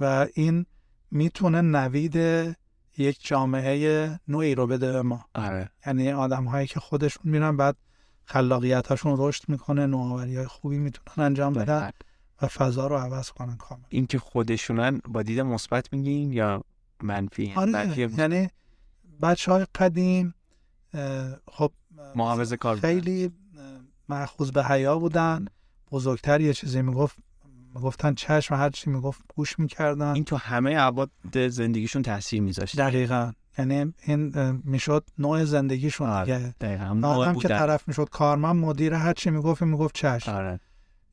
[0.00, 0.66] و این
[1.10, 2.16] می‌تونه نوید
[2.98, 5.24] یک جامعه نوعی رو بده به ما.
[5.34, 5.70] آره.
[5.86, 7.76] یعنی آدم هایی که خودشون میرن بعد
[8.32, 11.92] خلاقیتاشون رشد می‌کنه نوآوری های خوبی می‌تونن انجام بدن بله.
[12.42, 16.64] و فضا رو عوض کنن کامل این که خودشونن با دید مثبت میگین یا
[17.02, 18.48] منفی؟ آره یعنی
[19.22, 20.34] بچه های قدیم
[21.50, 21.72] خب
[22.14, 23.32] محافظ کار خیلی
[24.08, 25.44] محخوض به حیا بودن.
[25.90, 27.16] بزرگتر یه چیزی می‌گفت
[27.74, 30.14] می‌گفتن چشم هر چی می‌گفت گوش می‌کردن.
[30.14, 31.10] این تو همه عباد
[31.48, 32.76] زندگیشون تاثیر میذاشت.
[32.76, 33.32] دقیقا.
[33.58, 34.32] یعنی این
[34.64, 36.54] می‌شد نوع زندگیشون آره.
[36.60, 40.60] دقیقا هم که طرف می‌شد کارمند مدیر هر چی می‌گفت می‌گفت چشم آره.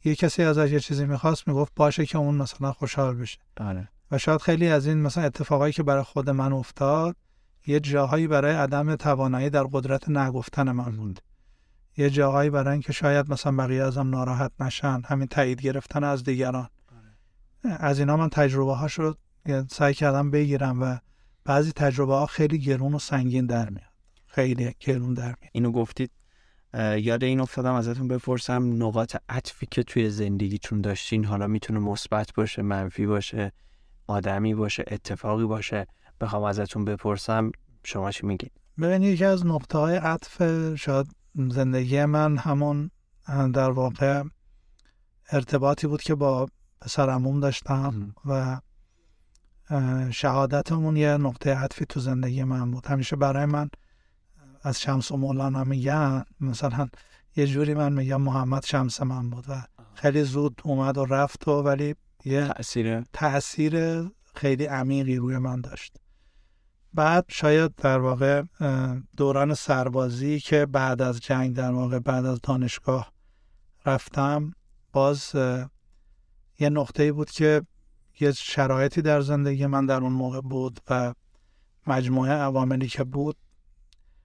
[0.04, 3.90] یه کسی ازش یه چیزی می‌خواست می‌گفت باشه که اون مثلا خوشحال بشه آره.
[4.12, 7.16] و شاید خیلی از این مثلا اتفاقایی که برای خود من افتاد
[7.68, 11.20] یه جاهایی برای عدم توانایی در قدرت نگفتن من بود
[11.98, 16.70] یه جاهایی برای اینکه شاید مثلا بقیه ازم ناراحت نشن همین تایید گرفتن از دیگران
[17.64, 19.16] از اینا من تجربه ها رو
[19.70, 20.98] سعی کردم بگیرم و
[21.50, 23.92] بعضی تجربه ها خیلی گرون و سنگین در میاد.
[24.28, 25.52] خیلی گرون در میاد.
[25.52, 26.12] اینو گفتید
[26.98, 31.26] یاد این افتادم ازتون بپرسم نقاط عطفی که توی زندگیتون داشتین.
[31.26, 33.52] حالا می‌تونه مثبت باشه منفی باشه
[34.08, 35.88] آدمی باشه اتفاقی باشه.
[36.22, 37.52] بخوام ازتون بپرسم
[37.84, 38.52] شما چی میگید؟
[38.82, 40.44] ببینید یکی از نقطه های عطف
[40.76, 42.92] شاید زندگی من همون
[43.28, 44.24] در واقع
[45.32, 46.48] ارتباطی بود که با
[46.82, 48.60] پسر داشتم و
[50.12, 52.86] شهادتمون یه نقطه عطفی تو زندگی من بود.
[52.86, 53.70] همیشه برای من
[54.62, 56.90] از شمس و مولانا میگن مثلا
[57.36, 59.64] یه جوری من میگم محمد شمس من بود و
[59.94, 64.04] خیلی زود اومد و رفت و ولی یه تأثیر تأثیر
[64.36, 65.98] خیلی عمیقی روی من داشت.
[66.94, 68.44] بعد شاید در واقع
[69.18, 73.12] دوران سربازی که بعد از جنگ در واقع بعد از دانشگاه
[73.86, 74.54] رفتم
[74.94, 75.36] باز
[76.60, 77.62] یه نقطه بود که
[78.20, 81.14] یه شرایطی در زندگی من در اون موقع بود و
[81.88, 83.36] مجموعه عواملی که بود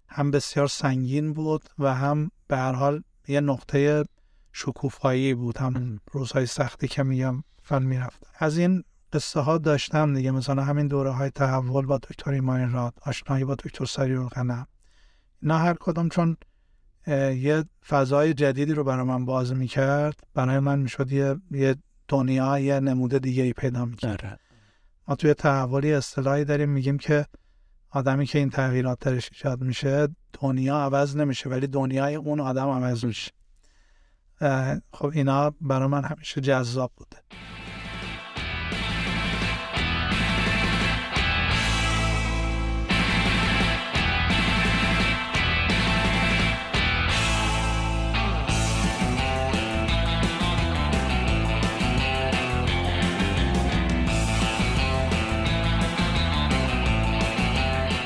[0.08, 4.04] هم بسیار سنگین بود و هم به هر حال یه نقطه
[4.52, 10.30] شکوفایی بود هم روزهای سختی که میگم فن می‌رفت از این قصه ها داشتم دیگه
[10.30, 14.66] مثلا همین دوره های تحول با دکتر ایمان راد آشنایی با دکتر سری غنم
[15.42, 16.36] نه هر کدوم چون
[17.36, 21.76] یه فضای جدیدی رو برای من باز می‌کرد برای من می‌شد یه, یه
[22.08, 24.38] دنیا یه نموده دیگه ای پیدا می‌کرد آره.
[25.08, 27.26] ما توی تحولی اصطلاحی داریم میگیم که
[27.90, 30.08] آدمی که این تغییرات درش ایجاد میشه
[30.40, 33.32] دنیا عوض نمیشه ولی دنیای اون آدم عوض میشه.
[34.92, 37.16] خب اینا برای من همیشه جذاب بوده.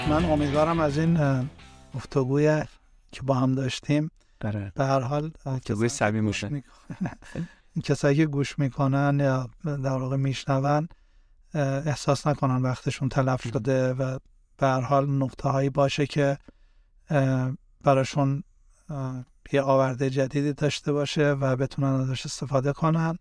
[0.08, 1.48] من امیدوارم از این
[1.94, 2.62] گفتگوی
[3.12, 4.10] که با هم داشتیم
[4.40, 4.72] بله.
[4.74, 6.62] به هر حال گفتگوی سبی میشه.
[7.84, 10.88] کسایی که گوش می‌کنن یا در واقع میشنون
[11.54, 14.18] احساس نکنن وقتشون تلف شده و
[14.56, 16.38] به هر حال نقطه هایی باشه که
[17.84, 18.42] براشون
[19.52, 23.18] یه آورده جدیدی داشته باشه و بتونن ازش استفاده کنن.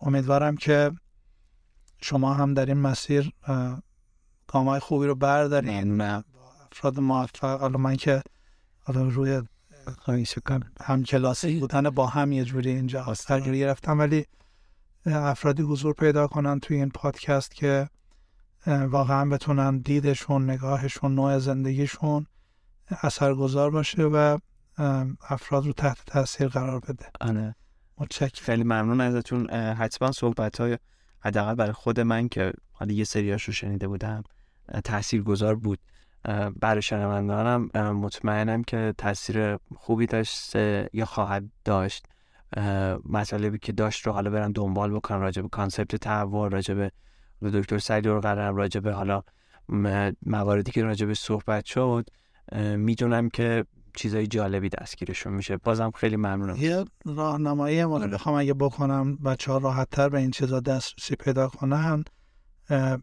[0.00, 0.90] امیدوارم که
[2.02, 3.32] شما هم در این مسیر
[4.52, 6.00] گامای خوبی رو بردارین
[6.72, 7.60] افراد موفق.
[7.60, 8.22] حالا من که
[8.80, 9.42] حالا روی
[10.80, 14.26] هم کلاسی بودن با هم یه جوری اینجا تغییر گرفتم ولی
[15.06, 17.88] افرادی حضور پیدا کنن توی این پادکست که
[18.66, 22.26] واقعا بتونن دیدشون نگاهشون نوع زندگیشون
[23.02, 24.38] اثرگذار باشه و
[25.28, 27.06] افراد رو تحت تاثیر قرار بده.
[27.20, 27.54] آره.
[27.98, 28.44] متشکرم.
[28.44, 29.50] خیلی ممنون ازتون.
[29.50, 30.78] حتما صحبت های
[31.20, 34.22] حداقل برای خود من که حالا یه سریاش رو شنیده بودم.
[34.84, 35.78] تأثیر گذار بود
[36.60, 40.56] برای شنوندانم مطمئنم که تاثیر خوبی داشت
[40.92, 42.06] یا خواهد داشت.
[43.04, 46.88] مطالبی که داشت رو حالا برن دنبال بکنن راجع به کانسپت تحول راجع
[47.42, 49.22] دکتر سعید قرم راجع به حالا
[50.26, 52.06] مواردی که راجع به صحبت شد.
[52.76, 53.64] می‌دونم که
[53.96, 55.56] چیزای جالبی دستگیرشون میشه.
[55.56, 56.56] بازم خیلی ممنونم.
[56.56, 61.48] یه راهنمایی ما بخوام اگه بکنم بچه ها راحت تر به این چیزا دسترسی پیدا
[61.48, 62.04] کنن.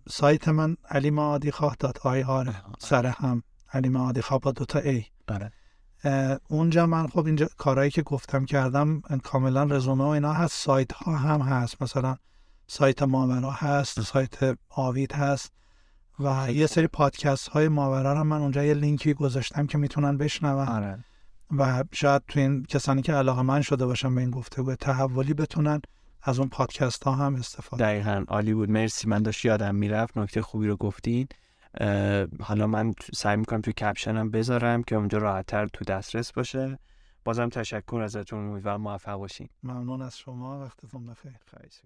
[0.09, 3.43] سایت من علیم عادی خواه دات آی آر سر هم.
[3.73, 5.51] علیم عادی خواه با دوتا ای بله.
[6.49, 10.57] اونجا من خب اینجا کارهایی که گفتم کردم کاملا رزومه و اینا هست.
[10.57, 11.81] سایت ها هم هست.
[11.81, 12.17] مثلا
[12.67, 15.51] سایت ماورا هست سایت آوید هست.
[16.19, 20.67] و یه سری پادکست های ماورا هم من اونجا یه لینکی گذاشتم که می‌تونن بشنون.
[20.67, 21.03] آره.
[21.57, 25.81] و شاید تو این کسانی که علاقه من شده باشن به این گفتگو تحولی بتونن.
[26.23, 28.71] از اون پادکست ها هم استفاده دقیقا عالی بود.
[28.71, 29.07] مرسی.
[29.07, 30.17] من داشت یادم می‌رفت.
[30.17, 31.27] نکته خوبی رو گفتین.
[32.39, 36.79] حالا من سعی می‌کنم توی کپشنم بذارم که اونجا راحتتر تو دسترس باشه.
[37.25, 38.49] بازم تشکر ازتون.
[38.49, 39.49] امیدوارم موفق باشین.
[39.63, 40.59] ممنون از شما.
[40.59, 41.31] وقتتون بخیر.
[41.49, 41.81] خواهش